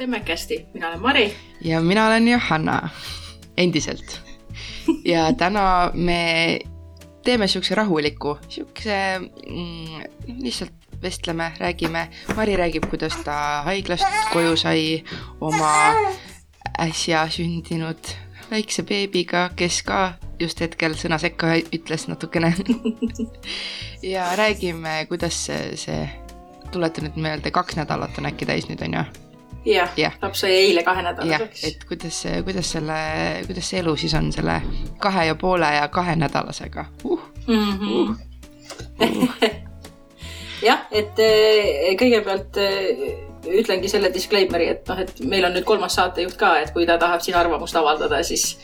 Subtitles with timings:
[0.00, 1.36] Stemmekasti, mina olen Mari.
[1.60, 2.88] ja mina olen Johanna,
[3.56, 4.20] endiselt.
[5.04, 6.58] ja täna me
[7.24, 10.00] teeme siukse rahuliku, siukse mm,
[10.38, 10.72] lihtsalt
[11.02, 12.08] vestleme, räägime.
[12.36, 15.04] Mari räägib, kuidas ta haiglast koju sai
[15.40, 15.92] oma
[16.78, 18.16] äsja sündinud
[18.50, 22.54] väikse beebiga, kes ka just hetkel sõna sekka ütles natukene
[24.16, 26.06] ja räägime, kuidas see, see
[26.72, 29.10] tuleta nüüd meelde, kaks nädalat on äkki täis nüüd, on ju?
[29.64, 31.64] Jah ja., laps sai eile kahenädalaseks.
[31.64, 33.00] et kuidas, kuidas selle,
[33.46, 34.60] kuidas see elu siis on selle
[34.98, 37.78] kahe ja poole ja kahenädalasega uh, mm?
[37.78, 38.16] -hmm.
[39.00, 39.28] Uh, uh.
[40.68, 43.02] jah, et eh, kõigepealt eh,
[43.60, 46.98] ütlengi selle disclaimer'i, et noh, et meil on nüüd kolmas saatejuht ka, et kui ta
[47.00, 48.56] tahab siin arvamust avaldada, siis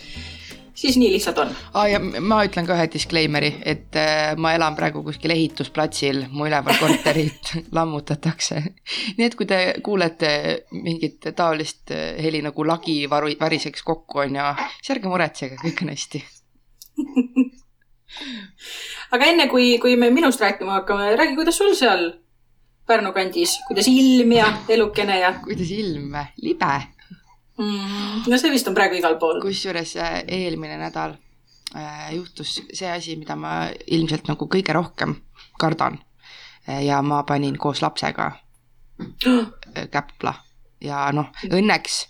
[0.76, 1.50] siis nii lihtsalt on.
[1.74, 6.48] aa ja ma ütlen ka ühe disclaimer'i, et äh, ma elan praegu kuskil ehitusplatsil, mu
[6.48, 8.62] üleval korterit lammutatakse.
[9.16, 10.30] nii et kui te kuulete
[10.76, 15.84] mingit taolist äh, heli nagu lagi varu, väriseks kokku on ju, siis ärge muretsege, kõik
[15.84, 16.24] on hästi
[19.14, 22.12] aga enne kui, kui me minust rääkima hakkame, räägi, kuidas sul seal
[22.86, 25.32] Pärnu kandis, kuidas ilm ja elukene ja?
[25.42, 26.95] kuidas ilm, libe
[27.58, 28.24] mm,.
[28.26, 29.40] no see vist on praegu igal pool.
[29.42, 31.16] kusjuures äh, eelmine nädal
[31.74, 35.16] äh, juhtus see asi, mida ma ilmselt nagu kõige rohkem
[35.60, 36.00] kardan.
[36.68, 38.32] Äh, ja ma panin koos lapsega
[39.92, 40.32] käpla
[40.80, 42.06] ja noh, õnneks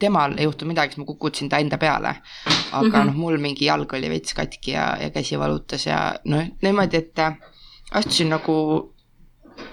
[0.00, 2.16] temal ei juhtu midagi, siis ma kukutasin ta enda peale.
[2.72, 3.06] aga mm -hmm.
[3.06, 7.18] noh, mul mingi jalg oli veits katki ja, ja käsi valutas ja noh, niimoodi, et
[7.92, 8.94] astusin nagu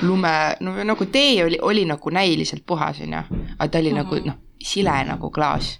[0.01, 3.23] lume, no nagu tee oli, oli nagu näiliselt puhas, onju,
[3.59, 4.03] aga ta oli mm -hmm.
[4.03, 5.77] nagu noh, sile nagu klaas.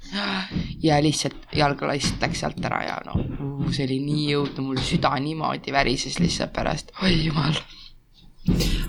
[0.83, 3.17] ja lihtsalt jalg läks sealt ära ja no
[3.71, 7.57] see oli nii õudne, mul süda niimoodi värises lihtsalt pärast, oi jumal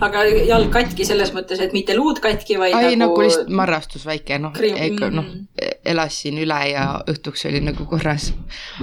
[0.05, 4.05] aga jalg katki selles mõttes, et mitte luud katki, vaid ai nagu, nagu lihtsalt marrastus
[4.09, 5.27] väike, noh, ega noh,
[5.89, 8.31] elasin üle ja õhtuks oli nagu korras.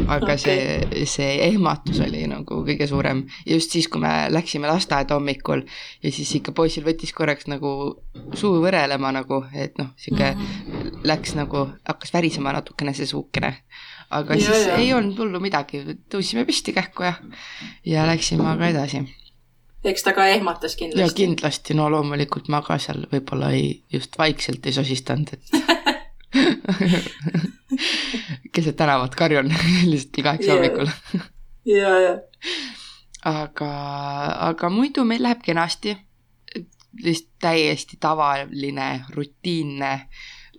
[0.06, 0.42] aga okay.
[0.42, 3.26] see, see ehmatus oli nagu kõige suurem.
[3.48, 5.66] just siis, kui me läksime lasteaeda hommikul
[6.04, 7.76] ja siis ikka poisil võttis korraks nagu
[8.36, 11.04] suu võrelema nagu, et noh, sihuke mm -hmm.
[11.04, 13.56] läks nagu, hakkas värisema natukene see suukene
[14.10, 14.78] aga ja, siis ja.
[14.78, 17.16] ei olnud hullu midagi, tõusime püsti kähku ja,
[17.86, 19.06] ja läksime aga edasi
[19.86, 21.02] eks ta ka ehmatas kindlasti.
[21.02, 25.44] ja kindlasti, no loomulikult ma ka seal võib-olla ei, just vaikselt ei sosistanud, et
[28.56, 29.54] keset tänavat karjun
[29.92, 30.88] lihtsalt kell kaheksa hommikul.
[31.66, 32.18] ja, ja.
[33.26, 33.72] aga,
[34.50, 35.98] aga muidu meil läheb kenasti.
[37.04, 40.08] lihtsalt täiesti tavaline, rutiinne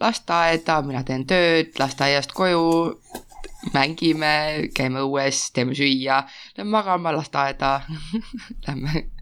[0.00, 3.00] lasteaeda, mina teen tööd, lasteaiast koju,
[3.72, 6.20] mängime, käime õues, teeme süüa,
[6.58, 7.81] lähme magama lasteaeda
[8.66, 9.16] Lähme Äh,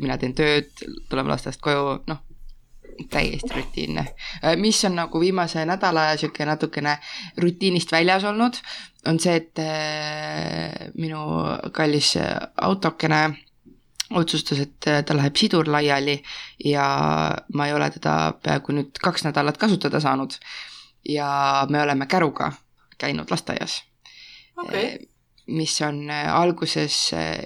[0.00, 0.72] mina teen tööd,
[1.08, 2.22] tuleme lasteaiast koju, noh,
[3.10, 4.04] täiesti rutiinne.
[4.44, 6.96] Äh, mis on nagu viimase nädala sihuke natukene
[7.42, 8.58] rutiinist väljas olnud,
[9.06, 11.20] on see, et äh, minu
[11.72, 12.14] kallis
[12.62, 13.22] autokene
[14.16, 16.20] otsustas, et ta läheb sidur laiali
[16.64, 16.86] ja
[17.54, 20.38] ma ei ole teda peaaegu nüüd kaks nädalat kasutada saanud.
[21.08, 22.52] ja me oleme käruga
[22.98, 23.84] käinud lasteaias
[24.56, 24.98] okay..
[25.46, 26.96] mis on alguses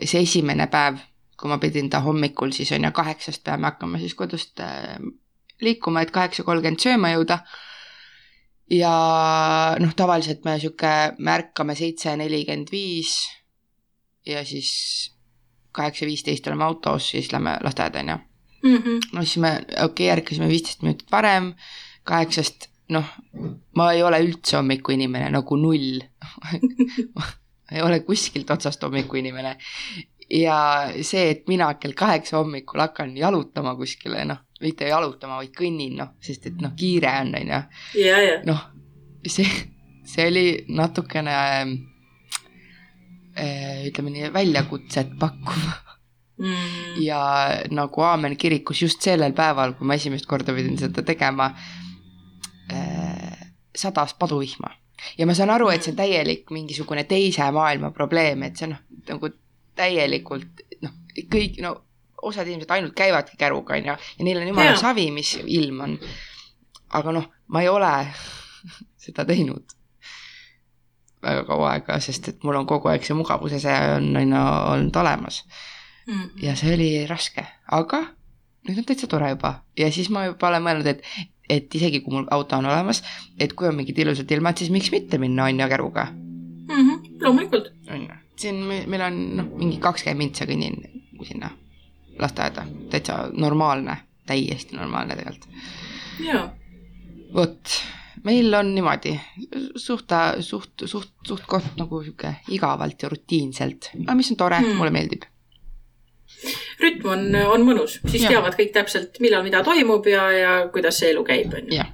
[0.04, 1.00] see esimene päev
[1.40, 4.98] kui ma pidin ta hommikul siis on ju kaheksast peame hakkama siis kodust äh,
[5.60, 7.40] liikuma, et kaheksa kolmkümmend sööma jõuda.
[8.70, 8.94] ja
[9.82, 13.16] noh, tavaliselt me sihuke, me ärkame seitse nelikümmend viis
[14.26, 14.70] ja siis
[15.72, 18.18] kaheksa viisteist oleme autos, siis lähme lasteaeda on ju.
[18.70, 18.98] Mhm.
[19.12, 21.54] no siis me, okei okay,, ärkasime viisteist minutit varem,
[22.04, 23.06] kaheksast noh,
[23.76, 26.02] ma ei ole üldse hommikuinimene nagu null
[27.72, 29.56] ei ole kuskilt otsast hommikuinimene
[30.30, 30.56] ja
[31.02, 36.14] see, et mina kell kaheksa hommikul hakkan jalutama kuskile, noh, mitte jalutama, vaid kõnnin, noh,
[36.22, 37.60] sest et noh, kiire on, on ju.
[38.48, 38.64] noh,
[39.26, 39.48] see,
[40.06, 40.46] see oli
[40.76, 41.36] natukene
[43.36, 45.70] äh, ütleme nii, väljakutset pakkuv.
[46.40, 47.02] Mm..
[47.04, 47.18] ja
[47.68, 51.50] nagu Aamen kirikus just sellel päeval, kui ma esimest korda pidin seda tegema
[52.72, 53.34] äh,,
[53.76, 54.70] sadas paduvihma.
[55.18, 58.80] Ja ma saan aru, et see on täielik mingisugune teise maailma probleem, et see noh,
[59.10, 59.28] nagu
[59.80, 60.94] täielikult noh,
[61.32, 61.74] kõik no
[62.22, 65.98] osad inimesed ainult käivadki käruga, on ju, ja neil on jumala savi, mis ilm on.
[66.98, 67.92] aga noh, ma ei ole
[69.04, 69.76] seda teinud
[71.22, 74.44] väga kaua aega, sest et mul on kogu aeg see mugavuse see on, on ju
[74.72, 75.42] olnud olemas
[76.06, 76.30] mm.
[76.44, 77.44] ja see oli raske,
[77.76, 78.04] aga
[78.68, 81.04] nüüd on täitsa tore juba ja siis ma juba olen mõelnud, et,
[81.48, 83.02] et isegi kui mul auto on olemas,
[83.40, 86.80] et kui on mingid ilusad ilmad, siis miks mitte minna on ju käruga mm.
[86.80, 87.72] -hmm, loomulikult.
[87.90, 90.78] on ju siin meil on noh, mingi kakskümmend mintsa kõnnin
[91.26, 91.50] sinna
[92.20, 93.96] lasteaeda, täitsa normaalne,
[94.28, 95.48] täiesti normaalne tegelikult.
[96.24, 96.44] jaa,
[97.34, 97.74] vot,
[98.24, 99.16] meil on niimoodi
[99.76, 104.72] suht, suht, suht, suht koht nagu sihuke igavalt ja rutiinselt, aga mis on tore Hmm.
[104.72, 105.28] mm., mulle meeldib.
[106.80, 108.36] rütm on, on mõnus, siis ja.
[108.36, 111.84] teavad kõik täpselt, millal mida toimub ja, ja kuidas see elu käib, on ju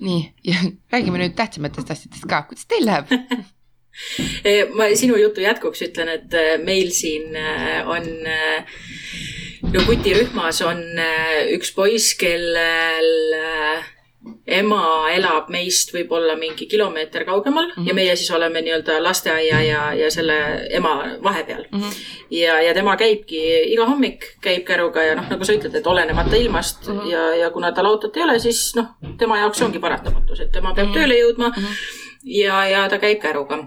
[0.00, 0.58] nii, ja
[0.92, 3.08] räägime nüüd tähtsamatest asjadest ka, kuidas teil läheb?
[4.44, 8.04] Eh, ma sinu jutu jätkuks ütlen, et eh, meil siin eh, on,
[9.72, 10.82] no kutirühmas on
[11.56, 13.10] üks poiss, kellel
[14.46, 17.82] ema elab meist võib-olla mingi kilomeeter kaugemal mm Mhm.
[17.82, 17.88] -hmm.
[17.88, 20.36] ja meie siis oleme nii-öelda lasteaia ja, ja selle
[20.70, 21.90] ema vahepeal Mhm.
[22.30, 23.40] ja, ja tema käibki
[23.72, 27.00] iga hommik, käib käruga ja noh, nagu sa ütled, et olenemata ilmast mm Mhm.
[27.00, 27.10] -hmm.
[27.12, 28.86] ja, ja kuna tal autot ei ole, siis noh,
[29.18, 30.98] tema jaoks ongi paratamatus, et tema peab mm Mhm.
[30.98, 31.06] -hmm.
[31.06, 31.66] tööle jõudma mm Mhm.
[31.66, 31.76] -hmm.
[32.24, 33.66] ja, ja ta käib käruga.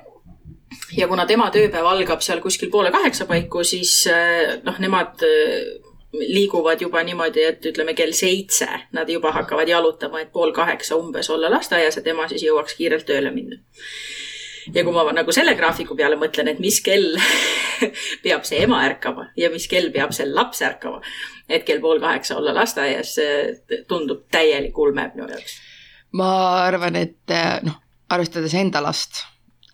[0.97, 5.59] Ja kuna tema tööpäev algab seal kuskil poole kaheksa paiku, siis eh, noh, nemad eh,
[6.13, 11.29] liiguvad juba niimoodi, et ütleme kell seitse nad juba hakkavad jalutama, et pool kaheksa umbes
[11.29, 13.59] olla lasteaias ja tema siis jõuaks kiirelt tööle minna
[14.73, 17.15] ja kui ma nagu selle graafiku peale mõtlen, et mis kell
[18.25, 21.01] peab see ema ärkama ja mis kell peab see laps ärkama,
[21.49, 25.59] et kell pool kaheksa olla lasteaias, see tundub täielik ulme minu jaoks.
[26.17, 26.31] ma
[26.65, 27.77] arvan, et eh, noh,
[28.09, 29.23] arvestades enda last,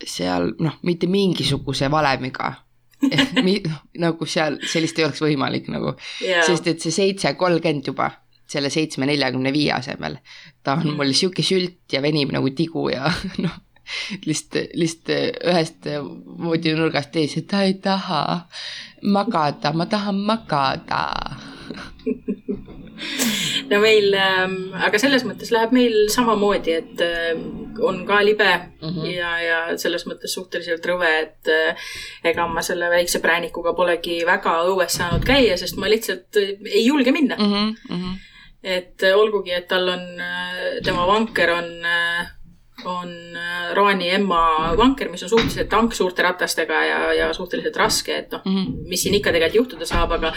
[0.03, 2.53] seal noh, mitte mingisuguse valemiga.
[3.43, 3.57] Mi,
[4.05, 8.09] nagu seal sellist ei oleks võimalik nagu, sest et see seitse kolmkümmend juba
[8.49, 10.19] selle seitsme neljakümne viie asemel,
[10.63, 13.09] ta on mul sihuke sült ja venib nagu tigu ja
[13.43, 13.55] noh,
[14.25, 15.89] lihtsalt, lihtsalt ühest
[16.45, 18.21] voodinurgast et ta ei taha
[19.01, 21.03] magada, ma tahan magada.
[23.71, 24.57] no meil ähm,,
[24.87, 27.31] aga selles mõttes läheb meil samamoodi, et äh,
[27.85, 28.89] on ka libe mm.
[28.89, 29.09] -hmm.
[29.11, 31.89] ja, ja selles mõttes suhteliselt rõve, et äh,
[32.23, 36.85] ega ma selle väikse präänikuga polegi väga õues saanud käia, sest ma lihtsalt äh, ei
[36.85, 37.75] julge minna mm.
[37.89, 38.15] -hmm.
[38.63, 40.07] et äh, olgugi, et tal on,
[40.83, 42.33] tema vanker on äh,
[42.83, 48.17] on äh, Roani emma vanker, mis on suhteliselt tank suurte ratastega ja, ja suhteliselt raske,
[48.17, 48.87] et noh, Mhm.
[48.89, 50.33] mis siin ikka tegelikult juhtuda saab, aga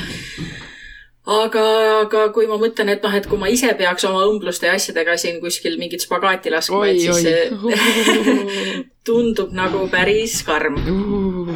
[1.26, 1.64] aga,
[2.02, 5.16] aga kui ma mõtlen, et noh, et kui ma ise peaks oma õmbluste ja asjadega
[5.20, 8.84] siin kuskil mingit spagaati laskma, et siis see.
[9.08, 11.48] tundub nagu päris karm, Uh.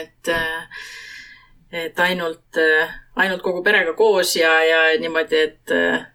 [0.00, 0.32] et,
[1.72, 2.60] et ainult,
[3.16, 6.08] ainult kogu perega koos ja, ja niimoodi, et äh,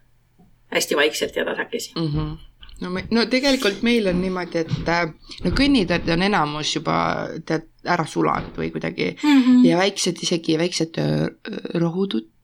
[0.74, 1.92] hästi vaikselt ja tasakesi.
[1.96, 2.06] mm.
[2.06, 2.36] -hmm.
[2.80, 5.06] no me, no tegelikult meil on niimoodi, et äh,
[5.44, 9.16] no kõnniteed on enamus juba tead ära sulanud või kuidagi
[9.64, 11.28] ja väiksed isegi väiksed äh,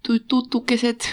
[0.08, 1.06] rohututukesed,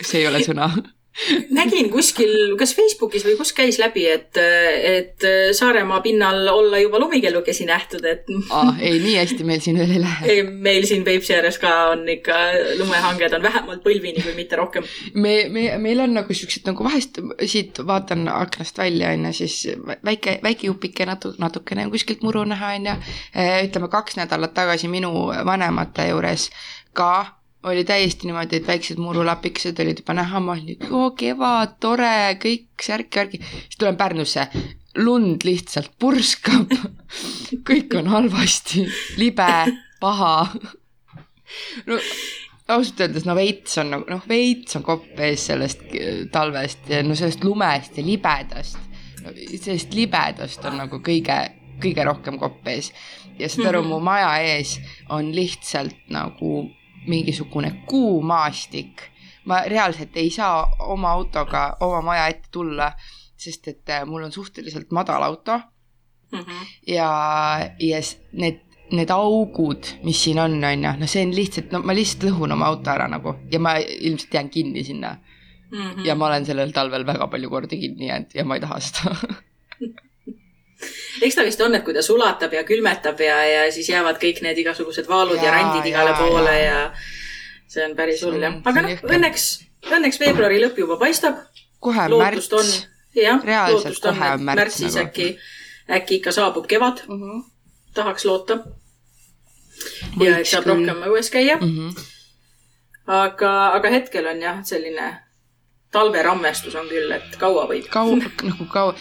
[0.00, 0.70] see ei ole sõna.
[1.50, 5.26] nägin kuskil, kas Facebookis või kus käis läbi, et, et
[5.56, 10.02] Saaremaa pinnal olla juba lumikellukesi nähtud, et Ah, ei, nii hästi meil siin veel ei
[10.02, 10.28] lähe.
[10.30, 12.36] ei, meil siin Peipsi ääres ka on ikka
[12.78, 14.86] lumehanged on vähemalt põlvini, kui mitte rohkem.
[15.14, 19.58] me, me, meil on nagu siuksed nagu vahest siit vaatan aknast välja, onju, siis
[20.04, 22.98] väike, väike jupike natu-, natukene on kuskilt muru näha, onju.
[23.66, 25.12] ütleme kaks nädalat tagasi minu
[25.46, 26.50] vanemate juures
[26.94, 32.38] ka oli täiesti niimoodi, et väiksed murulapikesed olid juba näha, ma olin, oo kevad, tore,
[32.42, 33.40] kõik särk-värgi.
[33.42, 34.46] siis tulen Pärnusse,
[35.02, 36.72] lund lihtsalt purskab.
[37.68, 38.86] kõik on halvasti,
[39.18, 39.52] libe,
[40.00, 40.34] paha.
[41.86, 41.98] no
[42.68, 47.00] ausalt öeldes no veits on nagu noh, veits on kopp ees sellest äh, talvest ja
[47.04, 48.76] no sellest lumest ja libedast
[49.24, 49.32] no,.
[49.32, 51.38] sellest libedast on nagu kõige,
[51.80, 52.92] kõige rohkem kopp ees
[53.40, 54.76] ja saad aru, mu maja ees
[55.14, 56.66] on lihtsalt nagu
[57.08, 59.00] mingisugune kuumaastik.
[59.48, 62.90] ma reaalselt ei saa oma autoga oma maja ette tulla,
[63.36, 65.60] sest et äh, mul on suhteliselt madal auto
[66.32, 66.56] Mhm.
[66.86, 67.08] ja,
[67.80, 68.58] ja s- need,
[68.92, 72.52] need augud, mis siin on, on ju, no see on lihtsalt, no ma lihtsalt lõhun
[72.52, 75.16] oma auto ära nagu ja ma ilmselt jään kinni sinna
[75.72, 76.04] Mhm.
[76.04, 79.14] ja ma olen sellel talvel väga palju kordi kinni jäänud ja ma ei taha seda.
[81.22, 84.42] eks ta vist on, et kui ta sulatab ja külmetab ja, ja siis jäävad kõik
[84.44, 88.42] need igasugused vaalud ja, ja rändid igale jaa, poole ja, ja see on päris hull
[88.42, 88.58] jah.
[88.64, 89.46] aga noh, õnneks,
[89.90, 91.40] õnneks veebruari lõpp juba paistab,
[91.84, 92.88] kohe lootust on märts.
[93.18, 95.06] jah, lootust on, et märtsis nagu.
[95.06, 95.30] äkki,
[95.98, 97.22] äkki ikka saabub kevad, mm.
[97.22, 97.42] -hmm.
[97.94, 98.60] tahaks loota.
[100.20, 101.74] ja et saab rohkem õues käia, mm.
[101.74, 102.04] -hmm.
[103.06, 105.16] aga, aga hetkel on jah, selline
[105.92, 107.86] talverammestus on küll, et kaua võib.
[107.92, 108.94] kaua, nagu kaua,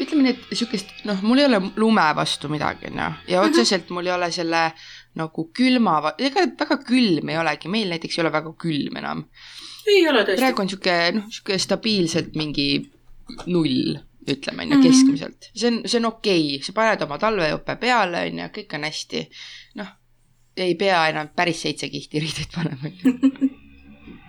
[0.00, 4.06] ütleme nii, et sihukest, noh, mul ei ole lume vastu midagi, onju, ja otseselt mul
[4.06, 4.60] ei ole selle
[5.18, 9.24] nagu külma, ega väga külm ei olegi, meil näiteks ei ole väga külm enam.
[9.90, 10.38] ei ole tõesti.
[10.44, 12.68] praegu on sihuke, noh, sihuke stabiilselt mingi
[13.46, 13.98] null,
[14.30, 14.82] ütleme onju, Mhm.
[14.86, 15.50] keskmiselt.
[15.54, 19.26] see on, see on okei okay., sa paned oma talvejope peale onju, kõik on hästi.
[19.82, 19.90] noh,
[20.56, 23.50] ei pea enam päris seitse kihti riideid panema onju.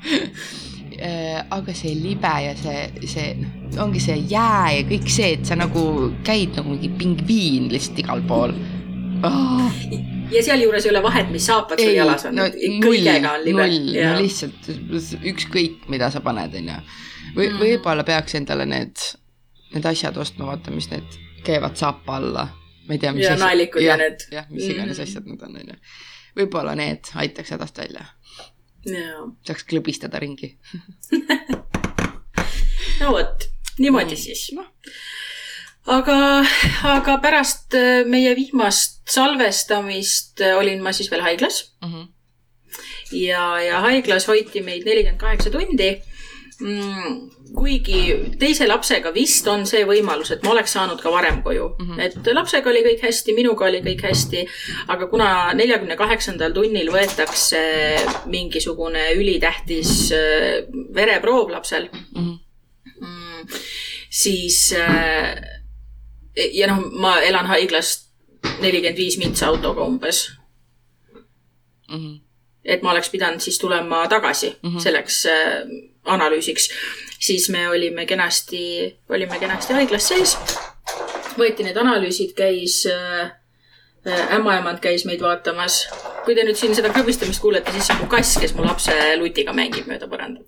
[1.01, 5.48] äh, aga see libe ja see, see noh, ongi see jää ja kõik see, et
[5.48, 5.84] sa nagu
[6.27, 8.53] käid nagu mingi pingviin lihtsalt igal pool
[9.25, 9.79] oh..
[10.31, 12.48] ja sealjuures ei ole vahet, mis saapad sul jalas on no,,
[12.84, 13.65] kõigega on libe.
[13.65, 14.72] null, no lihtsalt
[15.34, 16.77] ükskõik, mida sa paned, onju.
[17.36, 17.60] või mm.
[17.65, 19.10] võib-olla peaks endale need,
[19.75, 22.48] need asjad ostma, vaata, mis need käivad saapa alla.
[22.88, 24.25] ma ei tea, mis ja naelikud ja, ja need.
[24.31, 25.10] jah, mis iganes mm.
[25.10, 25.79] asjad need on, onju.
[26.41, 28.05] võib-olla need aitaks hädast välja
[29.47, 30.55] saaks klõbistada ringi
[33.01, 33.47] no vot,
[33.79, 34.21] niimoodi mm.
[34.21, 34.65] siis no.
[35.97, 36.17] aga,
[36.95, 41.93] aga pärast äh, meie viimast salvestamist äh, olin ma siis veel haiglas mm.
[41.93, 42.07] -hmm.
[43.21, 45.93] ja, ja haiglas hoiti meid nelikümmend kaheksa tundi
[47.56, 48.01] kuigi
[48.39, 51.88] teise lapsega vist on see võimalus, et ma oleks saanud ka varem koju mm.
[51.88, 52.01] -hmm.
[52.06, 54.46] et lapsega oli kõik hästi, minuga oli kõik hästi,
[54.94, 57.62] aga kuna neljakümne kaheksandal tunnil võetakse
[58.32, 60.63] mingisugune ülitähtis äh,
[60.96, 62.22] vereproov lapsel mhm.
[62.22, 62.38] mm,
[63.01, 63.60] -hmm.
[64.10, 65.36] siis äh,
[66.53, 68.10] ja noh, ma elan haiglast
[68.62, 70.32] nelikümmend viis mintsa autoga umbes
[71.89, 71.98] mm.
[71.98, 72.20] -hmm.
[72.63, 74.80] et ma oleks pidanud siis tulema tagasi mm -hmm.
[74.80, 76.70] selleks äh, analüüsiks
[77.22, 80.38] siis me olime kenasti, olime kenasti haiglas sees.
[81.38, 83.31] võeti need analüüsid, käis äh,
[84.36, 85.86] ämmaemand käis meid vaatamas.
[86.25, 88.96] kui te nüüd siin seda krõbistamist kuulete, siis see on mu kass, kes mu lapse
[89.22, 90.48] lutiga mängib mööda põrandat.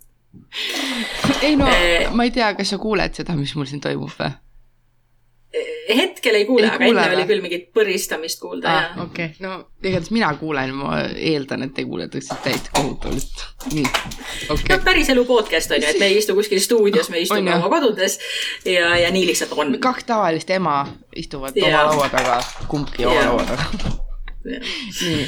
[1.42, 4.34] ei no äh, ma ei tea, kas sa kuuled seda, mis mul siin toimub või?
[5.96, 9.02] Hetkel ei kuule, aga enne oli küll mingit põristamist kuulda ah,.
[9.04, 13.44] okei okay., no igatahes mina kuulen, ma eeldan, et te kuulete täit kohutavalt.
[13.74, 14.72] nii, okei okay..
[14.72, 18.18] no päriselu podcast on ju, et me ei istu kuskil stuudios, me istume oma kodudes
[18.66, 19.78] ja, ja nii lihtsalt on.
[19.84, 20.80] kaks tavalist ema
[21.16, 21.70] istuvad ja.
[21.70, 22.40] oma laua taga,
[22.72, 23.94] kumbki oma laua taga.
[24.50, 25.22] nii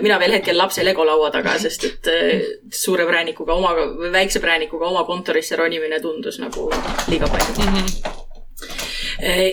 [0.00, 3.74] mina veel hetkel lapse Lego laua taga, sest et äh, suure präänikuga oma,
[4.14, 6.70] väikse präänikuga oma kontorisse ronimine tundus nagu
[7.12, 7.74] liiga palju mm.
[7.74, 8.15] -hmm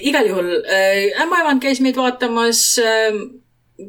[0.04, 3.22] igal juhul äh, ämmaemand käis meid vaatamas ähm,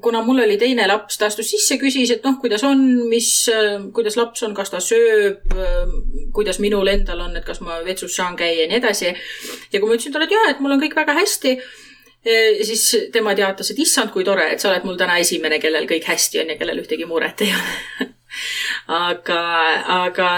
[0.03, 3.83] kuna mul oli teine laps, ta astus sisse, küsis, et noh, kuidas on, mis, äh,
[3.95, 5.97] kuidas laps on, kas ta sööb, ähm,
[6.35, 9.13] kuidas minul endal on, et kas ma vetsus saan käia ja nii edasi.
[9.73, 11.59] ja kui ma ütlesin talle, et jaa, et mul on kõik väga hästi,
[12.65, 16.07] siis tema teatas, et issand, kui tore, et sa oled mul täna esimene, kellel kõik
[16.09, 18.07] hästi on ja kellel ühtegi muret ei ole
[19.11, 19.41] aga,
[20.07, 20.31] aga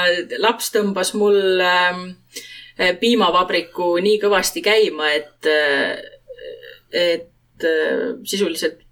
[0.42, 2.02] laps tõmbas mul äh,
[2.76, 5.96] piimavabriku nii kõvasti käima, et, eh,
[6.92, 8.82] et eh, sisuliselt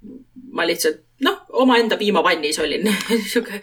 [0.55, 2.87] ma lihtsalt noh, omaenda piimapannis olin
[3.31, 3.61] sihuke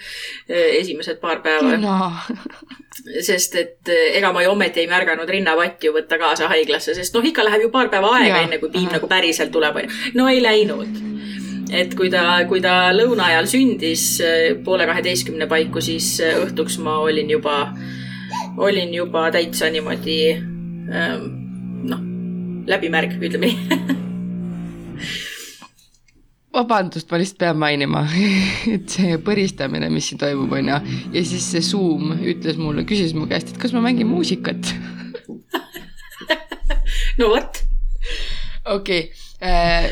[0.48, 2.12] esimesed paar päeva no.
[3.24, 7.26] sest et ega ma ju ometi ei märganud rinnapatti ju võtta kaasa haiglasse, sest noh,
[7.26, 9.00] ikka läheb ju paar päeva aega, enne kui piim aha.
[9.00, 10.12] nagu päriselt tuleb, onju.
[10.20, 11.02] no ei läinud.
[11.72, 14.06] et kui ta, kui ta lõuna ajal sündis
[14.66, 18.01] poole kaheteistkümne paiku, siis õhtuks ma olin juba äh,
[18.58, 21.28] olin juba täitsa niimoodi ähm,
[21.88, 22.06] noh,
[22.68, 24.00] läbimärg, ütleme nii
[26.52, 28.04] vabandust, ma lihtsalt pean mainima,
[28.76, 30.80] et see põristamine, mis siin toimub, on ju,
[31.16, 34.74] ja siis see Zoom ütles mulle, küsis mu käest, et kas ma mängin muusikat
[37.20, 37.62] no vot.
[38.66, 39.08] okei okay.
[39.48, 39.88] äh,,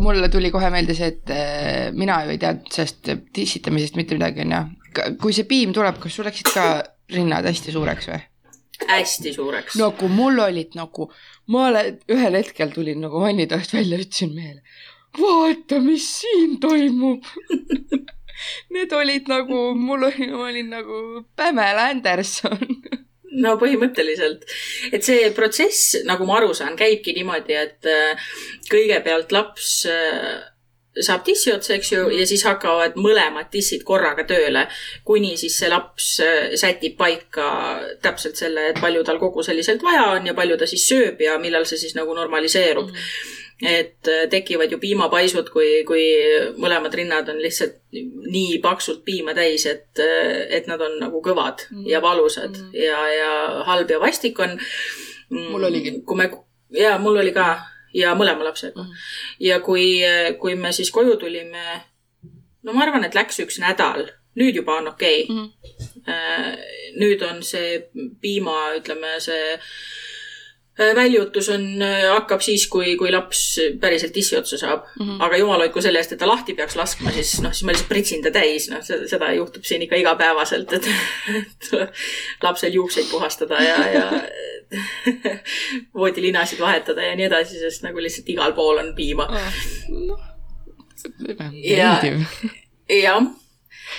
[0.00, 4.46] mulle tuli kohe meelde see, et äh, mina ju ei teadnud sellest tissitamisest mitte midagi,
[4.46, 4.62] on ju.
[5.20, 6.70] kui see piim tuleb, kas sul läksid ka
[7.12, 8.20] rinnad hästi suureks või?
[8.88, 9.78] hästi suureks.
[9.80, 11.08] nagu mul olid nagu,
[11.52, 14.62] ma olen, ühel hetkel tulin nagu vannitoast välja, ütlesin mehele,
[15.18, 17.26] vaata, mis siin toimub
[18.70, 20.98] Need olid nagu, mul oli, ma olin nagu
[21.34, 22.60] Pamela Anderson
[23.42, 24.46] no põhimõtteliselt,
[24.94, 28.30] et see protsess, nagu ma aru saan, käibki niimoodi, et äh,
[28.70, 30.38] kõigepealt laps äh,
[31.04, 34.66] saab tissi otsa, eks ju, ja siis hakkavad mõlemad tissid korraga tööle,
[35.06, 37.48] kuni siis see laps äh, sätib paika
[38.04, 41.38] täpselt selle, et palju tal kogu selliselt vaja on ja palju ta siis sööb ja
[41.42, 42.96] millal see siis nagu normaliseerub mm.
[42.96, 46.02] -hmm et äh, tekivad ju piimapaisud, kui, kui
[46.62, 51.66] mõlemad rinnad on lihtsalt nii paksult piima täis, et, äh, et nad on nagu kõvad
[51.70, 51.86] mm.
[51.90, 52.76] ja valusad mm.
[52.78, 53.32] ja, ja
[53.66, 54.58] halb ja vastik on.
[55.28, 55.98] mul oligi.
[56.06, 56.30] kui me,
[56.70, 57.58] ja mul oli ka
[57.94, 58.88] ja mõlema lapsega mm.
[58.88, 59.12] -hmm.
[59.40, 60.00] ja kui,
[60.40, 61.80] kui me siis koju tulime,
[62.62, 65.36] no ma arvan, et läks üks nädal, nüüd juba on okei okay.
[65.36, 65.50] mm.
[66.06, 66.58] -hmm.
[67.00, 67.88] nüüd on see
[68.20, 70.17] piima, ütleme, see Äh,
[70.78, 75.06] väljutus on, äh, hakkab siis, kui, kui laps päriselt tissi otsa saab mm.
[75.06, 75.24] -hmm.
[75.24, 77.88] aga jumal hoidku selle eest, et ta lahti peaks laskma, siis noh, siis ma lihtsalt
[77.88, 80.86] pritsin ta täis, noh, seda juhtub siin ikka igapäevaselt, et
[82.46, 84.22] lapsel juukseid puhastada ja, ja
[85.98, 89.60] voodilinasid vahetada ja nii edasi, sest nagu lihtsalt igal pool on piima oh,.
[89.88, 90.24] noh,
[91.52, 92.24] meeldiv.
[93.02, 93.22] jah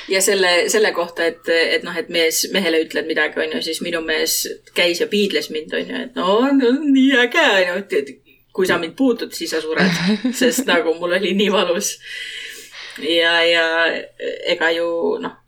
[0.09, 4.01] ja selle, selle kohta, et, et noh, et mees mehele ütled midagi, onju, siis minu
[4.05, 4.41] mees
[4.77, 8.15] käis ja piidles mind, onju, et no on nii äge, onju, et
[8.55, 10.01] kui sa mind puutud, siis sa sured,
[10.41, 11.95] sest nagu mul oli nii valus.
[12.99, 13.67] ja, ja
[14.51, 14.89] ega ju
[15.23, 15.38] noh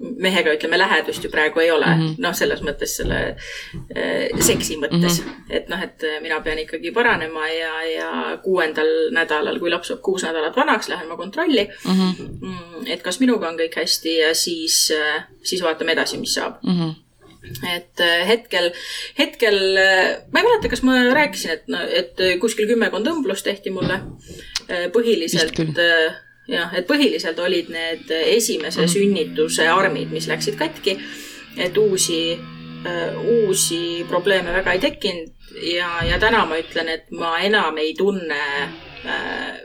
[0.00, 4.76] mehega ütleme lähedust ju praegu ei ole mm -hmm., noh, selles mõttes selle äh, seksi
[4.80, 5.56] mõttes mm, -hmm.
[5.58, 10.24] et noh, et mina pean ikkagi paranema ja, ja kuuendal nädalal, kui laps saab kuus
[10.24, 12.00] nädalat vanaks, lähen ma kontrolli mhm.
[12.00, 12.40] mm.
[12.40, 12.86] -hmm.
[12.86, 14.92] et kas minuga on kõik hästi ja siis,
[15.42, 16.80] siis vaatame edasi, mis saab mm.
[16.80, 16.94] -hmm
[17.74, 18.72] et hetkel,
[19.18, 19.56] hetkel
[20.32, 24.00] ma ei mäleta, kas ma rääkisin, et, et kuskil kümmekond õmblust tehti mulle.
[24.92, 25.56] põhiliselt
[26.50, 30.96] jah, et põhiliselt olid need esimese sünnituse armid, mis läksid katki,
[31.56, 37.36] et uusi äh,, uusi probleeme väga ei tekkinud ja, ja täna ma ütlen, et ma
[37.44, 39.58] enam ei tunne äh,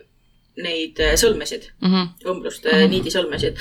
[0.56, 2.08] neid sõlmesid mm, -hmm.
[2.32, 2.94] õmbluste mm -hmm.
[2.94, 3.58] niidisõlmesid.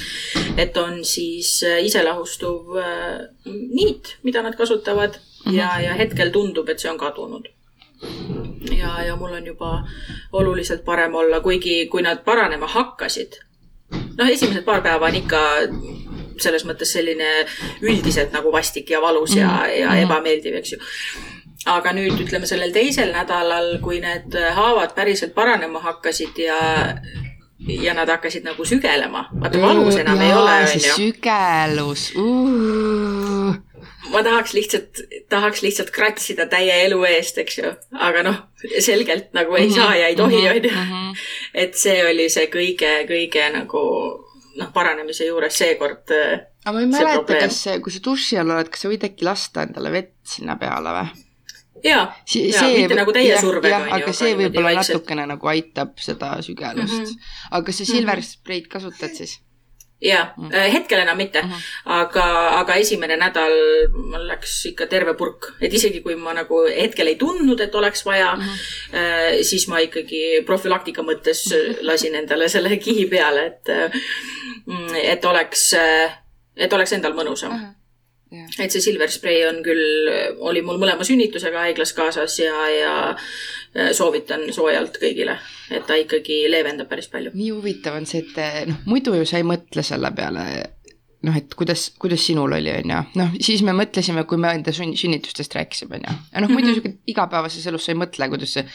[0.56, 5.56] et on siis äh, iselahustuv äh, niit, mida nad kasutavad mm -hmm.
[5.56, 7.48] ja, ja hetkel tundub, et see on kadunud
[8.78, 9.84] ja, ja mul on juba
[10.32, 13.38] oluliselt parem olla, kuigi kui nad paranema hakkasid,
[14.18, 15.42] noh, esimesed paar päeva on ikka
[16.42, 17.28] selles mõttes selline
[17.82, 19.76] üldiselt nagu vastik ja valus ja, mhm.
[19.80, 20.06] ja mhm.
[20.06, 20.80] ebameeldiv, eks ju.
[21.70, 26.58] aga nüüd ütleme sellel teisel nädalal, kui need haavad päriselt paranema hakkasid ja
[27.64, 30.96] ja nad hakkasid nagu sügelema, vaata valus enam ja, ei ole, onju.
[30.98, 33.23] sügelus uh
[34.14, 35.02] ma tahaks lihtsalt,
[35.32, 37.72] tahaks lihtsalt kratsida täie elu eest, eks ju.
[38.08, 38.38] aga noh,
[38.78, 40.70] selgelt nagu ei mm -hmm, saa ja ei tohi, mhm, onju.
[40.70, 41.12] Mhm.
[41.64, 43.82] et see oli see kõige, kõige nagu
[44.54, 46.10] noh, paranemise juures seekord.
[46.10, 49.26] Äh, aga ma ei mäleta, kas, kui sa duši all oled, kas sa võid äkki
[49.26, 51.24] lasta endale vett sinna peale või?
[51.84, 51.98] ja,
[52.34, 53.80] ja mitte nagu täie survega.
[53.96, 57.04] aga see võib-olla natukene nagu aitab seda sügelust mm.
[57.04, 57.32] -hmm.
[57.50, 59.40] aga kas sa Silver Spray'd kasutad siis?
[60.00, 60.48] Ja mm.
[60.48, 60.72] -hmm.
[60.72, 61.60] hetkel enam mitte mm, -hmm.
[61.84, 63.54] aga, aga esimene nädal
[63.92, 68.04] mul läks ikka terve purk, et isegi kui ma nagu hetkel ei tundnud, et oleks
[68.06, 69.42] vaja mm, -hmm.
[69.42, 71.46] siis ma ikkagi profülaktika mõttes
[71.88, 73.68] lasin endale selle kihi peale, et,
[74.66, 75.74] mm, et oleks,
[76.56, 77.58] et oleks endal mõnusam mm.
[77.58, 77.83] -hmm.
[78.32, 79.82] Et see Silver Spray on küll,
[80.42, 82.94] oli mul mõlema sünnitusega haiglas kaasas ja, ja
[83.94, 85.36] soovitan soojalt kõigile,
[85.70, 87.34] et ta ikkagi leevendab päris palju.
[87.34, 90.46] nii huvitav on see, et noh, muidu ju sa ei mõtle selle peale,
[91.24, 94.74] noh, et kuidas, kuidas sinul oli, on ju, noh, siis me mõtlesime, kui me enda
[94.74, 96.14] sünnitustest rääkisime, on ju.
[96.32, 96.80] aga noh, muidu -hmm.
[96.80, 98.66] sihuke igapäevases elus sa ei mõtle, kuidas see,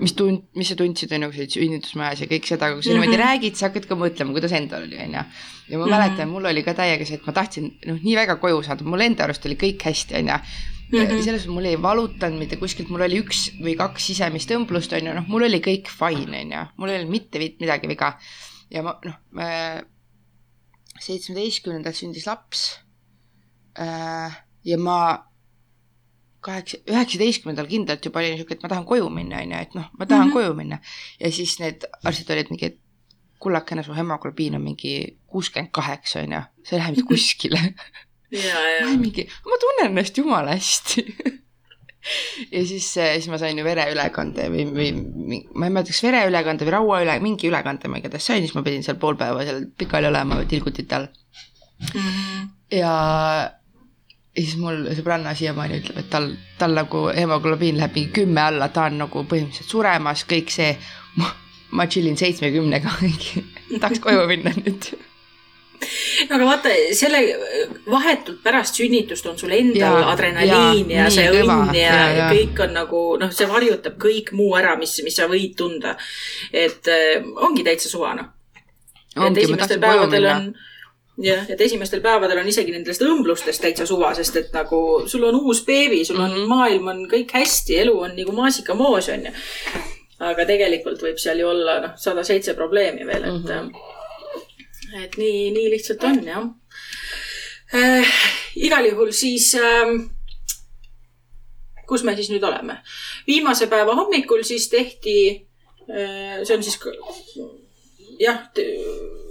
[0.00, 2.78] mis tund, mis sa tundsid, on ju, kui sa olid sünnitusmajas ja kõik seda, aga
[2.78, 5.24] kui sa niimoodi räägid, sa hakkad ka mõtlema, kuidas endal oli, on ju.
[5.68, 5.90] ja ma -hmm.
[5.90, 9.00] mäletan, mul oli ka täiega see, et ma tahtsin, noh, nii väga koju saada, mul
[9.00, 10.38] enda arust oli kõik hästi, on ju
[10.92, 11.24] mm -hmm.
[11.24, 15.14] selles mul ei valutanud mitte kuskilt, mul oli üks või kaks sisemist õmblust, on ju,
[15.14, 18.18] noh, mul oli kõik fine, on ju, mul ei olnud mitte midagi viga.
[18.70, 19.14] ja ma, noh,
[21.02, 22.64] seitsmeteistkümnendal sündis laps
[23.78, 24.40] äh,.
[24.64, 24.98] ja ma
[26.42, 29.90] kaheksa, üheksateistkümnendal kindlalt juba olin sihuke, et ma tahan koju minna, on ju, et noh,
[29.98, 30.38] ma tahan mm -hmm.
[30.38, 30.78] koju minna.
[31.20, 32.78] ja siis need arstid olid mingi, et
[33.42, 37.60] kullakene, su hemoglobiin on mingi kuuskümmend kaheksa, on ju, sa ei lähe mitte kuskile
[38.32, 41.06] ma olin mingi, ma tunnen ennast jumala hästi
[42.54, 44.90] ja siis, äh, siis ma sain ju vereülekande või, või
[45.54, 48.84] ma ei mäleta, kas vereülekande või rauaüle, mingi ülekande ma igatahes sain, siis ma pidin
[48.86, 52.00] seal pool päeva seal pikali olema tilgutite all mm.
[52.00, 52.48] -hmm.
[52.78, 52.94] ja,
[54.34, 58.68] ja siis mul sõbranna siiamaani ütleb, et tal, tal nagu hemoglobiin läheb mingi kümme alla,
[58.72, 60.76] ta on nagu põhimõtteliselt suremas, kõik see.
[61.72, 62.90] ma chill in seitsmekümnega,
[63.80, 64.90] tahaks koju minna nüüd
[66.34, 67.20] aga vaata, selle
[67.90, 72.26] vahetult pärast sünnitust on sul endal ja, adrenaliin ja, ja see õnn ja, ja, ja
[72.32, 75.96] kõik on nagu noh, see varjutab kõik muu ära, mis, mis sa võid tunda.
[76.52, 78.34] et äh, ongi täitsa suva noh.
[79.28, 80.52] et esimestel päevadel on
[81.22, 85.40] jah, et esimestel päevadel on isegi nendest õmblustest täitsa suva, sest et nagu sul on
[85.42, 86.52] uus beebi, sul on mm, -hmm.
[86.52, 89.32] maailm on kõik hästi, elu on nagu maasikamoos onju.
[90.22, 93.48] aga tegelikult võib seal ju olla noh, sada seitse probleemi veel, et mm.
[93.48, 94.00] -hmm
[95.00, 96.48] et nii, nii lihtsalt on jah
[97.74, 98.12] äh,.
[98.56, 99.94] igal juhul siis äh,
[101.88, 102.80] kus me siis nüüd oleme?
[103.26, 105.16] viimase päeva hommikul siis tehti
[105.88, 106.78] äh,, see on siis
[108.20, 108.44] jah,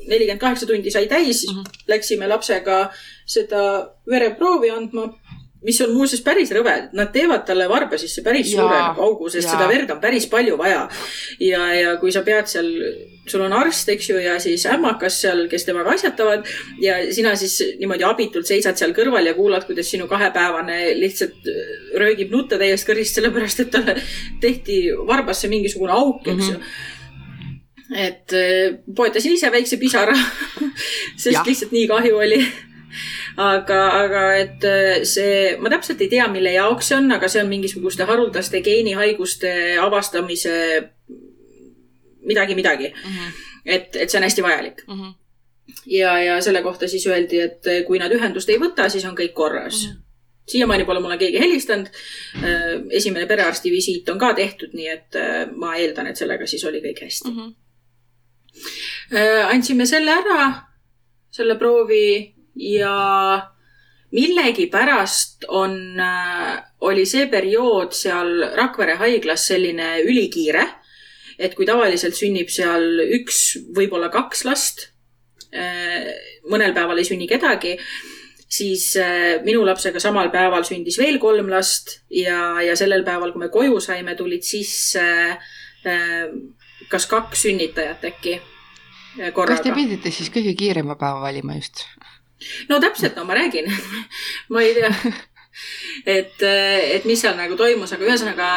[0.08, 1.84] nelikümmend kaheksa tundi sai täis, siis mm -hmm.
[1.88, 2.92] läksime lapsega
[3.26, 3.62] seda
[4.10, 5.08] vereproovi andma
[5.66, 9.46] mis on muuseas päris rõve, nad teevad talle varba sisse päris ja, suure augu, sest
[9.46, 9.56] ja.
[9.56, 10.88] seda verd on päris palju vaja.
[11.40, 12.70] ja, ja kui sa pead seal,
[13.30, 16.48] sul on arst, eks ju, ja siis ämmakas seal, kes temaga asjatavad
[16.82, 21.52] ja sina siis niimoodi abitult seisad seal kõrval ja kuulad, kuidas sinu kahepäevane lihtsalt
[22.02, 24.00] röögib nutta täiest kõrist, sellepärast et talle
[24.42, 27.00] tehti varbasse mingisugune auk, eks ju mm -hmm
[27.92, 30.16] et äh, poetasin ise väikse pisara
[31.22, 31.48] sest Jah.
[31.48, 32.40] lihtsalt nii kahju oli
[33.38, 37.42] aga, aga et äh, see, ma täpselt ei tea, mille jaoks see on, aga see
[37.44, 39.52] on mingisuguste haruldaste geenihaiguste
[39.82, 40.56] avastamise
[42.26, 42.94] midagi, midagi.
[43.66, 45.10] et, et see on hästi vajalik Mhm.
[45.86, 49.34] ja, ja selle kohta siis öeldi, et kui nad ühendust ei võta, siis on kõik
[49.34, 49.98] korras Mhm.
[50.52, 51.88] siiamaani pole mulle keegi helistanud.
[52.92, 56.82] esimene perearsti visiit on ka tehtud, nii et äh, ma eeldan, et sellega siis oli
[56.82, 57.30] kõik hästi.
[57.30, 57.52] Mhm.
[59.52, 60.68] andsime selle ära,
[61.32, 63.48] selle proovi ja
[64.12, 65.76] millegipärast on,
[66.84, 70.66] oli see periood seal Rakvere haiglas selline ülikiire,
[71.40, 73.40] et kui tavaliselt sünnib seal üks,
[73.72, 74.90] võib-olla kaks last,
[76.52, 77.78] mõnel päeval ei sünni kedagi,
[78.52, 83.46] siis äh, minu lapsega samal päeval sündis veel kolm last ja, ja sellel päeval, kui
[83.46, 86.26] me koju saime, tulid sisse äh,
[86.92, 88.44] kas kaks sünnitajat äkki äh,
[89.16, 89.76] kas te korraga.
[89.76, 91.86] pidite siis kõige kiirema päeva valima just?
[92.70, 93.70] No täpselt, no ma räägin.
[94.54, 94.92] ma ei tea,
[96.06, 98.52] et, et mis seal nagu toimus, aga ühesõnaga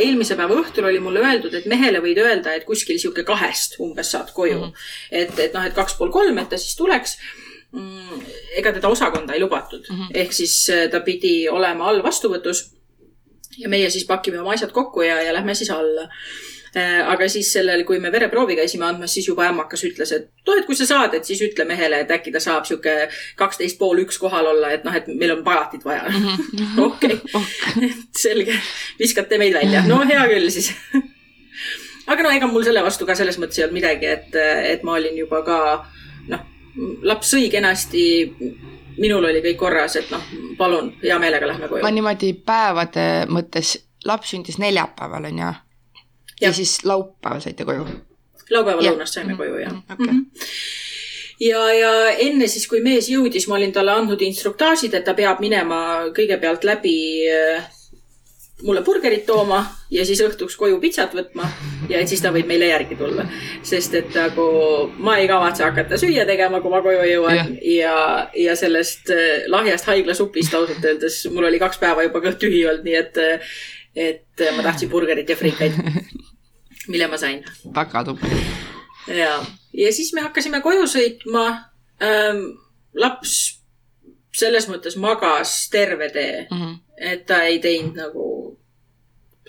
[0.00, 4.14] eelmise päeva õhtul oli mulle öeldud, et mehele võid öelda, et kuskil sihuke kahest umbes
[4.14, 4.72] saad koju mm.
[4.72, 5.20] -hmm.
[5.22, 7.18] et, et noh, et kaks pool kolm, et ta siis tuleks
[7.72, 8.24] mm,.
[8.56, 9.96] ega teda osakonda ei lubatud mm.
[9.96, 10.10] -hmm.
[10.14, 12.70] ehk siis äh, ta pidi olema all vastuvõtus.
[13.58, 16.08] ja meie siis pakime oma asjad kokku ja, ja lähme siis alla
[16.76, 20.66] aga siis sellel, kui me vereproovi käisime andmas, siis juba ämmakas ütles, et noh, et
[20.66, 24.18] kui sa saad, et siis ütle mehele, et äkki ta saab sihuke kaksteist pool üks
[24.20, 26.08] kohal olla, et noh, et meil on palatit vaja.
[26.88, 27.20] okei,
[28.16, 28.58] selge,
[28.98, 30.72] viskate meid välja, no hea küll siis.
[32.10, 34.38] aga no ega mul selle vastu ka selles mõttes ei olnud midagi, et,
[34.72, 35.58] et ma olin juba ka
[36.32, 36.44] noh,
[37.08, 38.04] laps sõi kenasti.
[38.98, 40.22] minul oli kõik korras, et noh,
[40.58, 41.90] palun, hea meelega lähme koju ma.
[41.94, 45.52] niimoodi päevade mõttes, laps sündis neljapäeval onju.
[46.40, 46.54] Ja Jah.
[46.54, 47.86] siis laupäeval saite koju.
[48.50, 48.94] laupäeva Jah.
[48.94, 50.14] lõunast saime koju ja Mhm, okei.
[51.40, 55.40] ja, ja enne siis, kui mees jõudis, ma olin talle andnud instruktaažid, et ta peab
[55.40, 55.80] minema
[56.16, 56.94] kõigepealt läbi
[57.32, 57.66] äh,
[58.62, 61.46] mulle burgerit tooma ja siis õhtuks koju pitsat võtma
[61.88, 63.22] ja et siis ta võib meile järgi tulla.
[63.62, 64.46] sest et nagu
[64.98, 69.44] ma ei kavatse hakata süüa tegema, kui ma koju jõuan ja, ja, ja sellest äh,
[69.46, 73.22] lahjast haiglasupist ausalt öeldes mul oli kaks päeva juba kõht tühi olnud, nii et,
[73.94, 75.78] et ma tahtsin burgerit ja frikaid,
[76.88, 78.40] mille ma sain väga tubli.
[79.16, 79.38] ja,
[79.72, 81.46] ja siis me hakkasime koju sõitma
[82.02, 82.44] ähm,.
[82.94, 83.34] laps
[84.38, 86.74] selles mõttes magas terve tee, Mhm.
[87.00, 88.24] et ta ei teinud nagu,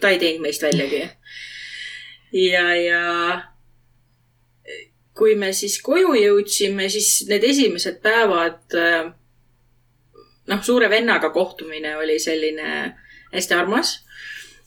[0.02, 1.10] ta ei teinud meist väljagi.
[2.34, 3.41] ja, ja
[5.19, 9.10] kui me siis koju jõudsime, siis need esimesed päevad äh,
[10.47, 12.95] noh, suure vennaga kohtumine oli selline
[13.34, 13.97] hästi armas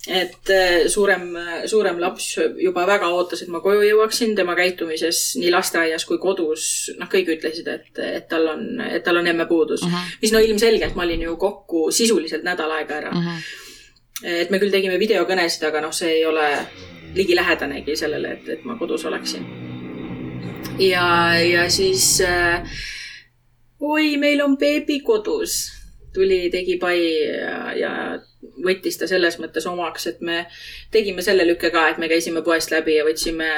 [0.09, 1.29] et äh, suurem,
[1.71, 6.65] suurem laps juba väga ootas, et ma koju jõuaksin, tema käitumises nii lasteaias kui kodus,
[6.99, 9.89] noh, kõik ütlesid, et, et tal on, et tal on emme puudus mm.
[9.89, 9.97] Mhm.
[9.97, 10.23] -hmm.
[10.23, 13.19] mis no ilmselgelt ma olin ju kokku sisuliselt nädal aega ära mm.
[13.19, 13.29] Mhm.
[13.29, 14.41] -hmm.
[14.43, 16.49] et me küll tegime videokõnesid, aga noh, see ei ole
[17.15, 19.47] ligilähedanegi sellele, et, et ma kodus oleksin.
[20.79, 22.67] ja, ja siis äh,
[23.81, 25.73] oi, meil on beebi kodus,
[26.15, 26.99] tuli, tegi pai
[27.39, 27.93] ja, ja
[28.65, 30.45] võttis ta selles mõttes omaks, et me
[30.95, 33.49] tegime selle lükke ka, et me käisime poest läbi ja võtsime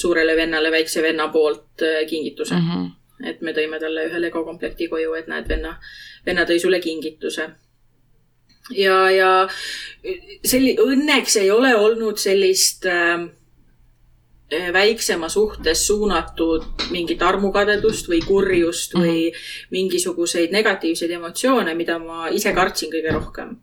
[0.00, 2.64] suurele vennale väikse venna poolt äh, kingituse mm.
[2.64, 2.80] Mhm.
[2.84, 3.28] -hmm.
[3.30, 5.78] et me tõime talle ühe Lego komplekti koju, et näed, venna,
[6.26, 7.48] venna tõi sulle kingituse.
[8.70, 9.48] ja, ja
[10.44, 13.28] selli-, õnneks ei ole olnud sellist äh,
[14.72, 19.32] väiksema suhtes suunatud mingit armukadedust või kurjust või
[19.70, 23.56] mingisuguseid negatiivseid emotsioone, mida ma ise kartsin kõige rohkem.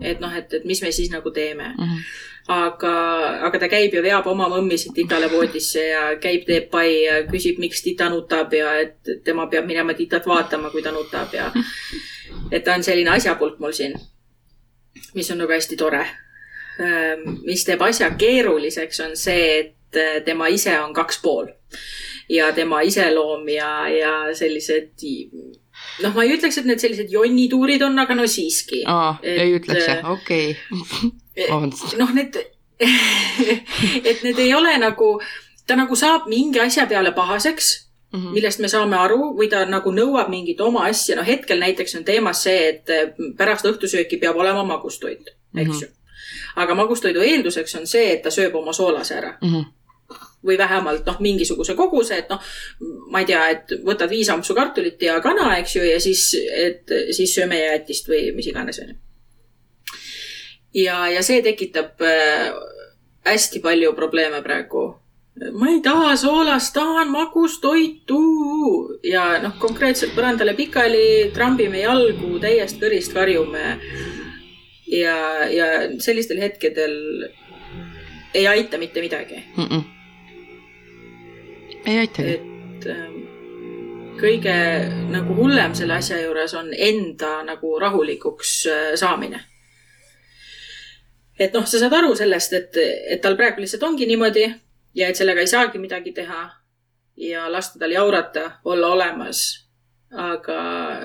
[0.00, 1.74] Et noh, et, et mis me siis nagu teeme.
[1.78, 2.06] Mhm.
[2.48, 2.94] aga,
[3.46, 7.56] aga ta käib ja veab oma mõmmisid titale voodisse ja käib, teeb pai ja küsib,
[7.56, 11.46] miks tita nutab ja et tema peab minema titat vaatama, kui ta nutab ja
[12.52, 13.96] et ta on selline asjapulk mul siin,
[15.14, 16.04] mis on nagu hästi tore.
[17.46, 21.48] mis teeb asja keeruliseks, on see, et tema ise on kaks pool
[22.28, 24.92] ja tema iseloom ja, ja sellised
[26.02, 28.82] noh, ma ei ütleks, et need sellised jonnituurid on, aga no siiski.
[28.86, 30.56] aa, ei ütleks jah, äh, okei.
[31.50, 31.96] vabandust.
[31.98, 32.36] noh, need,
[34.10, 35.18] et need ei ole nagu,
[35.66, 37.72] ta nagu saab mingi asja peale pahaseks,
[38.14, 38.30] Mhm.
[38.32, 42.04] millest me saame aru või ta nagu nõuab mingit oma asja, no hetkel näiteks on
[42.06, 42.86] teemas see, et
[43.36, 45.80] pärast õhtusööki peab olema magustoit, eks Mhm.
[45.82, 45.88] ju.
[46.56, 49.64] aga magustoidu eelduseks on see, et ta sööb oma soolase ära Mhm.
[50.44, 52.42] Või vähemalt noh, mingisuguse koguse, et noh,
[53.12, 56.92] ma ei tea, et võtad viis ampsu kartulit ja kana, eks ju, ja siis, et
[57.16, 58.98] siis sööme jäätist või mis iganes, onju.
[60.84, 62.52] ja, ja see tekitab äh,
[63.24, 64.90] hästi palju probleeme praegu
[65.34, 68.20] ma ei taha soolast, tahan magustoitu
[69.02, 73.78] ja noh, konkreetselt põrandale pikali, trambime jalgu, täiest kõrist karjume.
[74.86, 75.16] ja,
[75.50, 75.66] ja
[75.98, 76.94] sellistel hetkedel
[78.34, 79.64] ei aita mitte midagi mm.
[79.64, 79.82] -mm.
[81.86, 82.34] Ei aitagi.
[82.34, 83.16] et ähm,
[84.20, 84.54] kõige
[85.12, 89.40] nagu hullem selle asja juures on enda nagu rahulikuks äh, saamine.
[91.38, 92.76] et noh, sa saad aru sellest, et,
[93.08, 94.46] et tal praegu lihtsalt ongi niimoodi
[94.94, 96.44] ja et sellega ei saagi midagi teha
[97.16, 99.44] ja lasta tal jaurata, olla olemas.
[100.10, 100.58] aga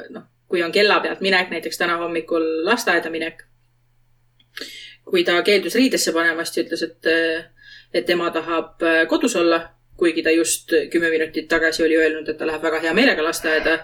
[0.10, 3.44] noh, kui on kella pealt minek, näiteks täna hommikul lasteaeda minek,
[5.10, 7.10] kui ta keeldus riidesse panemast ja ütles, et,
[7.94, 9.64] et tema tahab kodus olla,
[10.00, 13.80] kuigi ta just kümme minutit tagasi oli öelnud, et ta läheb väga hea meelega lasteaeda.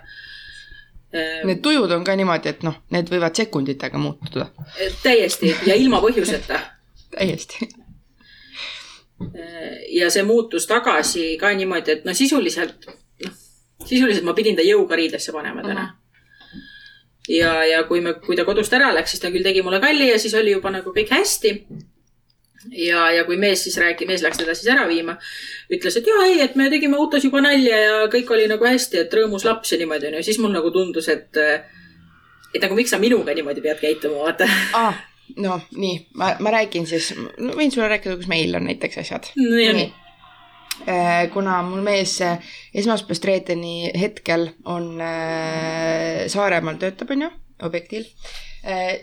[1.47, 4.49] Need tujud on ka niimoodi, et noh, need võivad sekunditega muutuda.
[5.03, 6.59] täiesti ja ilma põhjuseta
[7.15, 7.69] täiesti
[9.89, 12.87] ja see muutus tagasi ka niimoodi, et no sisuliselt,
[13.23, 13.35] noh,
[13.85, 15.85] sisuliselt ma pidin ta jõuga riidesse panema täna.
[17.29, 20.09] ja, ja kui me, kui ta kodust ära läks, siis ta küll tegi mulle kalli
[20.11, 21.55] ja siis oli juba nagu kõik hästi.
[22.71, 25.17] Ja, ja kui mees siis rääkis, mees läks teda siis ära viima,
[25.71, 29.05] ütles, et jaa, ei, et me tegime autos juba nalja ja kõik oli nagu hästi,
[29.05, 31.41] et rõõmus laps ja niimoodi onju, siis mul nagu tundus, et,
[32.53, 35.03] et nagu miks sa minuga niimoodi pead käituma, vaata ah
[35.41, 39.31] no nii, ma, ma räägin siis, võin sulle rääkida, kus meil on näiteks asjad.
[39.39, 39.93] nii, nii.
[40.91, 42.41] Äh, kuna mul mees äh,
[42.75, 47.29] esmaspäevast reedeni hetkel on äh, Saaremaal töötab, on ju,
[47.63, 48.03] objektil,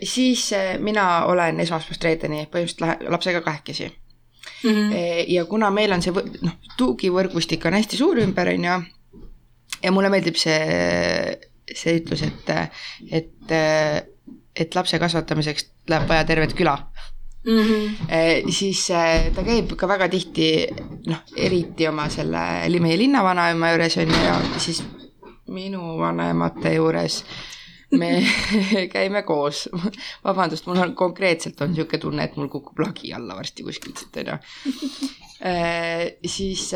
[0.03, 0.49] siis
[0.83, 4.69] mina olen esmaspäevast reedeni põhimõtteliselt lapsega kahekesi mm.
[4.69, 4.95] -hmm.
[5.27, 8.79] ja kuna meil on see noh, tugivõrgustik on hästi suur ümber, on ju,
[9.83, 10.59] ja mulle meeldib see,
[11.75, 12.51] see ütlus, et,
[13.11, 13.55] et
[14.55, 16.75] et lapse kasvatamiseks läheb vaja tervet küla
[17.45, 17.59] mm.
[17.59, 18.51] -hmm.
[18.51, 18.87] siis
[19.35, 20.67] ta käib ka väga tihti,
[21.07, 24.83] noh, eriti oma selle meie linnavanaema juures on ju ja siis
[25.47, 27.23] minu vanemate juures
[27.97, 28.11] me
[28.93, 29.67] käime koos.
[30.23, 34.21] vabandust, mul on konkreetselt on niisugune tunne, et mul kukub lagi alla varsti kuskilt siit
[34.23, 34.39] onju.
[35.43, 36.69] Eh, siis,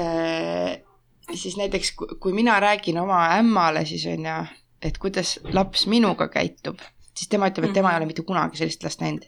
[1.34, 4.38] siis näiteks kui mina räägin oma ämmale, siis on ju,
[4.82, 6.82] et kuidas laps minuga käitub
[7.18, 9.26] siis tema ütleb, et tema ei ole mitte kunagi sellist last näinud.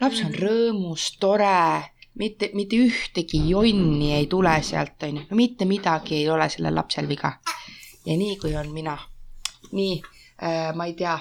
[0.00, 1.86] laps on rõõmus, tore,
[2.20, 6.76] mitte, mitte ühtegi jonni ei tule sealt, on ju, no mitte midagi ei ole sellel
[6.76, 7.36] lapsel viga.
[8.06, 8.98] ja nii kui on mina,
[9.72, 10.15] nii äh,,
[10.76, 11.14] ma ei tea,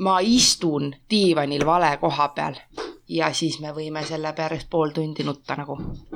[0.00, 2.56] ma istun diivanil vale koha peal
[3.10, 6.14] ja siis me võime selle pärast pool tundi nutta nagu mm.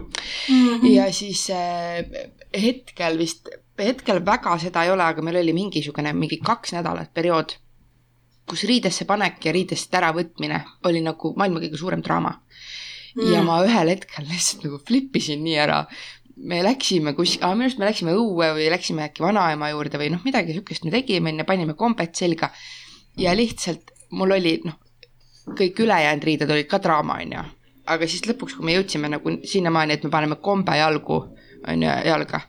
[0.49, 0.87] -hmm.
[0.95, 2.07] ja siis äh,
[2.63, 7.13] hetkel vist, hetkel väga seda ei ole, aga meil oli mingi niisugune mingi kaks nädalat
[7.15, 7.57] periood
[8.49, 12.35] kus riidesse panek ja riidest äravõtmine oli nagu maailma kõige suurem draama
[13.17, 13.33] mm..
[13.33, 15.85] ja ma ühel hetkel lihtsalt nagu flippisin nii ära.
[16.37, 20.23] Me läksime kus-, minu arust me läksime õue või läksime äkki vanaema juurde või noh,
[20.27, 22.51] midagi sihukest me tegime, onju, panime kombed selga.
[23.17, 24.79] ja lihtsalt mul oli noh,
[25.59, 27.45] kõik ülejäänud riided olid ka draama, onju.
[27.87, 31.21] aga siis lõpuks, kui me jõudsime nagu sinnamaani, et me paneme kombe jalgu,
[31.69, 32.41] onju, jalga,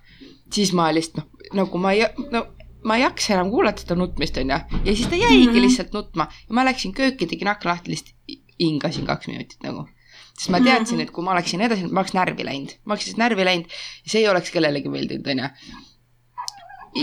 [0.54, 2.46] siis ma lihtsalt noh, nagu ma ei, no
[2.86, 4.62] ma ei jaksa enam kuulata seda nutmist, onju.
[4.86, 5.62] ja siis ta jäigi mm -hmm.
[5.62, 9.88] lihtsalt nutma ja ma läksin kööki, tegin akna lahti, lihtsalt hingasin kaks minutit nagu.
[10.36, 13.20] Sest ma teadsin, et kui ma oleksin edasi, ma oleks närvi läinud, ma oleks siis
[13.20, 15.48] närvi läinud ja see ei oleks kellelegi meeldinud, onju.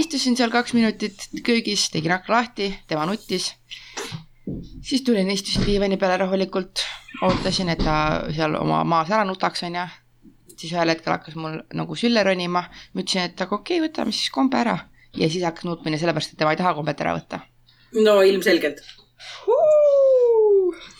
[0.02, 3.54] istusin seal kaks minutit köögis, tegin akna lahti, tema nuttis.
[4.84, 6.84] siis tulin, istusin diivani peale rahulikult,
[7.22, 7.96] ootasin, et ta
[8.36, 9.88] seal oma maas ära nutaks, onju.
[10.52, 14.12] Siis ühel hetkel hakkas mul nagu sülle ronima, ma ütlesin, et aga okei okay,, võtame
[14.14, 14.76] siis kombe ära.
[15.16, 17.40] Ja siis hakkas nutmine sellepärast, et tema ei taha kombet ära võtta.
[18.04, 18.84] no ilmselgelt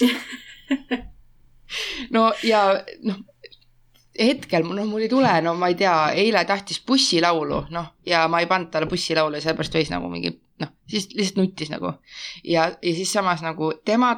[2.14, 2.64] no ja
[3.06, 3.20] noh,
[4.18, 8.42] hetkel noh, mul ei tule, no ma ei tea, eile tahtis bussilaulu, noh, ja ma
[8.42, 11.94] ei pannud talle bussilaulu ja sellepärast võis nagu mingi noh, siis lihtsalt nuttis nagu.
[12.44, 14.12] ja, ja siis samas nagu tema,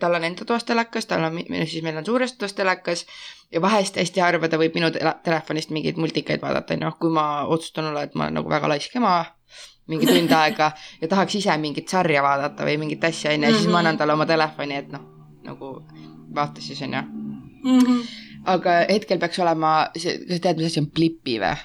[0.00, 3.06] tal on enda toas telekas, tal on, siis meil on suures toas telekas
[3.52, 4.90] ja vahest hästi harva ta võib minu
[5.24, 8.98] telefonist mingeid multikaid vaadata, noh, kui ma otsustan olla, et ma olen nagu väga laisk
[8.98, 9.20] ema
[9.86, 13.70] mingi tund aega ja tahaks ise mingit sarja vaadata või mingit asja onju ja siis
[13.70, 15.06] ma annan talle oma telefoni, et noh,
[15.46, 15.76] nagu
[16.34, 17.78] vaata siis onju mm.
[17.78, 18.02] -hmm.
[18.44, 21.56] aga hetkel peaks olema, see, kas tead, mis asi on Blipi või?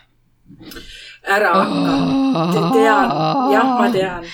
[1.24, 3.12] ära hakka, tean,
[3.54, 4.26] jah, ma tean.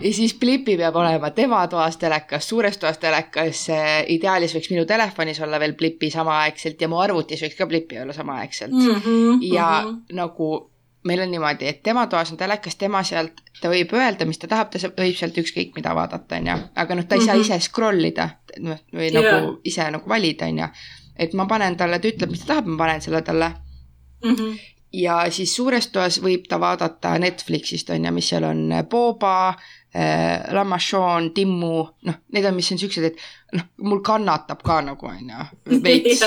[0.00, 3.66] ja siis Blipi peab olema tema toas telekas, suures toas telekas,
[4.08, 8.12] ideaalis võiks minu telefonis olla veel Blipi samaaegselt ja mu arvutis võiks ka Blipi olla
[8.12, 9.00] samaaegselt mm.
[9.00, 10.16] -hmm, ja mm -hmm.
[10.16, 10.70] nagu
[11.04, 14.48] meil on niimoodi, et tema toas on telekas, tema sealt, ta võib öelda, mis ta
[14.50, 16.56] tahab, ta võib sealt ükskõik mida vaadata, onju.
[16.82, 17.26] aga noh, ta ei mm -hmm.
[17.26, 17.44] saa mhm.
[17.60, 19.22] ise scroll ida, noh, või yeah.
[19.22, 20.68] nagu ise nagu valida, onju.
[21.16, 23.52] et ma panen talle, ta ütleb, mis ta tahab, ma panen selle talle.
[24.24, 24.34] mm.
[24.34, 24.58] -hmm.
[24.92, 29.54] ja siis suures toas võib ta vaadata Netflixist on ju, mis seal on, Boba
[29.94, 33.16] äh,, Lamachon, Timmu, noh, need on, mis on siuksed, et
[33.52, 35.46] noh, mul kannatab ka nagu on ju,
[35.86, 36.20] veits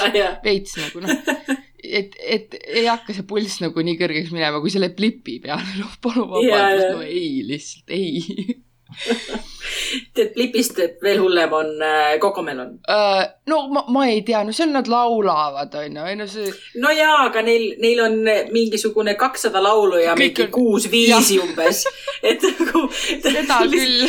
[0.44, 1.18] veits nagu noh
[1.84, 5.98] et, et ei hakka see pulss nagu nii kõrgeks minema, kui selle blipi peale, noh
[6.04, 8.62] palun vabandust, no ei, lihtsalt ei
[10.14, 13.24] tead, Blipist veel hullem on äh, Kokomelon uh,.
[13.50, 16.52] no ma, ma ei tea, no seal nad laulavad, on ju, ei no see.
[16.82, 18.20] no jaa, aga neil, neil on
[18.54, 20.54] mingisugune kakssada laulu ja Kõik mingi on...
[20.54, 21.48] kuus viisi ja.
[21.48, 21.84] umbes.
[22.30, 22.86] et nagu.
[22.94, 24.08] seda küll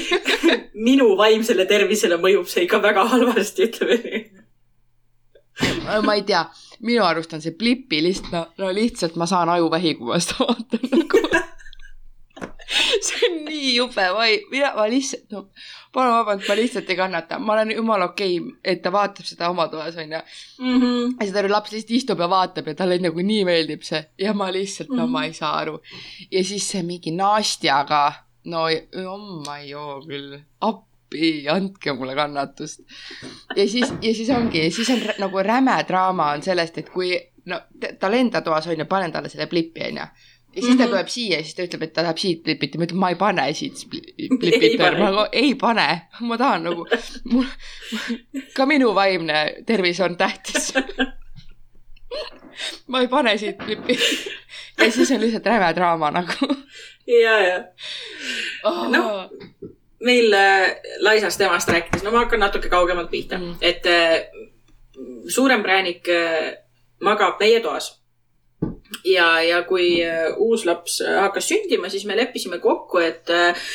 [0.74, 4.24] minu vaimsele tervisele mõjub see ikka väga halvasti, ütleme nii.
[6.04, 6.44] Ma ei tea,
[6.80, 10.48] minu arust on see Blipi lihtsalt, no, no lihtsalt ma saan ajuvähi, kui ma seda
[10.48, 11.24] vaatan nagu
[13.06, 15.44] see on nii jube, ma ei, mina, ma lihtsalt, no
[15.94, 19.50] palun vabandust, ma lihtsalt ei kannata, ma olen jumala okei okay,, et ta vaatab seda
[19.52, 20.22] oma toas, onju.
[20.62, 21.14] Mhm.
[21.20, 24.50] ja seda laps lihtsalt istub ja vaatab ja talle nagu nii meeldib see ja ma
[24.52, 25.06] lihtsalt mm, -hmm.
[25.06, 25.28] no ma mhm.
[25.28, 25.78] ei saa aru.
[26.30, 28.04] ja siis see mingi Nastjaga,
[28.44, 30.93] no oh my joo küll, appi,
[31.50, 32.80] andke mulle kannatust.
[33.56, 37.14] ja siis, ja siis ongi, siis on nagu räme draama on sellest, et kui
[37.50, 37.60] no
[38.00, 40.06] tal enda toas on ju, panen talle selle plipi onju
[40.54, 40.78] ja siis mm -hmm.
[40.78, 40.90] ta mhm.
[40.90, 43.16] tuleb siia ja siis ta ütleb, et ta tahab siit plipita, ma ütlen, ma ei
[43.16, 43.74] pane siit
[44.40, 46.86] plipita, ma nagu ei pane, ma tahan nagu,
[47.24, 47.44] mul,
[48.54, 50.74] ka minu vaimne tervis on tähtis
[52.86, 53.98] ma ei pane siit plipi.
[54.78, 56.54] ja siis on lihtsalt räme draama nagu.
[57.06, 57.64] ja, ja
[58.64, 58.90] oh..
[58.90, 59.30] noh,
[60.04, 64.26] meil äh, Laisast temast rääkides, no ma hakkan natuke kaugemalt pihta mm., et äh,
[65.28, 66.54] suurem präänik äh,
[67.00, 67.94] magab meie toas
[69.04, 73.66] ja, ja kui äh, uus laps äh, hakkas sündima, siis me leppisime kokku, et äh,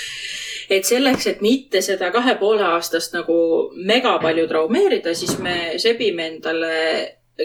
[0.69, 3.35] et selleks, et mitte seda kahe poole aastast nagu
[3.89, 6.73] mega palju traumeerida, siis me sebime endale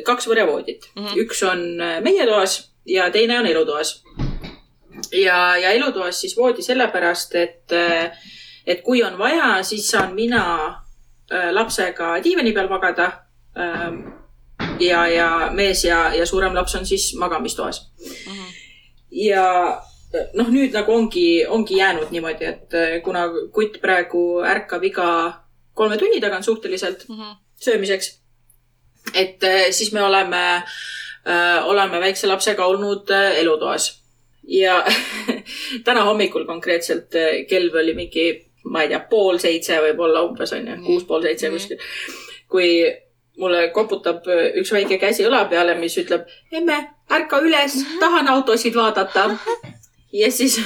[0.05, 1.05] kaks võrrevoodit mm.
[1.07, 1.21] -hmm.
[1.25, 1.63] üks on
[2.05, 4.03] meie toas ja teine on elutoas.
[5.13, 7.73] ja, ja elutoas siis voodi sellepärast, et,
[8.67, 10.45] et kui on vaja, siis saan mina
[11.53, 13.07] lapsega diivani peal magada
[13.59, 14.01] ähm,
[14.81, 18.33] ja, ja mees ja, ja suurem laps on siis magamistoas mm.
[18.33, 18.53] -hmm.
[19.11, 19.45] ja
[20.35, 25.09] noh, nüüd nagu ongi, ongi jäänud niimoodi, et äh, kuna kutt praegu ärkab iga
[25.75, 27.37] kolme tunni tagant suhteliselt mm -hmm.
[27.61, 28.21] söömiseks,
[29.15, 30.63] et äh, siis me oleme
[31.27, 34.05] äh,, oleme väikse lapsega olnud äh, elutoas.
[34.49, 34.85] ja
[35.85, 37.09] täna hommikul konkreetselt
[37.49, 41.49] kell oli mingi, ma ei tea, pool seitse võib-olla umbes on ju, kuus pool seitse
[41.49, 41.57] mhm.
[41.57, 41.79] kuskil.
[42.49, 42.69] kui
[43.41, 46.79] mulle koputab äh, üks väike käsi õla peale, mis ütleb, emme,
[47.13, 49.31] ärka üles, tahan autosid vaadata.
[50.21, 50.61] ja siis,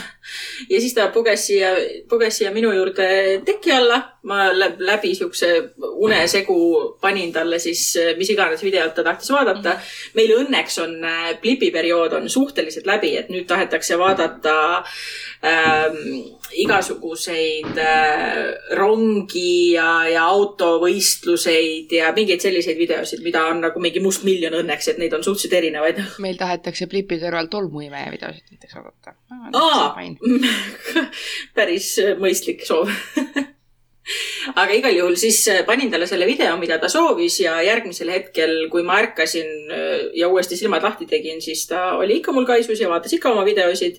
[0.69, 1.73] ja siis ta puges siia,
[2.11, 3.09] puges siia minu juurde
[3.47, 4.03] teki alla.
[4.29, 5.51] Ma läbi siukse
[6.05, 6.59] unesegu
[7.01, 7.83] panin talle siis
[8.19, 9.77] mis iganes videot ta tahtis vaadata.
[10.15, 10.95] meil õnneks on
[11.41, 14.55] Blipi äh, periood on suhteliselt läbi, et nüüd tahetakse vaadata
[15.47, 15.99] ähm,
[16.59, 18.39] igasuguseid äh,
[18.79, 25.03] rongi ja, ja autovõistluseid ja mingeid selliseid videosid, mida on nagu mingi mustmiljon õnneks, et
[25.03, 26.03] neid on suhteliselt erinevaid.
[26.25, 29.17] meil tahetakse Blipi kõrval tolmuimeja videosid näiteks vaadata.
[31.59, 32.91] päris mõistlik soov
[34.55, 38.55] aga igal juhul siis äh, panin talle selle video, mida ta soovis ja järgmisel hetkel,
[38.73, 42.81] kui ma ärkasin äh, ja uuesti silmad lahti tegin, siis ta oli ikka mul kaisus
[42.81, 43.99] ja vaatas ikka oma videosid.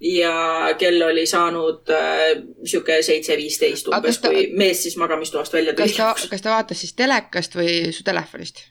[0.00, 4.28] ja kell oli saanud äh, sihuke seitse viisteist umbes, ta...
[4.28, 5.92] kui mees siis magamistoast välja tuli.
[5.92, 8.64] kas ta, kas ta vaatas siis telekast või su telefonist?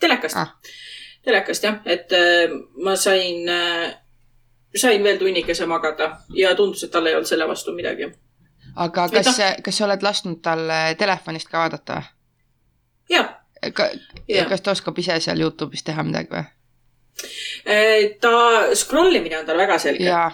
[0.00, 0.54] telekast ah.,
[1.26, 3.90] telekast jah, et äh, ma sain äh,
[4.76, 8.12] sain veel tunnikese magada ja tundus, et tal ei olnud selle vastu midagi
[8.76, 10.66] aga kas, kas sa oled lasknud tal
[10.98, 12.02] telefonist ka vaadata
[13.10, 13.36] jah.
[14.48, 16.44] kas ta oskab ise seal Youtube'is teha midagi või?
[17.68, 18.30] Äh, ta,
[18.74, 20.04] scroll imine on tal väga selge.
[20.04, 20.30] ja,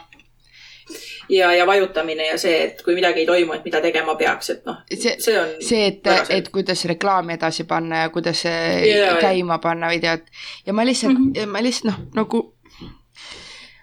[1.28, 4.68] ja, ja vajutamine ja see, et kui midagi ei toimu, et mida tegema peaks, et
[4.68, 9.90] noh, see, see see, et, et kuidas reklaami edasi panna ja kuidas ja, käima panna
[9.90, 10.28] videot
[10.66, 11.56] ja ma lihtsalt mm, -hmm.
[11.56, 12.44] ma lihtsalt noh, nagu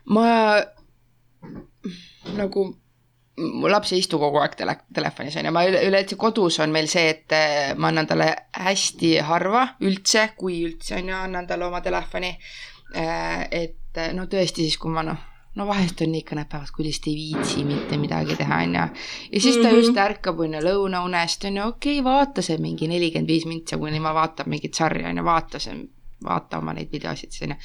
[0.06, 0.28] ma
[2.38, 2.70] nagu
[3.38, 6.74] mu laps ei istu kogu aeg tele, telefonis on ju, ma üle, üleüldse kodus on
[6.74, 8.30] meil see, et äh, ma annan talle
[8.60, 12.34] hästi harva üldse, kui üldse on ju, annan talle oma telefoni.
[12.94, 15.18] Äh, et äh, no tõesti siis, kui ma noh,
[15.56, 18.86] no vahest on ikka need päevad, kui lihtsalt ei viitsi mitte midagi teha, on ju.
[19.32, 19.82] ja siis ta mm -hmm.
[19.82, 23.78] just ärkab, on ju, lõunaunest, on ju, okei okay,, vaata see mingi nelikümmend viis mintsa,
[23.78, 25.76] kuni ma vaatab mingit sarja, on ju, vaata see,
[26.24, 27.56] vaata oma neid videosid, on ju.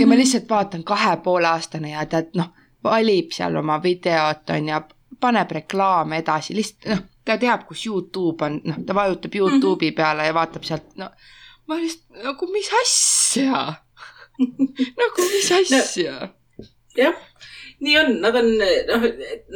[0.00, 0.20] ja ma mhm.
[0.20, 2.50] lihtsalt vaatan kahe poole aastane ja ta, noh,
[2.84, 4.80] valib seal oma videot, on ju,
[5.20, 9.92] paneb reklaame edasi, lihtsalt noh, ta teab, kus Youtube on, noh, ta vajutab Youtube'i mm
[9.92, 9.96] -hmm.
[9.96, 11.10] peale ja vaatab sealt, no
[11.66, 13.62] ma lihtsalt nagu, mis asja
[15.00, 16.28] nagu mis asja no.?
[16.96, 17.14] jah,
[17.84, 19.06] nii on, nad on noh,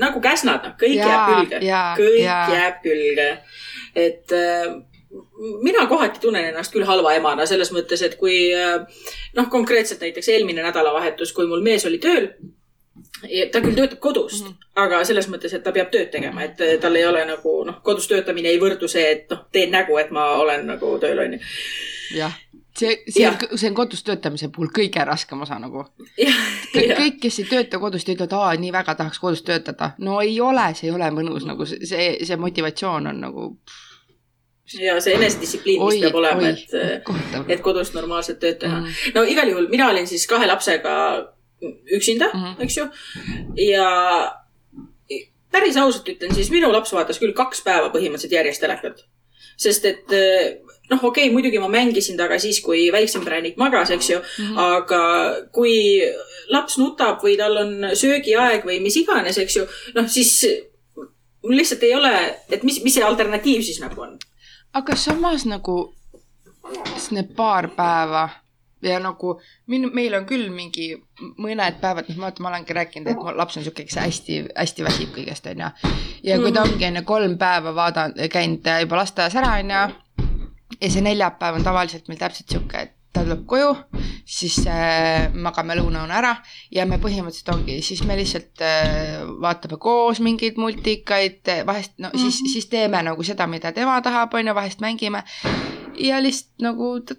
[0.02, 1.60] nagu käsnad, noh, kõik ja, jääb külge,
[2.00, 2.38] kõik ja.
[2.54, 3.28] jääb külge.
[3.94, 4.70] et äh,
[5.64, 8.82] mina kohati tunnen ennast küll halva emana selles mõttes, et kui äh,
[9.38, 12.32] noh, konkreetselt näiteks eelmine nädalavahetus, kui mul mees oli tööl
[13.52, 14.68] ta küll töötab kodust mm, -hmm.
[14.82, 18.08] aga selles mõttes, et ta peab tööd tegema, et tal ei ole nagu noh, kodus
[18.08, 21.40] töötamine ei võrdu see, et noh, teen nägu, et ma olen nagu tööl, onju.
[22.16, 22.38] jah,
[22.78, 23.32] see, see ja.
[23.32, 25.84] on, see on kodus töötamise puhul kõige raskem osa nagu.
[26.72, 29.92] kõik, kes ei tööta kodust ja ütlevad, aa, nii väga tahaks kodus töötada.
[29.98, 33.50] no ei ole, see ei ole mõnus nagu see, see motivatsioon on nagu
[34.78, 36.74] ja see enesedistsipliin, mis peab olema, et,
[37.48, 39.12] et kodus normaalset tööd teha mm..
[39.14, 40.94] no igal juhul mina olin siis kahe lapsega
[41.96, 42.62] üksinda mm, -hmm.
[42.64, 42.86] eks ju.
[43.56, 43.86] ja
[45.52, 49.04] päris ausalt ütlen, siis minu laps vaatas küll kaks päeva põhimõtteliselt järjest telekat.
[49.56, 50.12] sest et
[50.90, 54.46] noh, okei okay,, muidugi ma mängisin temaga siis, kui väiksem prännik magas, eks ju mm,
[54.46, 54.58] -hmm.
[54.58, 55.02] aga
[55.52, 56.00] kui
[56.48, 60.46] laps nutab või tal on söögiaeg või mis iganes, eks ju, noh siis
[61.42, 64.18] mul lihtsalt ei ole, et mis, mis see alternatiiv siis nagu on
[64.72, 65.76] aga samas nagu
[67.10, 68.28] need paar päeva
[68.82, 69.34] ja nagu
[69.66, 70.92] min-, meil on küll mingi
[71.40, 75.10] mõned päevad, noh, vaata, ma olengi rääkinud, et mu laps on sihuke, kes hästi-hästi väsib
[75.16, 75.72] kõigest, onju.
[76.26, 79.82] ja kui ta ongi enne kolm päeva vaadanud, käinud juba lasteaias ära, onju.
[80.80, 83.70] ja see neljapäev on tavaliselt meil täpselt sihuke, et ta tuleb koju,
[84.28, 86.36] siis äh, magame lõunaune ära
[86.70, 92.12] ja me põhimõtteliselt ongi, siis me lihtsalt äh, vaatame koos mingeid multikaid, vahest no mm
[92.12, 92.22] -hmm.
[92.22, 92.52] siis, mhm.
[92.52, 95.24] siis teeme nagu seda, mida tema tahab, on ju, vahest mängime.
[95.98, 97.14] ja lihtsalt nagu ta,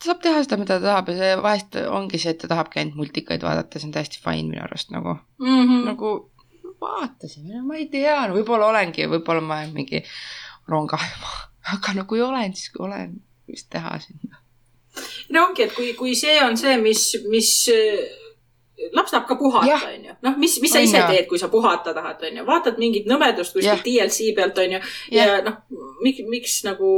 [0.00, 2.80] ta saab teha seda, mida ta tahab ja see vahest ongi see, et ta tahabki
[2.80, 5.82] ainult multikaid vaadata, see on täiesti fine minu arust nagu mm, -hmm.
[5.90, 6.12] nagu
[6.80, 10.02] vaatasime, ma ei tea no,, võib-olla olengi, võib-olla ma olen mingi
[10.68, 11.34] rongaema,
[11.74, 13.18] aga no kui olen, siis kui olen,
[13.50, 14.32] mis teha siin
[15.30, 17.52] no ongi, et kui, kui see on see, mis, mis
[18.96, 20.16] laps tahab ka puhata, onju.
[20.24, 22.46] noh, mis, mis sa ise teed, kui sa puhata tahad, onju.
[22.48, 24.80] vaatad mingit nõmedust kuskilt DLC pealt, onju.
[25.12, 25.60] ja, ja noh,
[26.04, 26.90] miks, miks nagu.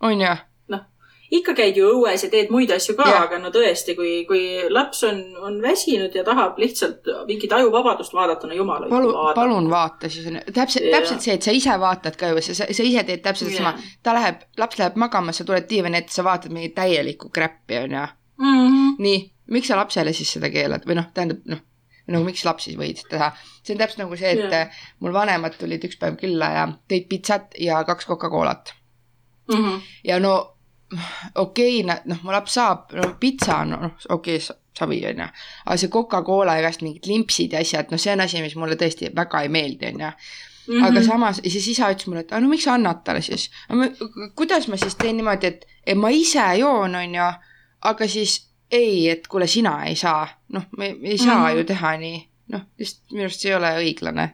[0.00, 0.34] on ju
[1.32, 5.02] ikka käid ju õues ja teed muid asju ka, aga no tõesti, kui, kui laps
[5.08, 10.28] on, on väsinud ja tahab lihtsalt mingit ajuvabadust vaadata, no jumal palun, palun vaata siis,
[10.52, 13.74] täpselt, täpselt see, et sa ise vaatad ka ju, sa, sa ise teed täpselt sama.
[14.04, 18.06] ta läheb, laps läheb magama, sa tuled diivani ette, sa vaatad mingit täielikku kräppi, onju.
[18.42, 18.96] Mhm.
[19.02, 19.18] nii,
[19.54, 21.68] miks sa lapsele siis seda keelad või noh, tähendab noh
[22.12, 23.30] nagu miks laps siis võid teha.
[23.62, 24.80] see on täpselt nagu see, et yeah.
[25.00, 28.74] mul vanemad tulid üks päev külla ja tõid pitsat ja kaks Coca-Colat
[29.48, 29.54] mm.
[29.56, 29.80] -hmm.
[30.04, 30.51] ja no
[31.34, 35.26] okei okay,, noh, mu laps saab, no pitsa on, noh, okei okay,, savi, on ju.
[35.66, 38.78] aga see Coca-Cola ja igast mingid limpsid ja asjad, noh, see on asi, mis mulle
[38.80, 40.10] tõesti väga ei meeldi, on ju.
[40.62, 40.86] Mm -hmm.
[40.86, 43.50] aga samas, siis isa ütles mulle, et no miks sa annad talle siis.
[44.36, 47.32] kuidas ma siis teen niimoodi, et, et ma ise joon, on ju,
[47.80, 50.28] aga siis ei, et kuule, sina ei saa.
[50.48, 51.58] noh, me ei saa mm -hmm.
[51.58, 52.28] ju teha nii.
[52.48, 54.30] noh, lihtsalt minu arust see ei ole õiglane.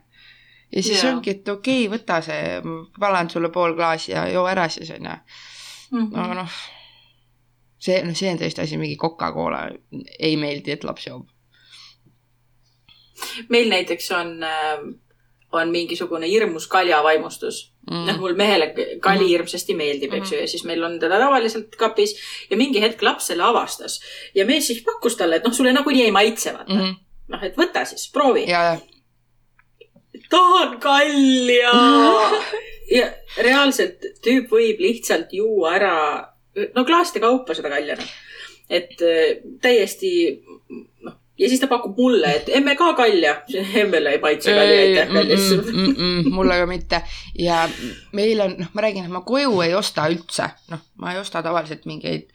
[0.73, 1.17] ja siis yeah.
[1.17, 2.63] ongi, et okei okay,, võta see,
[3.01, 5.17] palan sulle pool klaasi ja joo ära siis, on ju
[5.91, 6.05] mm.
[6.05, 6.21] -hmm.
[6.25, 6.61] aga noh,
[7.79, 9.67] see, noh, see on tõesti asi, mingi Coca-Cola
[10.19, 11.27] ei meeldi, et laps joob.
[13.49, 14.89] meil näiteks on äh,
[15.53, 18.05] on mingisugune hirmus kaljavaimustus mm..
[18.07, 18.69] noh, mul mehele
[19.01, 19.29] kali mm.
[19.29, 22.17] hirmsasti meeldib, eks ju mm., ja siis meil on teda tavaliselt kapis
[22.51, 24.01] ja mingi hetk laps selle avastas
[24.35, 26.81] ja mees siis pakkus talle, et noh, sulle nagunii ei maitse, vaata mm.
[26.81, 26.97] -hmm.
[27.35, 28.45] noh, et võta siis, proovi.
[30.29, 31.73] tahan kalja
[32.93, 33.09] ja
[33.45, 35.95] reaalselt tüüp võib lihtsalt juua ära,
[36.75, 38.13] no klaaside kaupa seda kalja, noh.
[38.69, 40.13] et äh, täiesti,
[41.05, 43.37] noh, ja siis ta pakub mulle, et emme ka kalja.
[43.83, 45.71] emmele ei maitse kalja, aitäh kallis mm,.
[45.75, 47.03] Mm, mm, mulle ka mitte
[47.39, 47.63] ja
[48.17, 51.43] meil on, noh, ma räägin, et ma koju ei osta üldse, noh, ma ei osta
[51.45, 52.29] tavaliselt mingeid,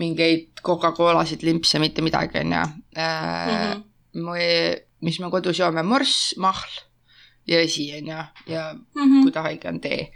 [0.00, 2.64] mingeid Coca-Colasid, limpse, mitte midagi, onju.
[2.96, 3.76] Äh,
[4.14, 4.76] mhm.
[5.04, 6.85] mis me kodus joome, morss, mahl
[7.46, 9.22] ja vesi, on ju, ja mm -hmm.
[9.22, 10.12] kui ta haige on, tee.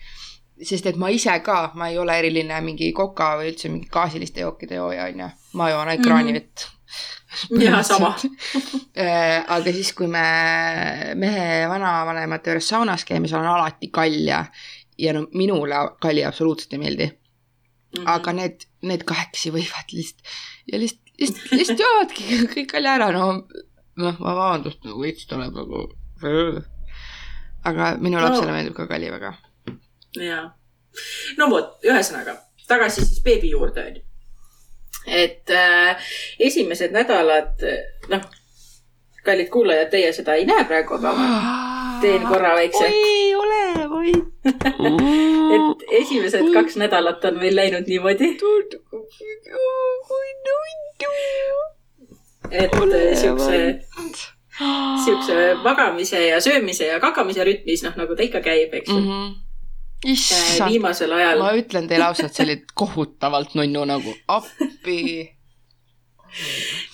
[0.62, 4.40] sest et ma ise ka, ma ei ole eriline mingi koka või üldse mingi gaasiliste
[4.40, 5.28] jookide jooja, on ju.
[5.52, 7.56] ma joon ainult kraanivett mm.
[7.56, 7.62] -hmm.
[7.62, 8.16] ja sama
[9.04, 10.24] äh, aga siis, kui me
[11.14, 14.44] mehe vanavanemate juures saunas käime, seal on alati kalja
[14.98, 17.12] ja no minule kalja absoluutselt ei meeldi mm.
[17.98, 18.10] -hmm.
[18.10, 20.22] aga need, need kahekesi võivad lihtsalt
[20.72, 23.46] ja lihtsalt, lihtsalt, lihtsalt joovadki kõik kalja ära, no
[23.96, 25.86] noh, vabandust, nagu veits tuleb nagu
[27.64, 28.56] aga minu lapsele no.
[28.56, 29.34] meeldib ka kali väga.
[30.20, 30.44] jaa.
[31.38, 32.36] no vot, ühesõnaga
[32.70, 34.02] tagasi siis beebi juurde onju.
[35.06, 37.64] et äh, esimesed nädalad,
[38.12, 38.26] noh,
[39.24, 41.28] kallid kuulajad, teie seda ei näe praegu, aga ma
[42.00, 42.84] teen korra väikse.
[42.84, 44.30] oi, ole vait
[45.54, 48.30] et esimesed kaks nädalat on meil läinud niimoodi.
[52.50, 52.76] et
[53.20, 53.58] siukse,
[55.04, 59.08] siukse magamise ja söömise ja kakamise rütmis, noh nagu ta ikka käib, eks ju mm.
[59.08, 59.38] -hmm
[60.04, 61.42] issand, viimasel ajal.
[61.42, 65.02] ma ütlen teile ausalt, see oli kohutavalt nunnu nagu, appi.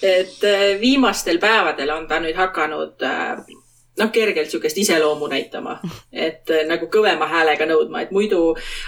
[0.03, 3.45] et äh, viimastel päevadel on ta nüüd hakanud äh,
[4.01, 5.79] noh, kergelt sihukest iseloomu näitama,
[6.13, 8.41] et äh, nagu kõvema häälega nõudma, et muidu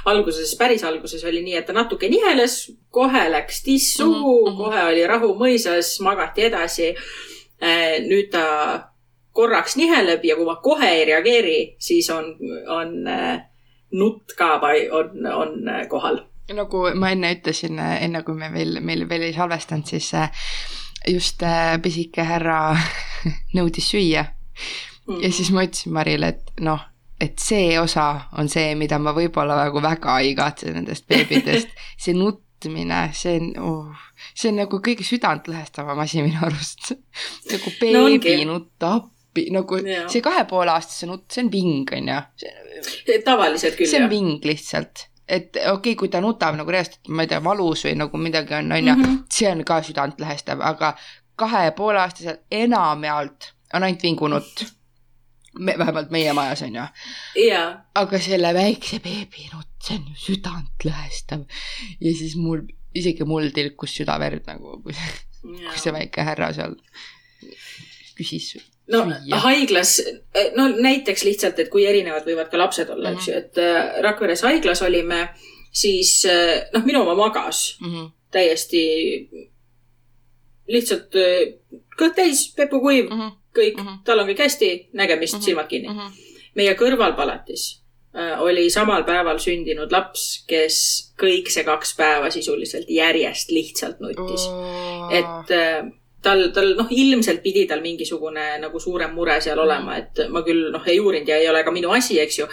[0.09, 2.61] alguses, päris alguses oli nii, et ta natuke niheles,
[2.91, 4.63] kohe läks tiss suhu mm, -hmm.
[4.63, 6.95] kohe oli rahu mõisas, magati edasi.
[7.63, 8.45] Äh, nüüd ta
[9.35, 12.33] korraks niheleb ja kui ma kohe ei reageeri, siis on,
[12.71, 13.41] on äh,
[13.99, 14.61] nutt ka
[14.93, 15.55] on, on
[15.91, 16.21] kohal.
[16.55, 20.13] nagu ma enne ütlesin, enne kui me veel, meil veel ei salvestanud, siis
[21.07, 21.43] just
[21.83, 22.77] pisike härra
[23.57, 24.25] nõudis süüa.
[25.09, 25.23] Mm..
[25.23, 26.81] ja siis ma ütlesin Marile, et noh,
[27.21, 31.71] et see osa on see, mida ma võib-olla nagu väga ei igatse nendest beebidest,
[32.03, 32.15] see
[32.59, 36.93] nutmine, see on oh,, see on nagu kõige südantlõhestavam asi minu arust.
[37.53, 40.07] nagu beebi no, nutta appi, nagu ja.
[40.11, 42.19] see kahe poole aastase nutt, see on ving, on ju.
[43.25, 43.95] tavaliselt küll, jah.
[43.95, 47.43] see on ving lihtsalt et okei okay,, kui ta nutab nagu reaalselt, ma ei tea,
[47.45, 49.21] valus või nagu midagi on, on ju, mhm.
[49.33, 50.95] see on ka südantlõhestav, aga
[51.39, 54.65] kahe poole aastasel enamjaolt on ainult vingunutt
[55.59, 56.87] me, vähemalt meie majas on ju
[57.37, 57.77] yeah..
[57.99, 61.45] aga selle väikse beebi nutt, see on ju südantlõhestav.
[62.01, 62.65] ja siis mul,
[62.97, 65.13] isegi mul tilkus südaverd nagu, kui see
[65.45, 66.77] yeah., kui see väike härra seal
[68.19, 68.57] küsis
[68.89, 69.43] no süüa.
[69.45, 69.99] haiglas,
[70.57, 73.21] no näiteks lihtsalt, et kui erinevad võivad ka lapsed olla mm, -hmm.
[73.21, 75.29] eks ju, et äh, Rakveres haiglas olime,
[75.73, 78.11] siis äh, noh, minu oma magas mm -hmm.
[78.31, 78.85] täiesti
[80.69, 84.01] lihtsalt äh, kõht täis, pepukuiv mm, -hmm kõik mm, -hmm.
[84.05, 85.45] tal on kõik hästi, nägemist mm, -hmm.
[85.45, 85.99] silmad kinni mm.
[85.99, 86.41] -hmm.
[86.55, 87.69] meie kõrvalpalatis
[88.17, 90.81] äh, oli samal päeval sündinud laps, kes
[91.21, 95.09] kõik see kaks päeva sisuliselt järjest lihtsalt nuttis oh..
[95.13, 95.91] et äh,
[96.23, 100.71] tal, tal noh, ilmselt pidi tal mingisugune nagu suurem mure seal olema, et ma küll
[100.75, 102.47] noh, ei uurinud ja ei ole ka minu asi, eks ju.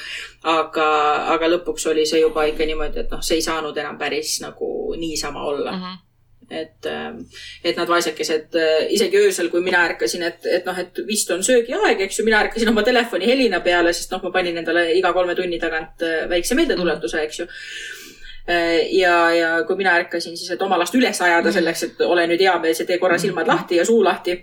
[0.43, 0.87] aga,
[1.35, 4.95] aga lõpuks oli see juba ikka niimoodi, et noh, see ei saanud enam päris nagu
[4.97, 5.81] niisama olla mm.
[5.81, 6.04] -hmm
[6.49, 7.19] et, ähm,
[7.63, 11.43] et nad vaesekesed äh, isegi öösel, kui mina ärkasin, et, et noh, et vist on
[11.43, 15.13] söögiaeg, eks ju, mina ärkasin oma telefoni helina peale, sest noh, ma panin endale iga
[15.15, 20.51] kolme tunni tagant äh, väikse meeldetuletuse, eks ju äh, ja, ja kui mina ärkasin siis,
[20.53, 23.49] et oma last üles ajada selleks, et ole nüüd hea mees ja tee korra silmad
[23.49, 24.37] lahti ja suu lahti,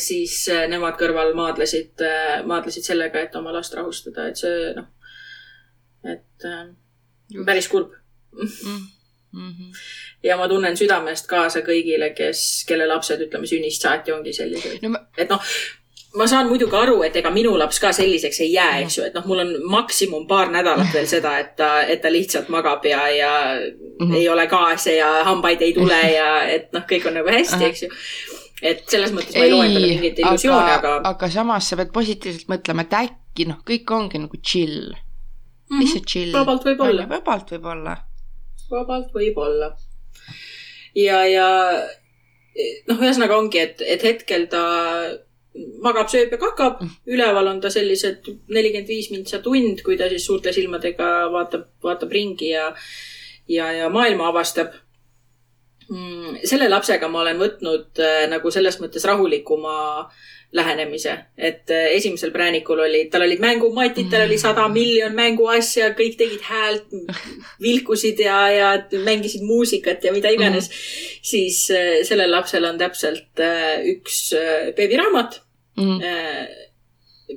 [0.00, 2.00] siis nemad kõrval maadlesid,
[2.48, 4.86] maadlesid sellega, et oma last rahustada, et see noh,
[6.08, 6.48] et
[7.44, 7.92] päris kurb
[8.32, 8.46] mm.
[8.46, 8.86] -hmm.
[10.22, 14.94] Ja ma tunnen südamest kaasa kõigile, kes, kelle lapsed, ütleme sünnist saati ongi sellised no,.
[14.94, 15.02] Ma...
[15.16, 15.52] et noh,
[16.20, 19.16] ma saan muidugi aru, et ega minu laps ka selliseks ei jää, eks ju, et
[19.16, 23.06] noh, mul on maksimum paar nädalat veel seda, et ta, et ta lihtsalt magab ja,
[23.14, 24.18] ja mm -hmm.
[24.18, 27.82] ei ole kaase ja hambaid ei tule ja et noh, kõik on nagu hästi, eks
[27.82, 27.90] ju
[28.62, 31.08] et selles mõttes ma ei loo endale mingeid illusioone, aga, aga.
[31.08, 34.98] aga samas sa pead positiivselt mõtlema, et äkki noh, kõik ongi nagu chill mm.
[35.70, 35.80] -hmm.
[35.80, 36.32] lihtsalt chill.
[36.32, 37.08] vabalt võib olla.
[37.08, 37.96] vabalt võib olla
[38.70, 39.72] vabalt võib-olla.
[40.98, 41.48] Ja, ja
[42.88, 44.62] noh, ühesõnaga ongi, et, et hetkel ta
[45.82, 50.26] magab, sööb ja kakab, üleval on ta sellised nelikümmend viis mintsa tund, kui ta siis
[50.26, 52.68] suurte silmadega vaatab, vaatab ringi ja,
[53.50, 54.76] ja, ja maailma avastab
[55.88, 56.42] mm,.
[56.46, 59.74] selle lapsega ma olen võtnud äh, nagu selles mõttes rahulikuma
[60.04, 64.74] äh, lähenemise, et äh, esimesel präänikul olid, tal olid mängumatid, tal oli sada mm.
[64.74, 66.88] miljon mänguasja, kõik tegid häält,
[67.62, 68.70] vilkusid ja, ja
[69.06, 70.74] mängisid muusikat ja mida iganes mm.
[70.74, 71.20] -hmm.
[71.22, 74.34] siis äh, sellel lapsel on täpselt äh, üks
[74.76, 75.40] beebiraamat
[75.76, 75.98] mm.
[75.98, 76.58] -hmm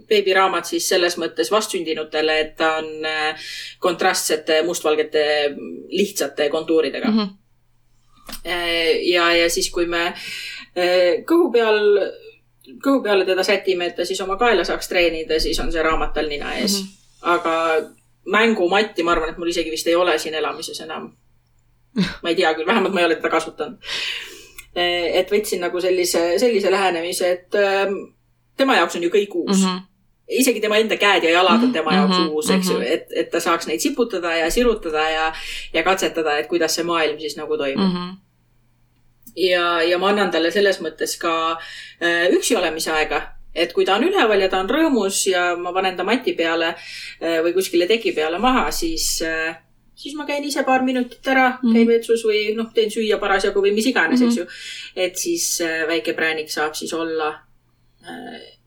[0.10, 2.88] beebiraamat siis selles mõttes vastsündinutele, et ta on
[3.80, 5.54] kontrastsete mustvalgete
[5.88, 7.20] lihtsate kontuuridega mm.
[7.20, 7.30] -hmm.
[9.12, 10.14] ja, ja siis, kui me
[11.30, 11.78] kõhu peal
[12.84, 16.14] kõhu peale teda sätime, et ta siis oma kaela saaks treenida, siis on see raamat
[16.14, 16.88] tal nina ees mm.
[16.88, 17.30] -hmm.
[17.36, 17.56] aga
[18.26, 21.12] mängumatti, ma arvan, et mul isegi vist ei ole siin elamises enam.
[22.24, 23.78] ma ei tea küll, vähemalt ma ei ole teda kasutanud.
[25.14, 27.94] et võtsin nagu sellise, sellise lähenemise, et ähm,
[28.58, 29.66] tema jaoks on ju kõik uus mm.
[29.66, 29.82] -hmm
[30.30, 32.84] isegi tema enda käed ja jalad on tema mm -hmm, jaoks uus, eks ju, mhm.
[32.84, 35.34] et, et ta saaks neid siputada ja sirutada ja,
[35.74, 37.96] ja katsetada, et kuidas see maailm siis nagu toimub mm.
[37.96, 38.23] -hmm
[39.36, 43.22] ja, ja ma annan talle selles mõttes ka äh, üksi olemise aega,
[43.56, 46.74] et kui ta on üleval ja ta on rõõmus ja ma panen ta mati peale
[46.74, 49.56] äh, või kuskile teki peale maha, siis äh,
[49.96, 53.76] siis ma käin ise paar minutit ära käin vetsus või noh, teen süüa parasjagu või
[53.76, 54.32] mis iganes mm, -hmm.
[54.32, 55.02] eks ju.
[55.06, 55.46] et siis
[55.88, 57.34] väike präänik saab siis olla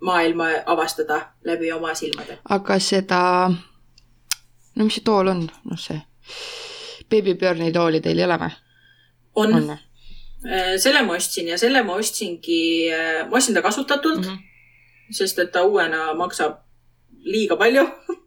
[0.00, 2.38] maailma avastada läbi oma silmade.
[2.48, 3.50] aga seda,
[4.76, 5.98] no mis see tool on, noh see
[7.10, 8.54] beebipöörni tooli teil ei ole või?
[9.34, 9.76] on, on
[10.78, 12.90] selle ma ostsin ja selle ma ostsingi,
[13.30, 14.30] ma ostsin ta kasutatult mm.
[14.30, 15.16] -hmm.
[15.18, 16.60] sest et ta uuena maksab
[17.26, 17.86] liiga palju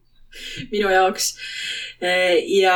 [0.72, 1.34] minu jaoks.
[2.47, 2.76] ja,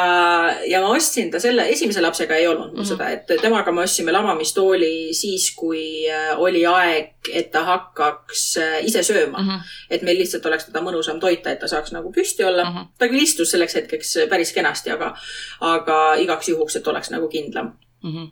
[0.68, 2.84] ja ma ostsin ta selle, esimese lapsega ei olnud mul mm.
[2.84, 2.90] -hmm.
[2.90, 8.76] seda, et temaga me ostsime lamamistooli siis, kui äh, oli aeg, et ta hakkaks äh,
[8.86, 9.50] ise sööma mm.
[9.50, 9.72] -hmm.
[9.90, 12.76] et meil lihtsalt oleks teda mõnusam toita, et ta saaks nagu püsti olla mm.
[12.76, 12.88] -hmm.
[12.98, 15.16] ta küll istus selleks hetkeks päris kenasti, aga,
[15.62, 17.78] aga igaks juhuks, et oleks nagu kindlam.
[18.04, 18.32] Mm,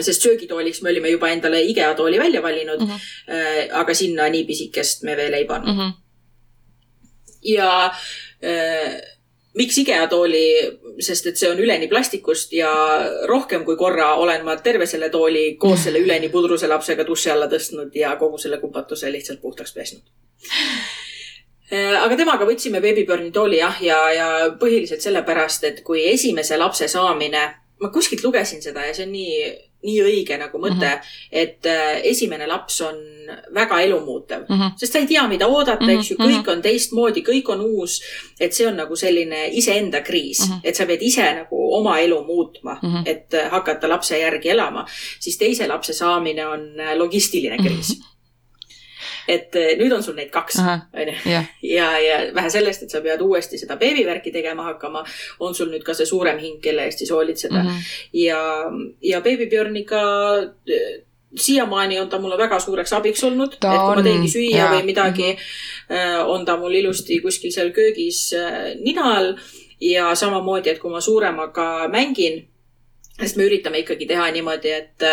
[0.00, 2.86] sest söögitooliks me olime juba endale IKEA tooli välja valinud mm.
[2.86, 3.68] -hmm.
[3.72, 5.80] aga sinna nii pisikest me veel ei pannud mm.
[5.80, 5.92] -hmm.
[7.42, 7.84] ja
[8.44, 9.02] äh,
[9.54, 10.44] miks IKEA tooli,
[11.00, 12.72] sest et see on üleni plastikust ja
[13.28, 17.48] rohkem kui korra olen ma terve selle tooli koos selle üleni pudruse lapsega duši alla
[17.52, 20.02] tõstnud ja kogu selle kupatuse lihtsalt puhtaks pesnud.
[22.00, 24.28] aga temaga võtsime Babyburni tooli jah, ja, ja
[24.60, 27.44] põhiliselt sellepärast, et kui esimese lapse saamine,
[27.82, 29.52] ma kuskilt lugesin seda ja see on nii,
[29.82, 31.38] nii õige nagu mõte mm, -hmm.
[31.42, 32.96] et äh, esimene laps on
[33.54, 34.62] väga elumuutev mm, Mhm.
[34.62, 34.76] -hmm.
[34.78, 38.00] sest sa ei tea, mida oodata, eks ju, Mhm, kõik on teistmoodi, kõik on uus.
[38.40, 40.54] et see on nagu selline iseenda kriis mm, Mhm.
[40.58, 40.68] -hmm.
[40.68, 42.96] et sa pead ise nagu oma elu muutma mm, Mhm.
[42.96, 43.02] -hmm.
[43.10, 44.86] et äh, hakata lapse järgi elama,
[45.20, 48.02] siis teise lapse saamine on äh, logistiline kriis mm.
[48.02, 48.11] -hmm.
[49.28, 51.14] Et äh, nüüd on sul neid kaks, onju
[51.62, 55.04] ja, ja vähe sellest, et sa pead uuesti seda beebivärki tegema hakkama,
[55.40, 57.68] on sul nüüd ka see suurem hing, kelle eest siis hoolitseda mm.
[57.68, 57.78] Mhm.
[57.78, 58.10] -hmm.
[58.12, 58.42] ja,
[59.12, 60.02] ja Baby Björniga
[60.42, 61.00] äh,
[61.36, 64.72] siiamaani on ta mulle väga suureks abiks olnud, et kui ma on, teengi süüa jaa.
[64.74, 65.36] või midagi,
[66.26, 68.34] on ta mul ilusti kuskil seal köögis
[68.84, 69.30] nina all
[69.80, 72.42] ja samamoodi, et kui ma suuremaga mängin,
[73.16, 75.06] sest me üritame ikkagi teha niimoodi, et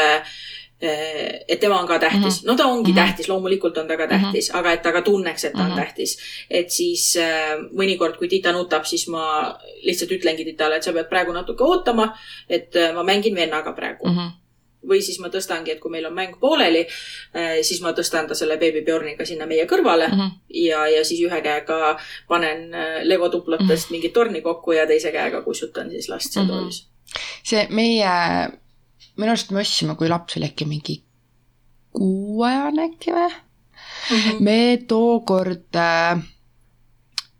[0.81, 2.29] et tema on ka tähtis mm.
[2.29, 2.47] -hmm.
[2.47, 3.03] no ta ongi mm Mhm.
[3.03, 3.07] -hmm.
[3.07, 4.59] tähtis, loomulikult on ta ka tähtis mm, -hmm.
[4.59, 5.79] aga et ta ka tunneks, et ta on mm Mhm.
[5.79, 5.85] -hmm.
[5.85, 6.17] tähtis.
[6.49, 11.09] et siis äh, mõnikord, kui tita nutab, siis ma lihtsalt ütlengi titale, et sa pead
[11.09, 12.17] praegu natuke ootama,
[12.49, 14.11] et äh, ma mängin vennaga praegu mm.
[14.11, 14.19] Mhm.
[14.19, 14.31] -hmm
[14.89, 16.87] või siis ma tõstangi, et kui meil on mäng pooleli,
[17.61, 20.21] siis ma tõstan ta selle Baby Bjorniga sinna meie kõrvale mm Mhm.
[20.21, 20.31] -hmm.
[20.49, 25.41] ja, ja siis ühe käega panen äh, Lego tuplotest mingit torni kokku ja teise käega
[25.41, 26.53] kussutan siis last seal Mhm.
[26.53, 26.87] toolis.
[27.43, 28.09] see meie,
[29.19, 30.99] minu arust me ostsime, kui laps oli äkki mingi
[31.95, 33.29] kuuajane äkki või?
[34.45, 34.57] me
[34.87, 36.19] tookord äh,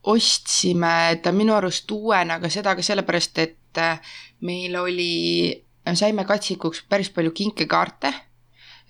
[0.10, 4.00] ostsime ta minu arust uuena, aga seda ka sellepärast, et äh,
[4.46, 5.54] meil oli,
[5.94, 8.26] saime katsikuks päris palju kinkekaarte äh,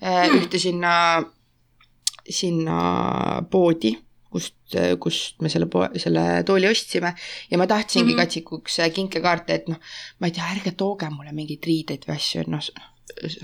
[0.00, 0.38] Hmm.
[0.38, 1.22] ühte sinna,
[2.24, 3.92] sinna poodi,
[4.30, 4.54] kust,
[5.02, 5.66] kust me selle
[5.98, 7.14] selle tooli ostsime
[7.50, 8.14] ja ma tahtsingi mm.
[8.14, 8.22] -hmm.
[8.22, 9.80] katsikuks kinkekaarte, et noh,
[10.18, 12.70] ma ei tea, ärge tooge mulle mingeid riideid või asju, et noh,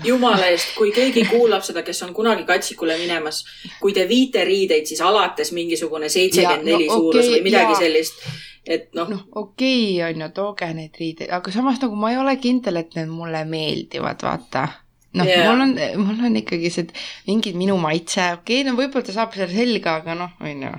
[0.05, 3.43] jumala eest, kui keegi kuulab seda, kes on kunagi katsikule minemas,
[3.81, 7.79] kui te viite riideid, siis alates mingisugune seitsekümmend neli Ja, suurus või midagi jaa.
[7.79, 8.27] sellist.
[8.67, 12.17] et noh noh, okei okay, on ju, tooge neid riideid, aga samas nagu ma ei
[12.19, 14.67] ole kindel, et need mulle meeldivad, vaata.
[15.15, 18.75] Noh yeah., mul on, mul on ikkagi see, et mingid minu maitse, okei okay,, no
[18.79, 20.73] võib-olla ta saab selle selga, aga noh, on ju.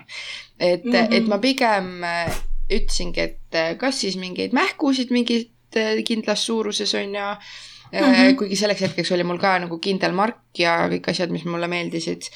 [0.58, 1.06] et mm, Mhm.
[1.06, 1.14] -hmm.
[1.16, 6.94] et ma pigem äh, ütlesingi, et äh, kas siis mingeid mähkusid mingit äh, kindlas suuruses
[6.94, 7.28] on ju
[7.92, 7.98] mm.
[7.98, 8.14] Mhm.
[8.14, 8.36] -hmm.
[8.36, 12.28] kuigi selleks hetkeks oli mul ka nagu kindel mark ja kõik asjad, mis mulle meeldisid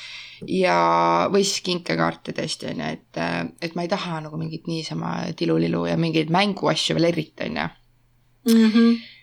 [0.48, 3.20] ja, või siis kinkekaarte tõesti on ju, et,
[3.62, 7.68] et ma ei taha nagu mingit niisama tilulilu ja mingeid mänguasju veel eriti on ju.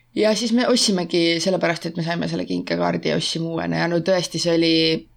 [0.09, 0.15] mm.
[0.15, 0.21] -hmm.
[0.21, 3.99] ja siis me ostsimegi sellepärast, et me saime selle kinkekaardi ja ostsime uuena ja no
[3.99, 5.09] tõesti, see oli.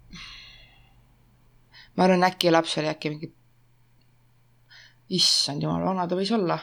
[1.95, 3.33] ma arvan, äkki laps oli äkki mingi,
[5.09, 6.59] issand jumal, vana ta võis olla.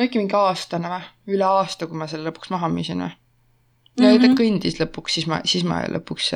[0.00, 3.12] äkki mingi aastane või, üle aasta, kui ma selle lõpuks maha müüsin või.
[4.00, 4.36] no ja ta Mhm.
[4.38, 6.32] kõndis lõpuks, siis ma, siis ma lõpuks,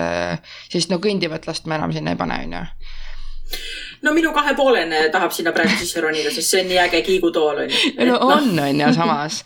[0.69, 2.65] sest no kõndivat last ma enam sinna ei pane, on ju
[4.03, 7.71] no minu kahepoolene tahab sinna praegu sisse ronida, sest see on nii äge kiigutool on
[7.71, 7.95] ju.
[8.09, 9.41] no on, on ju samas,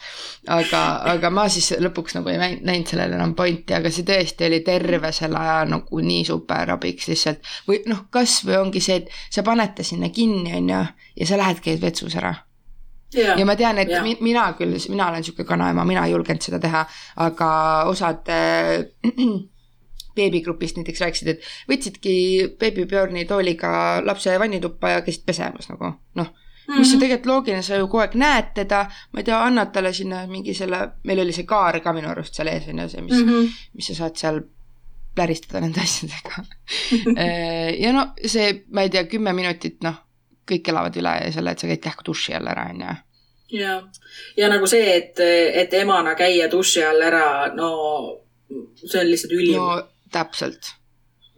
[0.46, 0.82] aga,
[1.12, 5.12] aga ma siis lõpuks nagu ei näinud, sellele enam pointi, aga see tõesti oli terve
[5.16, 7.52] selle aja nagu nii super abiks lihtsalt.
[7.68, 10.84] või noh, kasvõi ongi see, et sa paned ta sinna kinni, on ju,
[11.22, 12.34] ja sa lähed, käid vetsus ära.
[13.14, 14.02] ja ma tean, et Jaa.
[14.04, 16.84] mi, mina küll, mina olen niisugune kanaema, mina ei julgenud seda teha,
[17.24, 17.52] aga
[17.88, 18.84] osad äh,
[20.18, 22.18] beebigrupist näiteks rääkisid, et võtsidki
[22.58, 23.70] Bjorni tooliga
[24.04, 26.34] lapse vannituppa ja käisid pesemas nagu noh,
[26.68, 26.78] Mhm.
[26.78, 29.92] mis on tegelikult loogiline, sa ju kogu aeg näed teda, ma ei tea, annad talle
[29.96, 33.04] sinna mingi selle, meil oli see kaar ka minu arust seal ees on ju see,
[33.06, 33.46] mis mm, -hmm.
[33.46, 33.68] -hmm.
[33.74, 34.40] mis sa saad seal
[35.14, 36.44] pläristada nende asjadega.
[37.84, 39.96] ja no see, ma ei tea, kümme minutit, noh,
[40.50, 42.94] kõik elavad üle selle, et sa käid kähku duši all ära, on ju.
[43.60, 43.82] ja,
[44.36, 45.20] ja nagu see, et,
[45.62, 47.70] et emana käia duši all ära, no
[48.84, 49.82] see on lihtsalt ülim no..
[50.12, 50.74] täpselt.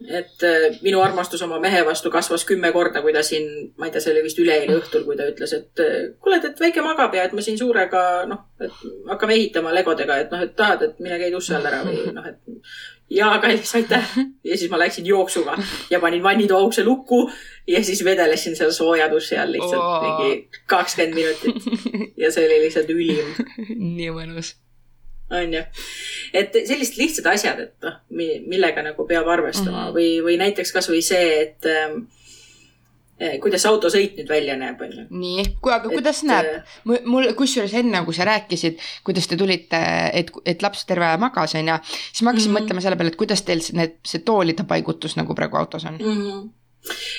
[0.01, 3.43] et äh, minu armastus oma mehe vastu kasvas kümme korda, kui ta siin,
[3.77, 6.63] ma ei tea, see oli vist üleeile õhtul, kui ta ütles, et äh, kuule, et
[6.63, 8.01] väike magab ja et ma siin suurega,
[8.31, 11.83] noh, et hakkame ehitama legodega, et noh, et tahad, et mine käi duši all ära
[11.85, 12.41] või noh, et
[13.19, 14.09] jaa, kallis, aitäh.
[14.43, 15.57] ja siis ma läksin jooksuga
[15.89, 17.29] ja panin vannitoa ukse lukku
[17.67, 20.01] ja siis vedelesin seal sooja duši all lihtsalt oh.
[20.01, 22.13] mingi kakskümmend minutit.
[22.17, 23.33] ja see oli lihtsalt ülim.
[23.99, 24.55] nii mõnus
[25.31, 25.63] on ju.
[26.33, 29.95] et sellised lihtsad asjad, et noh, millega nagu peab arvestama mm -hmm.
[29.97, 35.07] või, või näiteks kasvõi see, et äh, kuidas autosõit nüüd välja näeb, on ju.
[35.09, 36.53] nii, aga kuidas et, näeb?
[36.55, 39.81] Äh, mul, kusjuures enne, kui sa rääkisid, kuidas te tulite,
[40.13, 42.63] et, et laps terve aja magas, on ju, siis ma hakkasin mm -hmm.
[42.63, 46.17] mõtlema selle peale, et kuidas teil need, see toolide paigutus nagu praegu autos on mm.
[46.17, 46.49] -hmm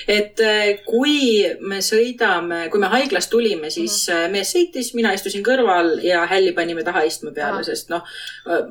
[0.07, 4.31] et äh, kui me sõidame, kui me haiglast tulime, siis mm -hmm.
[4.31, 8.03] mees sõitis, mina istusin kõrval ja hälli panime taha istme peale ah., sest noh,
[8.47, 8.67] äh,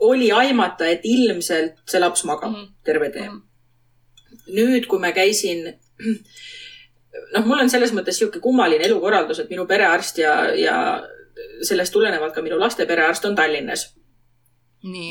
[0.00, 2.72] oli aimata, et ilmselt see laps magab mm -hmm.
[2.84, 3.40] terve tee mm.
[3.40, 4.54] -hmm.
[4.54, 5.78] nüüd, kui ma käisin,
[7.34, 11.08] noh, mul on selles mõttes niisugune kummaline elukorraldus, et minu perearst ja, ja
[11.62, 13.95] sellest tulenevalt ka minu laste perearst on Tallinnas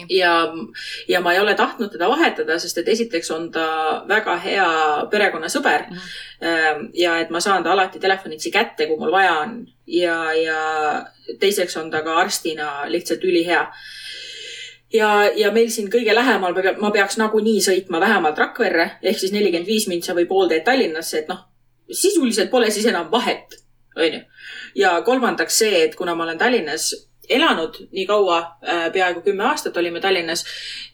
[0.09, 0.53] ja,
[1.07, 3.68] ja ma ei ole tahtnud teda vahetada, sest et esiteks on ta
[4.07, 4.70] väga hea
[5.11, 5.97] perekonnasõber mm.
[5.97, 6.89] -hmm.
[6.93, 9.68] ja et ma saan ta alati telefonitsi kätte, kui mul vaja on.
[9.88, 11.05] ja, ja
[11.39, 13.68] teiseks on ta ka arstina lihtsalt ülihea
[14.93, 19.68] ja, ja meil siin kõige lähemal ma peaks nagunii sõitma vähemalt Rakverre ehk siis nelikümmend
[19.68, 21.45] viis mintsa või pool teed Tallinnasse, et noh,
[21.91, 23.59] sisuliselt pole siis enam vahet,
[23.95, 24.22] onju.
[24.76, 26.93] ja kolmandaks see, et kuna ma olen Tallinnas
[27.30, 30.46] elanud nii kaua, äh, peaaegu kümme aastat olime Tallinnas,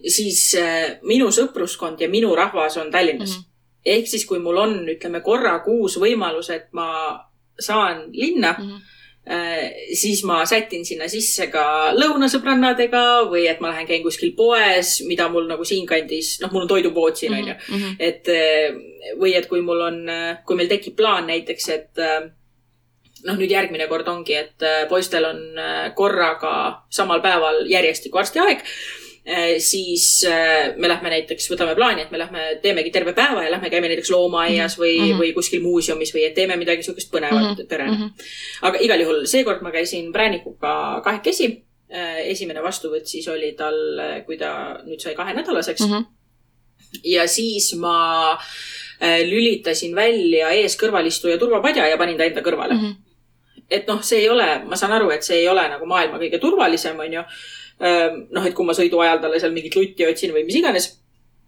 [0.07, 3.43] siis äh, minu sõpruskond ja minu rahvas on Tallinnas mm.
[3.43, 3.91] -hmm.
[3.97, 7.19] ehk siis, kui mul on, ütleme korra kuus võimalus, et ma
[7.59, 8.89] saan linna mm, -hmm
[9.93, 15.29] siis ma sätin sinna sisse ka lõunasõbrannadega või et ma lähen käin kuskil poes, mida
[15.29, 18.25] mul nagu siinkandis, noh, mul on toidupood siin onju mm -hmm., et
[19.21, 20.01] või et kui mul on,
[20.45, 22.01] kui meil tekib plaan näiteks, et
[23.27, 26.53] noh, nüüd järgmine kord ongi, et äh, poistel on äh, korraga
[26.93, 30.25] samal päeval järjestikku arstiaeg äh, siis
[30.77, 34.11] me lähme näiteks, võtame plaani, et me lähme, teemegi terve päeva ja lähme käime näiteks
[34.13, 35.23] loomaaias või mm, -hmm.
[35.23, 37.67] või kuskil muuseumis või et teeme midagi sihukest põnevat mm -hmm.
[37.69, 37.97] perena.
[37.97, 38.31] -hmm.
[38.69, 41.63] aga igal juhul seekord ma käisin präänikuga kahekesi.
[42.23, 43.75] esimene vastuvõtt siis oli tal,
[44.25, 45.91] kui ta nüüd sai kahenädalaseks mm.
[45.91, 46.05] -hmm.
[47.03, 48.37] ja siis ma
[49.25, 52.79] lülitasin välja ees kõrvalistuja turvapadja ja panin ta enda kõrvale mm.
[52.79, 53.10] -hmm
[53.71, 56.39] et noh, see ei ole, ma saan aru, et see ei ole nagu maailma kõige
[56.41, 57.23] turvalisem, on ju.
[58.35, 60.91] noh, et kui ma sõidu ajal talle seal mingit lutti otsin või mis iganes.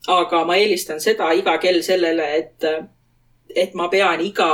[0.08, 2.66] aga ma eelistan seda iga kell sellele, et,
[3.56, 4.50] et ma pean iga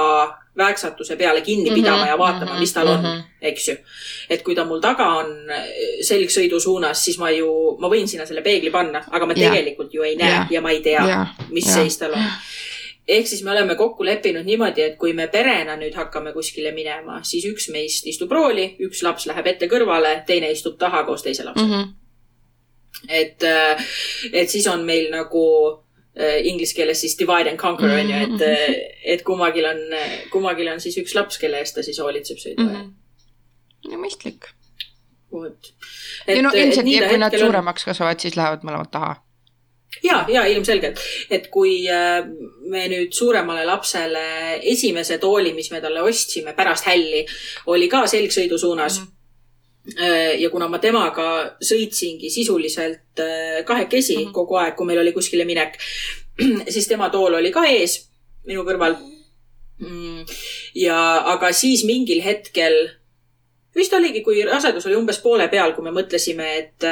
[0.60, 3.24] väeksatuse peale kinni pidama mm -hmm, ja vaatama, mis tal on mm, -hmm.
[3.42, 3.76] eks ju.
[4.30, 5.28] et kui ta mul taga on
[6.02, 9.50] selgsõidu suunas, siis ma ju, ma võin sinna selle peegli panna, aga ma ja.
[9.50, 11.74] tegelikult ju ei näe ja, ja ma ei tea, mis ja.
[11.74, 12.26] seis tal on
[13.10, 17.20] ehk siis me oleme kokku leppinud niimoodi, et kui me perena nüüd hakkame kuskile minema,
[17.26, 21.46] siis üks meist istub rooli, üks laps läheb ette kõrvale, teine istub taha koos teise
[21.48, 21.84] lapsega mm.
[21.84, 21.94] -hmm.
[23.22, 23.86] et, äh,
[24.34, 25.46] et siis on meil nagu
[26.20, 28.44] äh, inglise keeles siis divide and conquer on ju, et, mhm.
[28.44, 28.76] äh,
[29.16, 29.82] et kummagil on,
[30.32, 32.76] kummagil on siis üks laps, kelle eest ta siis hoolitseb sõidu mm.
[32.76, 33.92] -hmm.
[33.92, 34.54] no mõistlik.
[35.32, 35.74] vot.
[36.28, 39.18] ja no ilmselt, kui nad suuremaks kasvavad, siis lähevad mõlemad taha
[40.04, 42.24] ja, ja ilmselgelt, et kui äh,
[42.70, 47.26] me nüüd suuremale lapsele esimese tooli, mis me talle ostsime pärast hälli,
[47.74, 49.06] oli ka selgsõidu suunas mm.
[49.06, 49.16] -hmm
[50.38, 54.34] ja kuna ma temaga sõitsingi sisuliselt äh, kahekesi mm -hmm.
[54.34, 55.80] kogu aeg, kui meil oli kuskile minek,
[56.74, 58.10] siis tema tool oli ka ees
[58.46, 58.98] minu kõrval.
[59.80, 60.26] Mm,
[60.76, 62.90] ja, aga siis mingil hetkel,
[63.76, 66.88] vist oligi, kui rasedus oli umbes poole peal, kui me mõtlesime, et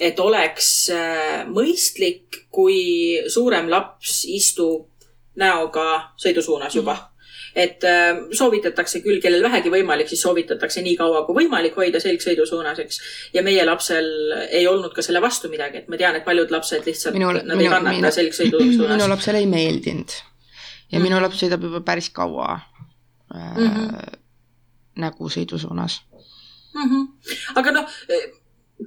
[0.00, 4.90] et oleks äh, mõistlik, kui suurem laps istub
[5.38, 7.00] näoga sõidusuunas juba mm.
[7.00, 7.10] -hmm
[7.54, 12.22] et äh, soovitatakse küll, kellel vähegi võimalik, siis soovitatakse nii kaua kui võimalik hoida selg
[12.22, 13.00] sõidusuunas, eks.
[13.36, 14.08] ja meie lapsel
[14.50, 17.60] ei olnud ka selle vastu midagi, et ma tean, et paljud lapsed lihtsalt, nad minu,
[17.60, 18.96] ei kannata minu, selg sõidusuunas.
[18.96, 20.16] minu lapsele ei meeldinud
[20.90, 21.04] ja mm.
[21.06, 24.18] minu laps sõidab juba päris kaua äh, mm -hmm.
[25.06, 26.00] nägu sõidusuunas
[26.74, 26.90] mm.
[26.90, 27.36] -hmm.
[27.54, 27.98] aga noh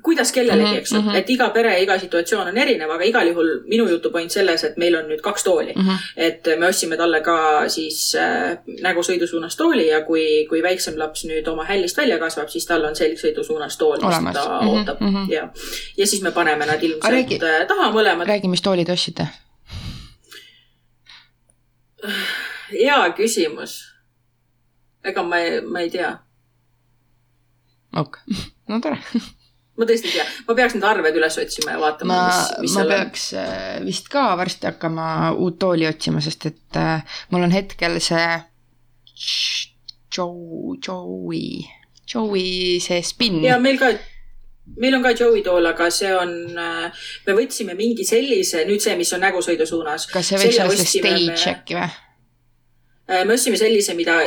[0.04, 3.28] kuidas kellelegi, mhm, eks mm -hmm., et iga pere iga situatsioon on erinev, aga igal
[3.28, 5.82] juhul minu jutu point selles, et meil on nüüd kaks tooli mm.
[5.82, 5.98] -hmm.
[6.18, 11.26] et me ostsime talle ka siis äh, nägusõidu suunas tooli ja kui, kui väiksem laps
[11.26, 14.70] nüüd oma hällist välja kasvab, siis tal on selgsõidu suunas tool, mis ta mm -hmm.
[14.70, 15.32] ootab mm -hmm.
[15.34, 15.50] ja,
[15.98, 18.28] ja siis me paneme nad ilmselt räägi, äh, taha mõlemad.
[18.28, 19.28] räägi, mis tooli te ostsite?
[22.84, 23.94] hea küsimus.
[25.04, 25.36] ega ma,
[25.70, 26.18] ma ei tea.
[27.96, 28.98] okei okay., no tore
[29.78, 32.74] ma tõesti ei tea, ma peaks need arved üles otsima ja vaatama, ma mis, mis,
[32.74, 32.94] ma seal on.
[32.94, 35.08] peaks äh, vist ka varsti hakkama
[35.38, 38.28] uut tooli otsima, sest et äh, mul on hetkel see
[40.14, 41.66] Joe, Joey,
[42.10, 43.44] Joey see spinn.
[43.46, 43.92] ja meil ka,
[44.82, 49.14] meil on ka Joey tool, aga see on, me võtsime mingi sellise, nüüd see, mis
[49.14, 50.10] on nägusõidu suunas.
[50.12, 51.90] kas see võiks olla see stage äkki või?
[53.08, 54.20] me ostsime sellise, mida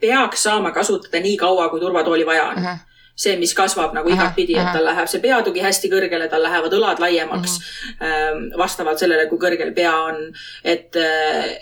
[0.00, 2.66] peaks saama kasutada nii kaua, kui turvatooli vaja on.
[3.14, 7.02] see, mis kasvab nagu igatpidi, et tal läheb see peatugi hästi kõrgele, tal lähevad õlad
[7.02, 7.56] laiemaks
[8.02, 10.20] ähm, vastavalt sellele, kui kõrgel pea on.
[10.64, 11.54] et äh,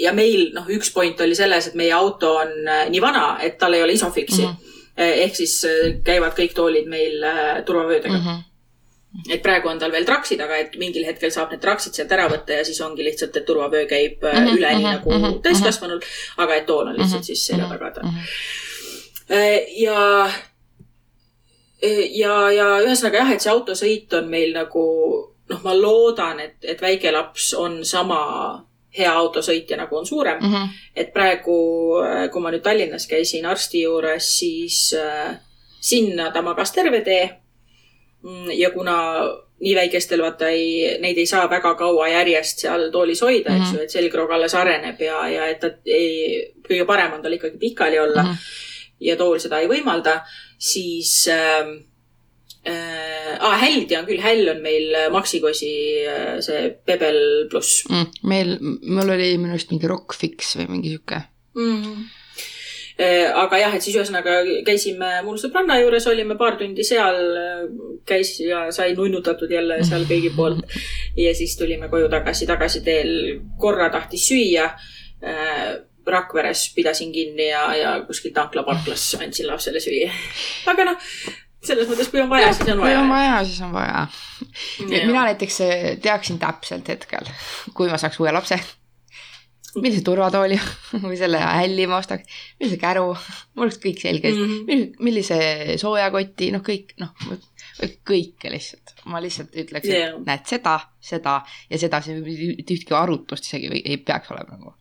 [0.00, 3.58] ja meil noh, üks point oli selles, et meie auto on äh, nii vana, et
[3.60, 4.48] tal ei ole isofiksi mm.
[4.48, 4.74] Mhm.
[4.96, 5.24] -hmm.
[5.24, 8.24] ehk siis äh, käivad kõik toolid meil äh, turvavöödega mm.
[8.24, 8.36] Mhm.
[8.36, 9.32] -hmm.
[9.34, 12.28] et praegu on tal veel traksid, aga et mingil hetkel saab need traksid sealt ära
[12.28, 15.10] võtta ja siis ongi lihtsalt, et turvavöö käib mm Mhm, -hmm, üle nii mhm, nagu
[15.10, 16.00] mhm, mm -hmm, täiskasvanul,
[16.36, 18.04] aga et tool on lihtsalt siis selja taga tal.
[19.76, 20.30] ja,
[21.82, 24.84] ja, ja ühesõnaga jah, et see autosõit on meil nagu
[25.48, 28.64] noh, ma loodan, et, et väike laps on sama
[28.98, 30.38] hea autosõitja, nagu on suurem.
[30.42, 30.68] Mhm.
[30.96, 31.56] et praegu,
[32.32, 35.36] kui ma nüüd Tallinnas käisin arsti juures, siis äh,
[35.80, 37.28] sinna ta magas terve tee.
[38.58, 38.94] ja kuna
[39.60, 43.76] nii väikestel vaata ei, neid ei saa väga kaua järjest seal toolis hoida, eks Mhm.
[43.76, 47.58] ju, et selgroog alles areneb ja, ja et ta ei, kõige parem on tal ikkagi
[47.58, 48.34] pikali olla Mhm.
[49.00, 50.18] Ja tool seda ei võimalda,
[50.58, 51.70] siis äh,
[52.66, 55.72] äh, ah, häldi on küll, häll on meil Maxikosi
[56.04, 61.22] äh, see Pebel pluss Mm, meil, mul oli minu arust mingi Rockfix või mingi sihuke.
[61.54, 61.82] mm.
[61.82, 62.06] -hmm.
[63.38, 67.20] aga jah, et siis ühesõnaga käisime mul sõbranna juures, olime paar tundi seal,
[68.04, 70.64] käis ja sai nunnutatud jälle seal kõigi poolt.
[71.24, 73.12] ja siis tulime koju tagasi, tagasiteel
[73.58, 74.72] korra tahtis süüa.
[76.12, 80.10] Rakveres pidasin kinni ja, ja kuskil tanklaparklas andsin lapsele süüa.
[80.72, 81.10] aga noh,
[81.64, 83.12] selles mõttes, kui on vaja, siis on kui on vaja.
[83.12, 84.06] vaja, siis on vaja.
[84.88, 87.30] mina näiteks äh, teaksin täpselt hetkel,
[87.74, 88.58] kui ma saaks uue lapse,
[89.76, 90.58] millise turvatooli
[91.04, 93.10] või selle hälli ma ostaks, millise käru,
[93.54, 95.04] mul oleks kõik selge mm, -hmm.
[95.04, 95.38] millise
[95.80, 97.12] soojakoti, noh, kõik, noh,
[98.08, 98.94] kõike lihtsalt.
[99.06, 100.18] ma lihtsalt ütleks, et yeah.
[100.24, 101.40] näed seda, seda
[101.70, 104.77] ja seda, see ühtki arutust isegi ei peaks olema nagu.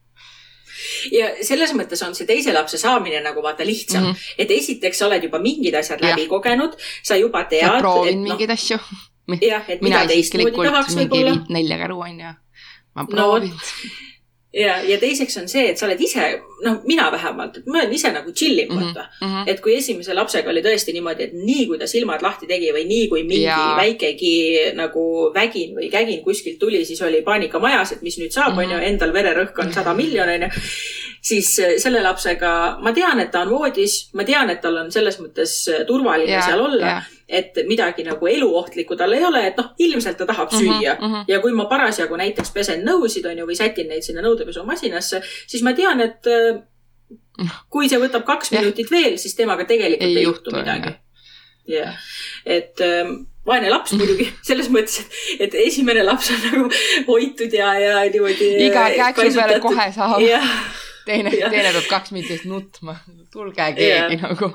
[1.12, 4.12] Ja selles mõttes on see teise lapse saamine nagu vaata lihtsam mm.
[4.12, 4.34] -hmm.
[4.38, 6.16] et esiteks sa oled juba mingid asjad Jah.
[6.16, 7.80] läbi kogenud, sa juba tead.
[7.80, 8.80] proovin mingeid asju.
[9.42, 11.40] jah, et mina mida teistmoodi tahaks võib-olla.
[11.50, 12.36] nelja käru on ju.
[12.96, 13.54] ma No proovin
[14.58, 16.24] ja, ja teiseks on see, et sa oled ise,
[16.66, 19.03] noh, mina vähemalt, et ma olen ise nagu chill Mhm, vaata.
[19.22, 19.43] mhm.
[19.53, 22.86] et kui esimese lapsega oli tõesti niimoodi, et nii kui ta silmad lahti tegi või
[22.89, 23.76] nii kui mingi Jaa.
[23.78, 24.34] väikegi
[24.76, 25.03] nagu
[25.36, 28.60] vägin või kägin kuskilt tuli, siis oli paanika majas, et mis nüüd saab, Mhm.
[28.66, 30.64] onju, endal vererõhk on sada miljonit, onju.
[31.22, 34.91] siis äh, selle lapsega, ma tean, et ta on voodis, ma tean, et tal on
[34.91, 35.53] selles mõttes
[35.88, 40.18] turvaline Jaa, seal olla jaa., et midagi nagu eluohtlikku tal ei ole, et noh, ilmselt
[40.18, 41.26] ta tahab süüa Mhm, mhm.
[41.28, 45.64] ja kui ma parasjagu näiteks pesen nõusid, on ju, või sätin neid sinna nõudepesumasinasse, siis
[45.64, 46.62] ma tean, et äh,
[47.70, 48.62] kui see võtab kaks Jah.
[48.64, 50.96] minutit veel, siis temaga tegelikult ei, Ei juhtu, juhtu midagi
[51.68, 51.96] jah,
[52.46, 55.04] et ähm, vaene laps muidugi selles mõttes,
[55.40, 56.70] et, esimene laps on nagu
[57.10, 58.54] hoitud ja, ja niimoodi.
[58.70, 60.22] Iga käksu peale kohe saab.
[60.24, 60.48] jah,
[61.08, 62.98] teine, teine peab kaks minutit nutma,
[63.34, 64.30] tulge keegi Jaa.
[64.30, 64.54] nagu.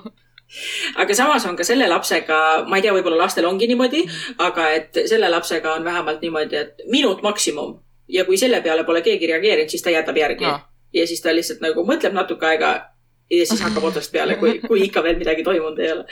[0.96, 4.02] Aga samas on ka selle lapsega, ma ei tea, võib-olla lastel ongi niimoodi,
[4.38, 7.78] aga et selle lapsega on vähemalt niimoodi, et minut maksimum
[8.08, 10.58] ja kui selle peale pole keegi reageerinud, siis ta jätab järgi No.
[10.92, 12.72] ja siis ta lihtsalt nagu mõtleb natuke aega
[13.30, 16.04] ja siis hakkab otsast peale, kui, kui ikka veel midagi toimunud ei ole.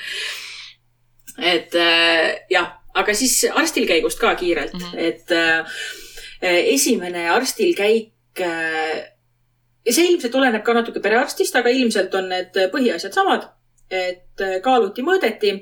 [1.53, 4.81] et äh, jah, aga siis arstil käigust ka kiirelt mm.
[4.81, 4.99] -hmm.
[4.99, 9.05] et äh, esimene arstil käik äh,
[9.87, 13.49] ja see ilmselt oleneb ka natuke perearstist, aga ilmselt on need põhiasjad samad,
[13.91, 15.59] et äh, kaaluti, mõõdeti.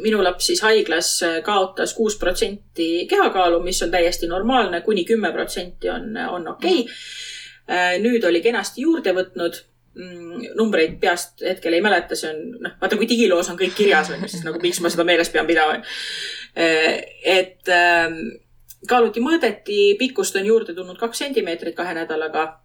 [0.00, 5.32] minu laps siis haiglas äh, kaotas kuus protsenti kehakaalu, mis on täiesti normaalne, kuni kümme
[5.32, 7.98] protsenti on, on okei okay..
[7.98, 9.58] nüüd oli kenasti juurde võtnud
[9.94, 14.12] mm, numbreid peast hetkel ei mäleta, see on, noh, vaata kui digiloos on kõik kirjas,
[14.14, 15.82] on ju, siis nagu miks ma seda meeles pean pidama.
[16.54, 18.16] et ähm,
[18.88, 22.59] kaaluti, mõõdeti, pikkust on juurde tulnud kaks sentimeetrit kahe nädalaga.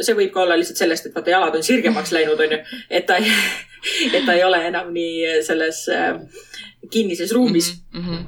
[0.00, 2.58] See võib ka olla lihtsalt sellest, et vaata jalad on sirgemaks läinud, onju,
[2.90, 3.30] et ta ei,
[4.16, 6.18] et ta ei ole enam nii selles äh,
[6.90, 8.02] kinnises ruumis mm.
[8.02, 8.24] -hmm.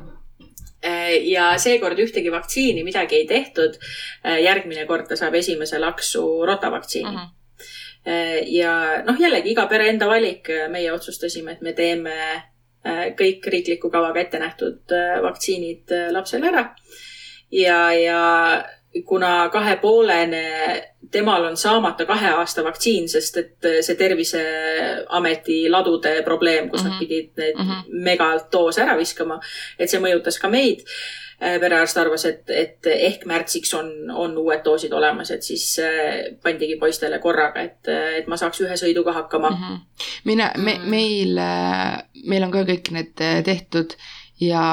[1.20, 3.78] ja seekord ühtegi vaktsiini midagi ei tehtud.
[4.42, 7.16] järgmine kord ta saab esimese laksu rotavaktsiini mm.
[7.16, 7.26] mhm.
[8.06, 8.44] -hmm.
[8.46, 12.14] ja noh, jällegi iga pere enda valik, meie otsustasime, et me teeme
[12.86, 16.74] äh, kõik riikliku kavaga ette nähtud äh, vaktsiinid äh, lapsele ära.
[17.50, 18.64] ja, ja
[19.04, 20.44] kuna kahepoolene
[21.10, 26.90] temal on saamata kahe aasta vaktsiin, sest et see Terviseameti ladude probleem, kus mm -hmm.
[26.90, 26.98] nad mhm.
[26.98, 28.02] pidid need mm -hmm.
[28.04, 29.40] megalt doose ära viskama,
[29.78, 30.84] et see mõjutas ka meid
[31.38, 36.32] Äh, perearst arvas, et, et ehk märtsiks on, on uued doosid olemas, et siis äh,
[36.42, 39.60] pandigi poistele korraga, et, et ma saaks ühe sõiduga hakkama mm.
[39.60, 40.08] -hmm.
[40.26, 40.88] mina me,, mm.
[40.90, 41.38] meil,
[42.26, 43.94] meil on ka kõik need tehtud
[44.42, 44.64] ja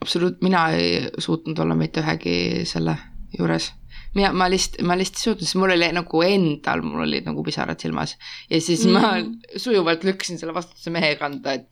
[0.00, 2.96] absoluut, mina ei suutnud olla mitte ühegi selle
[3.38, 3.68] juures
[4.16, 7.44] mina, ma lihtsalt, ma lihtsalt ei suutnud, sest mul oli nagu endal, mul olid nagu
[7.46, 8.16] pisarad silmas
[8.50, 9.00] ja siis mm -hmm.
[9.00, 9.60] ma mhm.
[9.64, 11.66] sujuvalt lükkasin selle vastutuse mehe kanda, et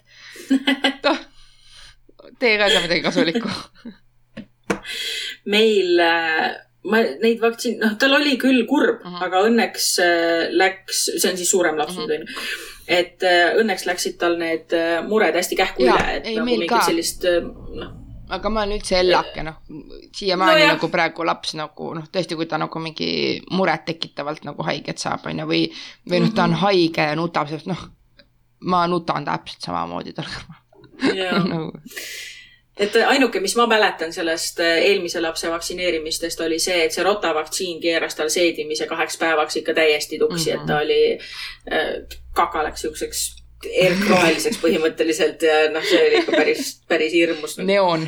[1.09, 1.19] noh,
[2.39, 3.51] tee ka midagi kasulikku
[5.55, 6.55] meil äh,
[6.87, 9.27] ma neid vaktsiin, noh, tal oli küll kurb uh, -huh.
[9.27, 12.21] aga õnneks äh, läks, see on siis suurem laps nüüd uh -huh.
[12.21, 12.27] onju.
[12.87, 14.75] et äh, õnneks läksid tal need
[15.09, 16.83] mured hästi kähku ja, üle, et ei, nagu mingit ka.
[16.87, 19.61] sellist noh aga ma olen üldse ellake, noh,
[20.17, 23.09] siiamaani no, nagu praegu laps nagu noh, tõesti, kui ta nagu mingi
[23.55, 25.65] muret tekitavalt nagu haiget saab, on ju, või,
[26.11, 26.63] või noh, ta on mhm.
[26.65, 27.85] haige ja nutab, sest noh,
[28.67, 30.65] ma nutan täpselt samamoodi tal kõrval
[31.53, 31.71] nagu
[32.77, 37.81] et ainuke, mis ma mäletan sellest äh, eelmise lapse vaktsineerimistest, oli see, et see rotavaktsiin
[37.81, 40.61] keeras tal seedimise kaheks päevaks ikka täiesti tuksi mm, -hmm.
[40.61, 41.03] et ta oli,
[41.73, 43.25] äh, kaka läks siukseks
[43.65, 47.57] erkroheliseks põhimõtteliselt ja noh, see oli ikka päris, päris hirmus.
[47.59, 48.07] neoon.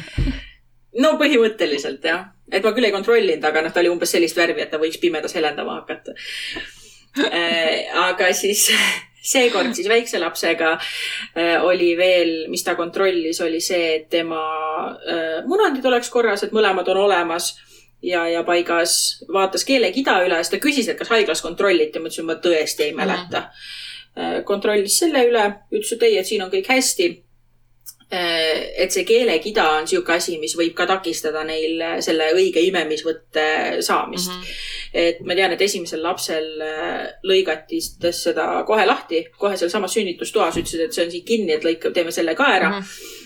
[1.02, 4.64] no põhimõtteliselt jah, et ma küll ei kontrollinud, aga noh, ta oli umbes sellist värvi,
[4.64, 6.16] et ta võiks pimedas helendama hakata.
[7.18, 8.68] Äh, aga siis
[9.32, 14.42] seekord siis väikse lapsega äh, oli veel, mis ta kontrollis, oli see, et tema
[14.92, 17.54] äh, munandid oleks korras, et mõlemad on olemas
[18.02, 22.28] ja, ja paigas, vaatas keelekida üle, siis ta küsis, et kas haiglas kontrolliti, ma ütlesin,
[22.28, 23.50] ma tõesti ei mäleta mm.
[23.50, 23.86] -hmm.
[24.44, 27.08] Kontrollis selle üle, ütles, et ei, et siin on kõik hästi
[28.10, 32.62] Äh, et see keelekida on niisugune asi, mis võib ka takistada neil äh, selle õige
[32.64, 33.42] imemisvõtte
[33.84, 34.38] saamist mm.
[34.38, 34.62] -hmm.
[35.02, 40.86] et ma tean, et esimesel lapsel äh, lõigati seda kohe lahti, kohe sealsamas sünnitustoas ütlesid,
[40.86, 42.80] et see on siin kinni, et lõika, teeme selle ka ära mm.
[42.80, 43.17] -hmm.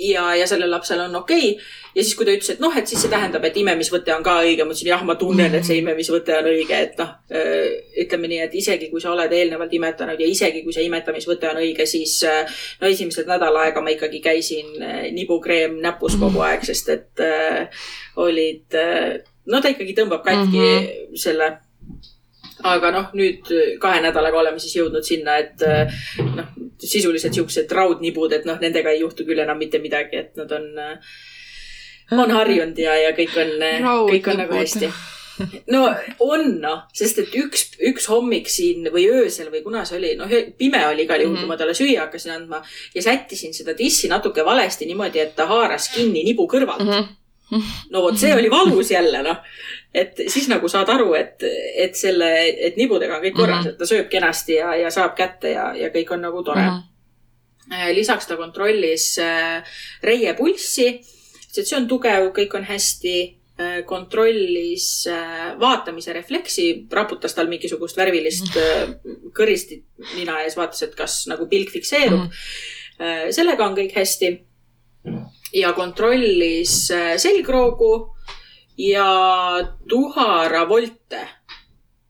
[0.00, 1.50] Ja, ja sellel lapsel on okei.
[1.50, 4.24] Okay ja siis, kui ta ütles, et noh, et siis see tähendab, et imemisvõte on
[4.24, 7.14] ka õige, ma ütlesin jah, ma tunnen, et see imemisvõte on õige, et noh,
[8.02, 11.62] ütleme nii, et isegi kui sa oled eelnevalt imetanud ja isegi kui see imetamisvõte on
[11.62, 12.18] õige, siis
[12.82, 14.76] no esimesed nädal aega ma ikkagi käisin
[15.16, 17.88] nibukreem näpus kogu aeg, sest et äh,
[18.20, 19.16] olid äh,,
[19.48, 21.22] no ta ikkagi tõmbab katki mm -hmm.
[21.24, 21.54] selle.
[22.66, 23.48] Aga noh, nüüd
[23.80, 25.60] kahe nädalaga oleme siis jõudnud sinna, et
[26.24, 26.46] noh,
[26.86, 30.70] sisuliselt siuksed raudnibud, et noh, nendega ei juhtu küll enam mitte midagi, et nad on
[30.78, 31.18] äh,
[32.12, 33.52] on harjunud ja, ja kõik on,
[34.06, 34.90] kõik on nagu hästi
[35.74, 35.82] no
[36.24, 40.32] on noh, sest et üks, üks hommik siin või öösel või kuna see oli, noh,
[40.58, 41.44] pime oli igal juhul mm, -hmm.
[41.44, 42.62] kui ma talle süüa hakkasin andma
[42.94, 47.08] ja sättisin seda tissi natuke valesti niimoodi, et ta haaras kinni nibu kõrvalt mm.
[47.52, 47.74] -hmm.
[47.90, 49.42] no vot, see oli valus jälle noh,
[49.96, 51.44] et siis nagu saad aru, et,
[51.86, 52.28] et selle,
[52.68, 53.72] et nibudega on kõik korras mm, -hmm.
[53.72, 56.82] et ta sööb kenasti ja, ja saab kätte ja, ja kõik on nagu tore mm.
[57.70, 57.94] -hmm.
[57.96, 59.64] lisaks ta kontrollis äh,
[60.02, 63.14] reie pulssi ütles, et see on tugev, kõik on hästi
[63.58, 65.08] äh, kontrollis
[65.60, 68.92] vaatamise refleksi, raputas tal mingisugust värvilist äh,
[69.32, 69.86] kõristit
[70.16, 72.30] nina ees, vaatas, et kas nagu pilk fikseerub mm.
[72.98, 73.32] -hmm.
[73.32, 74.44] sellega on kõik hästi.
[75.52, 78.15] ja kontrollis selgroogu
[78.78, 79.08] ja
[79.88, 81.28] tuhara volte.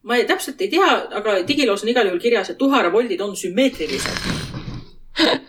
[0.03, 3.37] ma ei, täpselt ei tea, aga digiloos on igal juhul kirjas, et tuhara voldid on
[3.37, 4.47] sümmeetrilised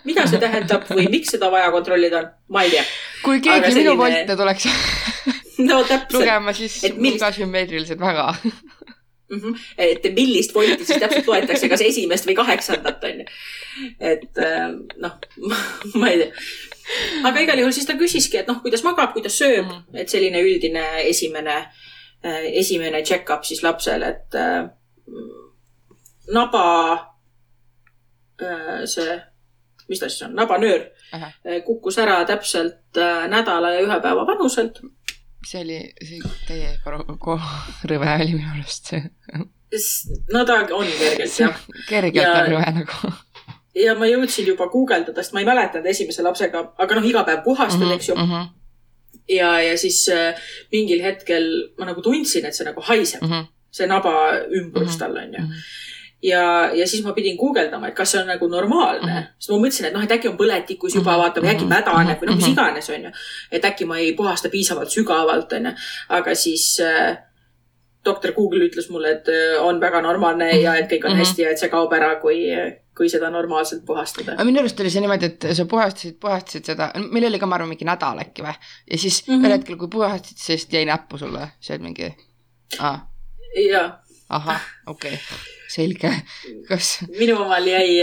[0.08, 2.86] mida see tähendab või miks seda vaja kontrollida on, ma ei tea.
[3.24, 3.92] kui keegi selline...
[3.92, 4.68] minu volte tuleks
[5.70, 6.16] no, täpselt.
[6.20, 7.22] lugema, siis millist...
[7.24, 9.42] ka sümmeetrilised väga mm.
[9.42, 9.60] -hmm.
[9.78, 13.28] et millist volti siis täpselt loetakse, kas esimest või kaheksandat on ju.
[14.00, 14.72] et äh,
[15.04, 15.20] noh,
[16.00, 16.32] ma ei tea.
[17.28, 20.02] Aga igal juhul siis ta küsiski, et noh, kuidas magab, kuidas sööb mm, -hmm.
[20.02, 21.58] et selline üldine esimene,
[22.26, 24.70] äh, esimene check-up siis lapsele, et äh,
[26.34, 26.66] naba
[28.86, 29.16] see
[29.90, 30.86] mis ta siis on, nabanöör.
[31.46, 34.82] Eh, kukkus ära täpselt äh, nädala ja ühe päeva vanuselt.
[35.48, 36.74] see oli, see teie
[37.88, 39.04] rõve oli minu arust see.
[40.34, 41.62] no ta on kergelt jah.
[41.92, 43.14] kergelt ja, on rõve nagu.
[43.84, 47.44] Ja ma jõudsin juba guugeldada, sest ma ei mäletanud esimese lapsega, aga noh, iga päev
[47.46, 48.30] puhastad uh, -huh, eks ju uh.
[48.30, 48.48] -huh
[49.28, 50.36] ja, ja siis äh,
[50.72, 53.46] mingil hetkel ma nagu tundsin, et see nagu haiseb uh, -huh.
[53.72, 54.14] see naba
[54.48, 55.00] ümbrus uh -huh.
[55.00, 55.50] tal on ju uh.
[55.50, 55.86] -huh
[56.24, 59.18] ja, ja siis ma pidin guugeldama, et kas see on nagu normaalne mm.
[59.18, 59.28] -hmm.
[59.40, 61.22] sest ma mõtlesin, et noh, et äkki on põletikus juba mm, -hmm.
[61.22, 63.12] vaata või äkki mädaneb või noh, mis iganes, on ju.
[63.52, 65.72] et äkki ma ei puhasta piisavalt sügavalt, on ju.
[66.10, 67.18] aga siis äh,
[68.06, 71.20] doktor Google ütles mulle, et äh, on väga normaalne ja et kõik on mm -hmm.
[71.20, 72.46] hästi ja et see kaob ära, kui,
[72.98, 74.36] kui seda normaalselt puhastada.
[74.36, 77.60] aga minu arust oli see niimoodi, et sa puhastasid, puhastasid seda, meil oli ka, ma
[77.60, 78.56] arvan, mingi nädal äkki või?
[78.92, 79.46] ja siis mm -hmm.
[79.46, 82.12] ühel hetkel, kui puhastasid, siis jäi näppu sulle, see oli mingi
[82.80, 83.06] ah
[83.70, 86.14] ja ahah, okei okay., selge.
[86.68, 88.00] kas, minu omal jäi,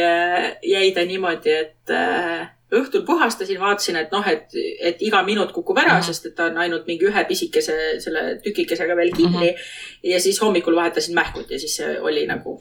[0.63, 5.79] jäi ta niimoodi, et äh, õhtul puhastasin, vaatasin, et noh, et, et iga minut kukub
[5.79, 6.03] ära mm, Mhm.
[6.03, 6.07] -hmm.
[6.07, 9.37] sest et ta on ainult mingi ühe pisikese selle tükikesega veel kinni mm.
[9.37, 9.55] Mhm.
[9.55, 10.11] -hmm.
[10.11, 12.59] ja siis hommikul vahetasin mähkut ja siis see oli nagu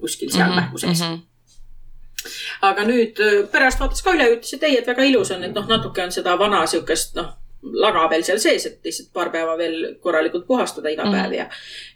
[0.00, 0.60] kuskil seal mm -hmm.
[0.60, 1.06] mähku sees mm.
[1.06, 1.14] Mhm.
[1.14, 1.33] -hmm.
[2.62, 5.56] Aga nüüd äh, pärast vaatas ka üle ütles, et ei, et väga ilus on, et
[5.56, 7.32] noh, natuke on seda vana siukest noh,
[7.84, 11.48] laga veel seal sees, et lihtsalt paar päeva veel korralikult puhastada iga päev ja,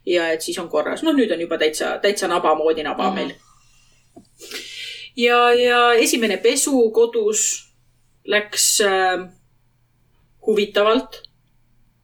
[0.08, 1.02] ja et siis on korras.
[1.04, 3.16] noh, nüüd on juba täitsa, täitsa naba moodi naba mm.
[3.16, 3.28] -hmm.
[3.28, 4.66] meil
[5.16, 7.72] ja, ja esimene pesu kodus
[8.24, 9.28] läks äh,
[10.46, 11.22] huvitavalt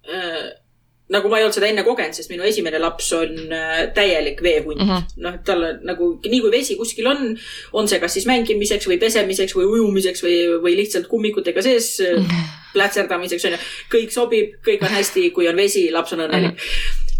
[0.08, 0.63] äh,.
[1.12, 4.80] Nagu ma ei olnud seda enne kogenud, sest minu esimene laps on äh, täielik veehunt
[4.80, 4.96] mm Mhm.
[5.02, 5.22] -hmm..
[5.26, 7.36] noh, tal on nagu nii kui vesi kuskil on,
[7.72, 12.38] on see kas siis mängimiseks või pesemiseks või ujumiseks või, või lihtsalt kummikutega sees äh,
[12.72, 13.58] plätserdamiseks on ju.
[13.96, 16.56] kõik sobib, kõik on hästi, kui on vesi, laps on õnnelik.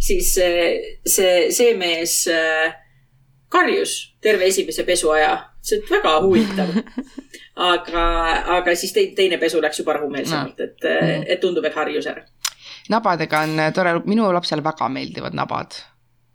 [0.01, 2.25] siis äh, see, see mees
[3.49, 6.73] karjus terve esimese pesuaja, see on väga huvitav.
[7.73, 8.05] aga,
[8.59, 10.87] aga siis tei- teine pesu läks juba rahumeelsemalt, et,
[11.29, 12.25] et tundub, et harjus ära
[12.91, 15.73] nabadega on tore, minu lapsele väga meeldivad nabad.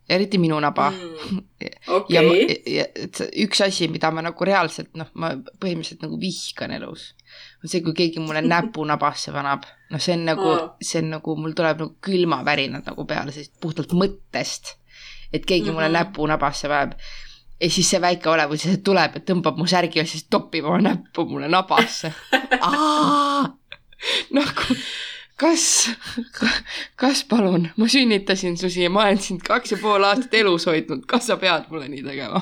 [0.10, 1.40] eriti minu naba mm.
[2.10, 6.72] ja okei, ja see- üks asi, mida ma nagu reaalselt noh, ma põhimõtteliselt nagu vihkan
[6.74, 7.12] elus,
[7.62, 9.68] on see, kui keegi mulle näpu nabasse paneb.
[9.92, 13.54] noh, see on nagu Aa., see on nagu, mul tuleb nagu külmavärinad nagu peale, sest
[13.62, 14.74] puhtalt mõttest,
[15.34, 15.74] et keegi mm -hmm.
[15.78, 15.94] mulle Mhm.
[16.00, 16.92] näpu nabasse paneb.
[17.62, 21.26] ja siis see väike olevus tuleb ja tõmbab mu särgi ja siis topib oma näppu
[21.26, 22.14] mulle nabasse.
[24.32, 24.76] nagu,
[25.40, 25.90] kas,
[27.00, 31.06] kas palun, ma sünnitasin su siia, ma olen sind kaks ja pool aastat elus hoidnud,
[31.10, 32.42] kas sa pead mulle nii tegema?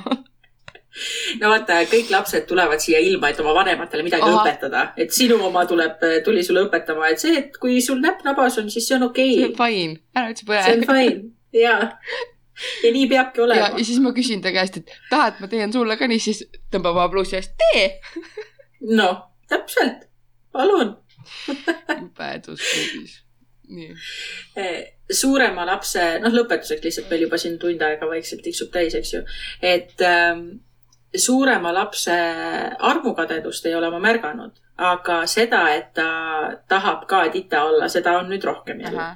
[1.42, 4.26] no vaata, kõik lapsed tulevad siia ilma, et oma vanematele midagi.
[4.26, 4.42] Aha.
[4.42, 8.58] õpetada, et sinu oma tuleb, tuli sulle õpetama, et see, et kui sul näpp nabas
[8.62, 11.78] on, siis see on okei see on okay., fine, ära üldse see on fine ja,
[12.84, 13.86] ja nii peabki olema ja.
[13.86, 17.10] siis ma küsin ta käest, et tahad, ma teen sulle ka nii, siis tõmbab oma
[17.14, 17.90] plussi eest, tee.
[18.90, 20.08] noh, täpselt,
[20.56, 20.96] palun
[22.62, 23.18] kõigis.
[23.68, 23.96] nii.
[25.12, 29.22] Suurema lapse, noh, lõpetuseks lihtsalt meil juba siin tund aega vaikselt tiksub täis, eks ju,
[29.64, 30.46] et ähm,
[31.16, 32.16] suurema lapse
[32.80, 36.10] armukadedust ei ole ma märganud, aga seda, et ta
[36.70, 39.08] tahab ka tita olla, seda on nüüd rohkem jälle.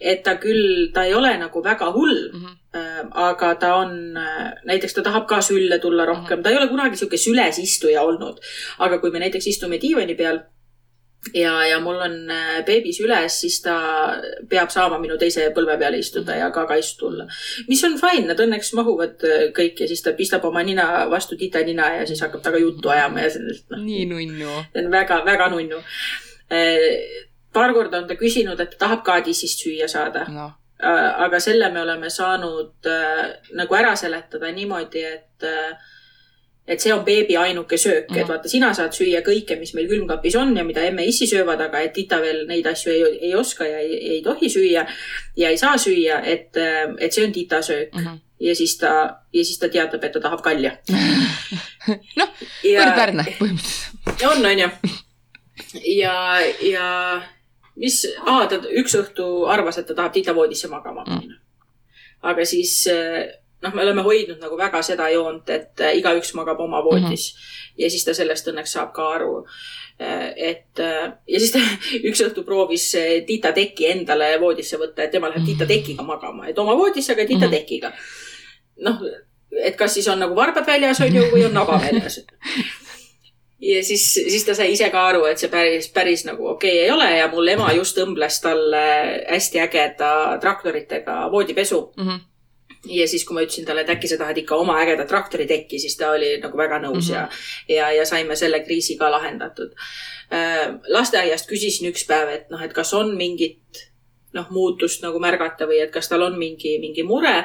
[0.00, 3.10] et ta küll, ta ei ole nagu väga hull, Mhm.
[3.10, 4.14] aga ta on,
[4.64, 8.38] näiteks ta tahab ka sülle tulla rohkem, ta ei ole kunagi sihuke sülesistuja olnud.
[8.78, 10.38] aga kui me näiteks istume diivani peal
[11.34, 13.76] ja, ja mul on äh, beebi süles, siis ta
[14.48, 17.28] peab saama minu teise põlve peale istuda ja ka kaisu tulla.
[17.68, 21.36] mis on fine, nad õnneks mahuvad äh, kõik ja siis ta pistab oma nina vastu
[21.36, 24.62] tita nina ja siis hakkab temaga juttu ajama ja on noh, nii nunnu.
[24.72, 25.82] see on väga-väga nunnu.
[27.52, 30.26] paar korda on ta küsinud, et ta tahab ka tissist süüa saada
[30.78, 33.22] Äh, aga selle me oleme saanud äh,
[33.58, 35.72] nagu ära seletada niimoodi, et äh,
[36.68, 38.20] et see on beebi ainuke söök mm, -hmm.
[38.20, 38.32] et Mhm.
[38.32, 41.92] vaata, sina saad süüa kõike, mis meil külmkapis on ja mida emme-issi söövad, aga et
[41.92, 44.86] tita veel neid asju ei, ei oska ja ei, ei tohi süüa
[45.36, 46.56] ja ei saa süüa, et,
[46.98, 48.00] et see on tita söök mm.
[48.00, 48.08] Mhm.
[48.08, 48.20] -hmm.
[48.40, 48.92] ja siis ta,
[49.32, 50.76] ja siis ta teatab, et ta tahab kalja.
[52.20, 52.28] noh,
[52.64, 54.22] võrdväärne põhimõtteliselt.
[54.30, 54.68] on, on ju.
[55.96, 56.86] ja, ja
[57.76, 61.44] mis, aa, ta üks õhtu arvas, et ta tahab titavoodisse magama minna mm..
[62.22, 62.86] aga siis
[63.62, 67.38] noh, me oleme hoidnud nagu väga seda joont, et eh, igaüks magab oma voodis mm.
[67.38, 67.82] -hmm.
[67.84, 69.46] ja siis ta sellest õnneks saab ka aru.
[70.36, 71.58] et eh, ja siis ta
[72.08, 72.92] üks õhtu proovis
[73.26, 77.26] tita teki endale voodisse võtta, et tema läheb tita tekiga magama, et oma voodisse, aga
[77.26, 77.54] tita Mhm.
[77.54, 77.92] tekiga.
[78.76, 79.00] noh,
[79.62, 82.20] et kas siis on nagu varbad väljas, on ju, või on naba väljas
[83.60, 86.84] ja siis, siis ta sai ise ka aru, et see päris, päris nagu okei okay
[86.84, 88.84] ei ole ja mul ema just õmbles talle
[89.28, 91.92] hästi ägeda traktoritega voodipesu.
[91.96, 92.27] Mhm.
[92.86, 95.96] Ja siis, kui ma ütlesin talle, et äkki sa tahad ikka oma ägedat traktoritekki, siis
[95.96, 97.24] ta oli nagu väga nõus mm Mhm.
[97.24, 97.68] -hmm.
[97.68, 99.74] ja, ja, ja saime selle kriisi ka lahendatud.
[100.88, 103.88] lasteaiast küsisin üks päev, et noh, et kas on mingit
[104.32, 107.44] noh, muutust nagu märgata või et kas tal on mingi, mingi mure.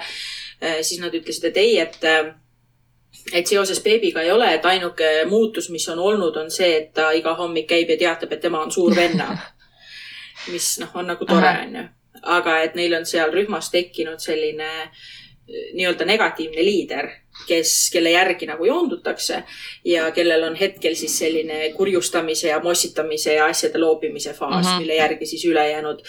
[0.82, 2.00] siis nad ütlesid, et ei, et
[3.34, 7.12] et seoses beebiga ei ole, et ainuke muutus, mis on olnud, on see, et ta
[7.12, 9.38] iga hommik käib ja teatab, et tema on suur venna.
[10.54, 11.84] mis noh, on nagu tore, onju.
[12.24, 14.90] aga et neil on seal rühmas tekkinud selline eh,
[15.48, 17.10] nii-öelda negatiivne liider,
[17.48, 19.42] kes, kelle järgi nagu joondutakse
[19.86, 24.72] ja kellel on hetkel siis selline kurjustamise ja mossitamise ja asjade loopimise faas mm.
[24.72, 24.80] -hmm.
[24.80, 26.02] mille järgi siis ülejäänud.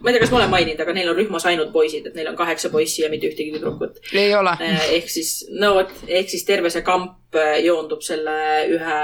[0.00, 2.28] ma ei tea, kas ma olen maininud, aga neil on rühmas ainult poisid, et neil
[2.28, 4.00] on kaheksa poissi ja mitte ühtegi tüdrukut.
[4.12, 4.56] ei ole.
[4.60, 9.00] Eh, ehk siis, no vot, ehk siis terve see kamp eh, joondub selle ühe,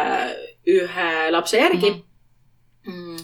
[0.66, 1.90] ühe lapse järgi
[2.86, 3.16] mm..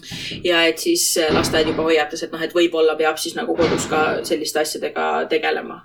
[0.43, 4.03] ja et siis lasteaed juba hoiatas, et noh, et võib-olla peab siis nagu kodus ka
[4.27, 5.81] selliste asjadega tegelema.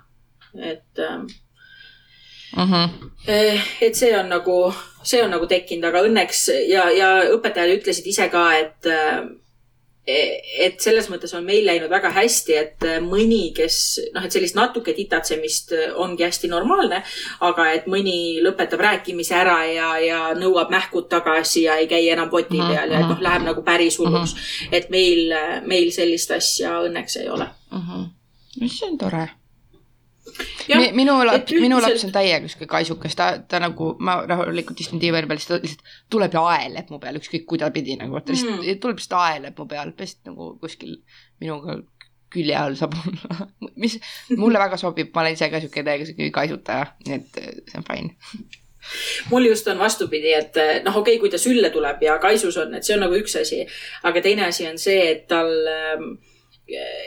[0.55, 1.27] Et mm.
[2.57, 3.59] -hmm.
[3.81, 4.73] et see on nagu,
[5.03, 8.89] see on nagu tekkinud, aga õnneks ja, ja õpetajad ütlesid ise ka, et
[10.09, 13.77] et selles mõttes on meil läinud väga hästi, et mõni, kes
[14.15, 17.01] noh, et sellist natuke titatsemist ongi hästi normaalne,
[17.45, 22.31] aga et mõni lõpetab rääkimise ära ja, ja nõuab mähkud tagasi ja ei käi enam
[22.31, 23.25] poti mhm, peal ja et noh, mhm.
[23.27, 24.39] läheb nagu päris hulluks mm.
[24.39, 24.77] -hmm.
[24.79, 25.35] et meil,
[25.67, 27.83] meil sellist asja õnneks ei ole mm.
[27.85, 28.67] -hmm.
[28.67, 29.27] see on tore
[30.69, 35.01] Mi, minu laps, minu laps on täiega sihuke kaisukas, ta, ta nagu, ma rahulikult istun
[35.01, 38.59] diivani peal, siis ta lihtsalt tuleb ja aeleb mu peal, ükskõik kuidapidi nagu, ta lihtsalt
[38.59, 38.81] mm.
[38.83, 40.99] tuleb lihtsalt aeleb mu peal, lihtsalt nagu kuskil
[41.41, 41.79] minuga
[42.29, 43.49] külje all saab olla
[43.83, 43.97] mis
[44.37, 47.81] mulle väga sobib, ma olen ise ka sihuke täiega sihuke kaisutaja, nii et eh, see
[47.81, 48.13] on fine
[49.31, 52.57] mul just on vastupidi, et eh, noh, okei okay,, kui ta sülle tuleb ja kaisus
[52.61, 53.63] on, et see on nagu üks asi,
[54.07, 56.05] aga teine asi on see, et tal äh,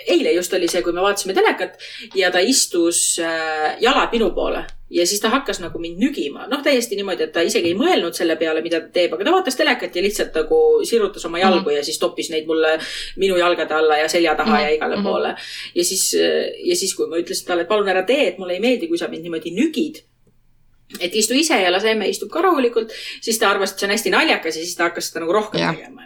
[0.06, 1.78] eile just oli see, kui me vaatasime telekat
[2.18, 6.60] ja ta istus äh, jalad minu poole ja siis ta hakkas nagu mind nügima, noh,
[6.64, 9.56] täiesti niimoodi, et ta isegi ei mõelnud selle peale, mida ta teeb, aga ta vaatas
[9.56, 10.58] telekat ja lihtsalt nagu
[10.88, 11.76] sirutas oma jalgu mm -hmm.
[11.78, 12.78] ja siis toppis neid mulle
[13.16, 14.68] minu jalgade alla ja selja taha mm -hmm.
[14.68, 15.10] ja igale mm -hmm.
[15.10, 15.34] poole.
[15.74, 16.14] ja siis,
[16.64, 18.98] ja siis, kui ma ütlesin talle, et palun ära tee, et mulle ei meeldi, kui
[18.98, 20.02] sa mind niimoodi nügid
[21.00, 23.92] et istu ise ja lase emme istub ka rahulikult, siis ta arvas, et see on
[23.92, 25.72] hästi naljakas ja siis ta hakkas seda nagu rohkem ja.
[25.72, 26.02] tegema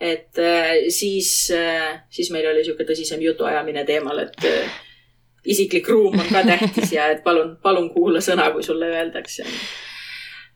[0.00, 4.76] et äh, siis, äh, siis meil oli niisugune tõsisem jutuajamine teemal, et äh,
[5.44, 9.44] isiklik ruum on ka tähtis ja et palun, palun kuula sõna, kui sulle öeldakse.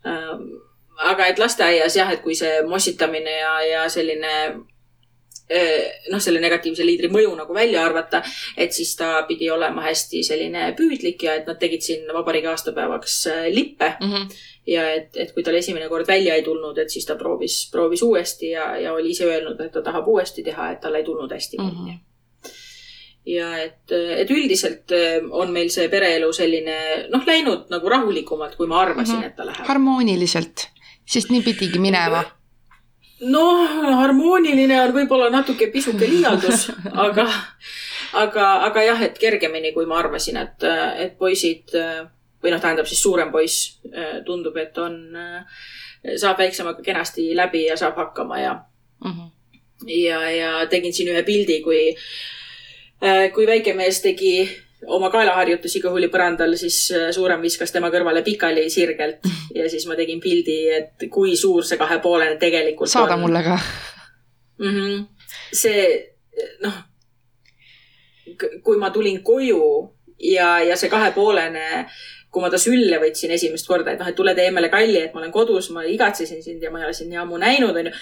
[0.09, 0.47] Ähm,
[1.05, 4.33] aga et lasteaias jah, et kui see mossitamine ja, ja selline
[6.09, 8.23] noh, selle negatiivse liidri mõju nagu välja arvata,
[8.57, 13.19] et siis ta pidi olema hästi selline püüdlik ja et nad tegid siin vabariigi aastapäevaks
[13.53, 14.13] lippe mm.
[14.15, 17.69] -hmm ja et, et kui tal esimene kord välja ei tulnud, et siis ta proovis,
[17.73, 21.05] proovis uuesti ja, ja oli ise öelnud, et ta tahab uuesti teha, et tal ei
[21.05, 21.71] tulnud hästi mm.
[21.71, 22.03] -hmm
[23.27, 26.77] ja et, et üldiselt eh, on meil see pereelu selline
[27.13, 29.27] noh, läinud nagu rahulikumalt, kui ma arvasin mm, -hmm.
[29.27, 29.67] et ta läheb.
[29.67, 30.67] harmooniliselt,
[31.07, 32.25] sest nii pidigi minema.
[33.21, 36.69] noh, harmooniline on võib-olla natuke pisuke liialdus
[37.07, 37.29] aga,
[38.13, 40.69] aga, aga jah, et kergemini, kui ma arvasin, et,
[40.99, 41.73] et poisid
[42.45, 45.63] või noh, tähendab siis suurem poiss äh, tundub, et on, äh,
[46.21, 48.53] saab väiksemaga kenasti läbi ja saab hakkama ja
[49.05, 49.31] mm, -hmm.
[49.89, 51.97] ja, ja tegin siin ühe pildi, kui,
[53.03, 54.35] äh, kui väike mees tegi
[54.87, 59.25] oma kaelaharjutusi kõhuli põrandal, siis suurem viskas tema kõrvale pikali sirgelt
[59.59, 63.21] ja siis ma tegin pildi, et kui suur see kahepoolene tegelikult saada on.
[63.21, 63.59] mulle ka
[64.59, 64.71] mm.
[64.71, 65.07] -hmm.
[65.53, 66.13] see,
[66.61, 66.83] noh,
[68.63, 71.87] kui ma tulin koju ja, ja see kahepoolene
[72.35, 75.15] kui ma ta sülle võtsin esimest korda, et noh, et tule tee emmele kalli, et
[75.15, 77.93] ma olen kodus, ma igatsesin sind ja ma ei ole sind nii ammu näinud, onju.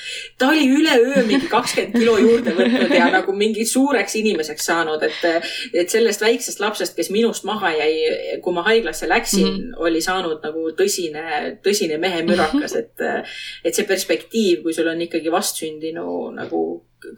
[0.40, 5.44] ta oli üleöö mingi kakskümmend kilo juurde võtnud ja nagu mingi suureks inimeseks saanud, et,
[5.84, 9.84] et sellest väiksest lapsest, kes minust maha jäi, kui ma haiglasse läksin mm, -hmm.
[9.84, 13.06] oli saanud nagu tõsine, tõsine mehemürakas, et,
[13.64, 16.64] et see perspektiiv, kui sul on ikkagi vastsündinu nagu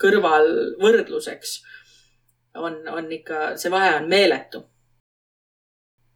[0.00, 0.50] kõrval
[0.82, 1.58] võrdluseks,
[2.58, 4.64] on, on ikka, see vahe on meeletu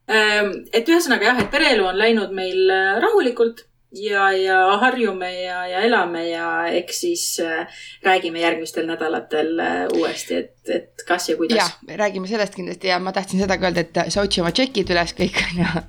[0.08, 5.80] et ühesõnaga jah, et pereelu on läinud meil äh, rahulikult ja, ja harjume ja, ja
[5.80, 7.66] elame ja eks siis äh,
[8.04, 11.58] räägime järgmistel nädalatel äh, uuesti, et, et kas ja kuidas.
[11.58, 14.92] ja, räägime sellest kindlasti ja ma tahtsin seda ka öelda, et sa otsi oma tšekid
[14.92, 15.84] üles kõik on ju.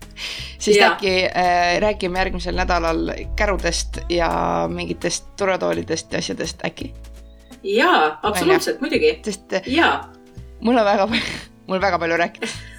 [0.58, 0.94] siis ja.
[0.94, 4.32] äkki äh, räägime järgmisel nädalal kärudest ja
[4.72, 6.94] mingitest turvatoolidest ja asjadest äkki.
[7.64, 9.18] jaa, absoluutselt, muidugi.
[9.26, 10.12] sest jaa.
[10.62, 12.79] mul on väga palju, mul väga palju rääkida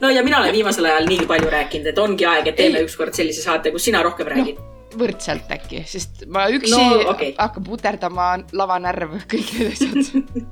[0.00, 3.16] no ja mina olen viimasel ajal nii palju rääkinud, et ongi aeg, et teeme ükskord
[3.16, 7.32] sellise saate, kus sina rohkem räägid no võrdselt äkki, sest ma üksi no, okay.
[7.38, 10.50] hakkab puterdama lavanärv, kõik need asjad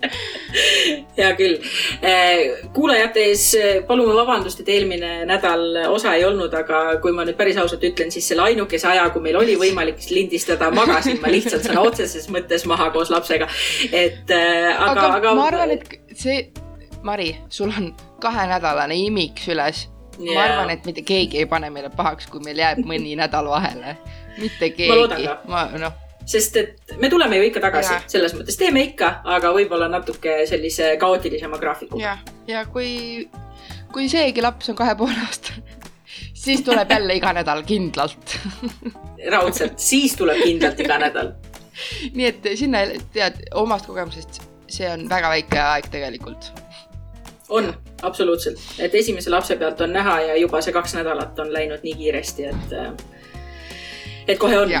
[1.16, 1.58] hea küll.
[2.00, 7.26] Eh, kuulajate ees eh, palume vabandust, et eelmine nädal osa ei olnud, aga kui ma
[7.28, 11.32] nüüd päris ausalt ütlen, siis selle ainukese aja, kui meil oli võimalik lindistada, magasin ma
[11.32, 13.48] lihtsalt sõna otseses mõttes maha koos lapsega.
[13.92, 15.34] et eh, aga, aga, aga.
[15.36, 16.46] ma arvan, et see,
[17.04, 19.88] Mari, sul on kahenädalane imik süles
[20.20, 20.34] yeah..
[20.34, 23.96] ma arvan, et mitte keegi ei pane meile pahaks, kui meil jääb mõni nädal vahele.
[24.38, 25.28] mitte keegi.
[25.50, 25.98] ma noh.
[26.30, 30.92] Sest et me tuleme ju ikka tagasi, selles mõttes teeme ikka, aga võib-olla natuke sellise
[31.00, 31.98] kaootilisema graafiku.
[32.00, 33.26] ja, ja kui,
[33.92, 35.80] kui seegi laps on kahe poole aastane,
[36.34, 38.36] siis tuleb jälle iga nädal kindlalt.
[39.32, 41.34] Raudselt, siis tuleb kindlalt iga nädal.
[42.12, 42.84] nii et sinna
[43.14, 46.52] tead omast kogemusest, see on väga väike aeg tegelikult
[47.50, 51.84] on, absoluutselt, et esimese lapse pealt on näha ja juba see kaks nädalat on läinud
[51.84, 52.74] nii kiiresti, et,
[54.28, 54.74] et kohe on.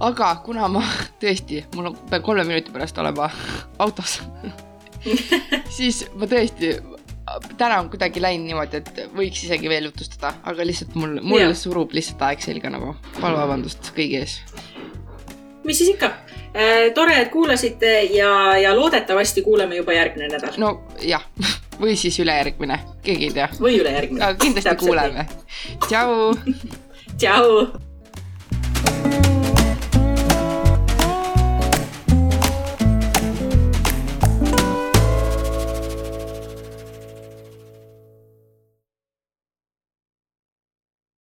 [0.00, 0.82] aga kuna ma
[1.22, 3.30] tõesti, mul on, pean kolme minuti pärast olema
[3.78, 4.20] autos,
[5.76, 6.76] siis ma tõesti,
[7.58, 11.56] täna on kuidagi läinud niimoodi, et võiks isegi veel jutustada, aga lihtsalt mul, mul Jaa.
[11.58, 12.94] surub lihtsalt aeg selga nagu.
[13.20, 14.38] palun vabandust kõigi ees.
[15.64, 16.12] mis siis ikka.
[16.94, 21.24] tore, et kuulasite ja, ja loodetavasti kuuleme juba järgmine nädal no jah,
[21.80, 24.34] või siis ülejärgmine, keegi ei tea, või ülejärgmine.
[24.42, 25.26] kindlasti kuuleme.
[25.88, 26.30] tšau.
[27.20, 27.83] tšau.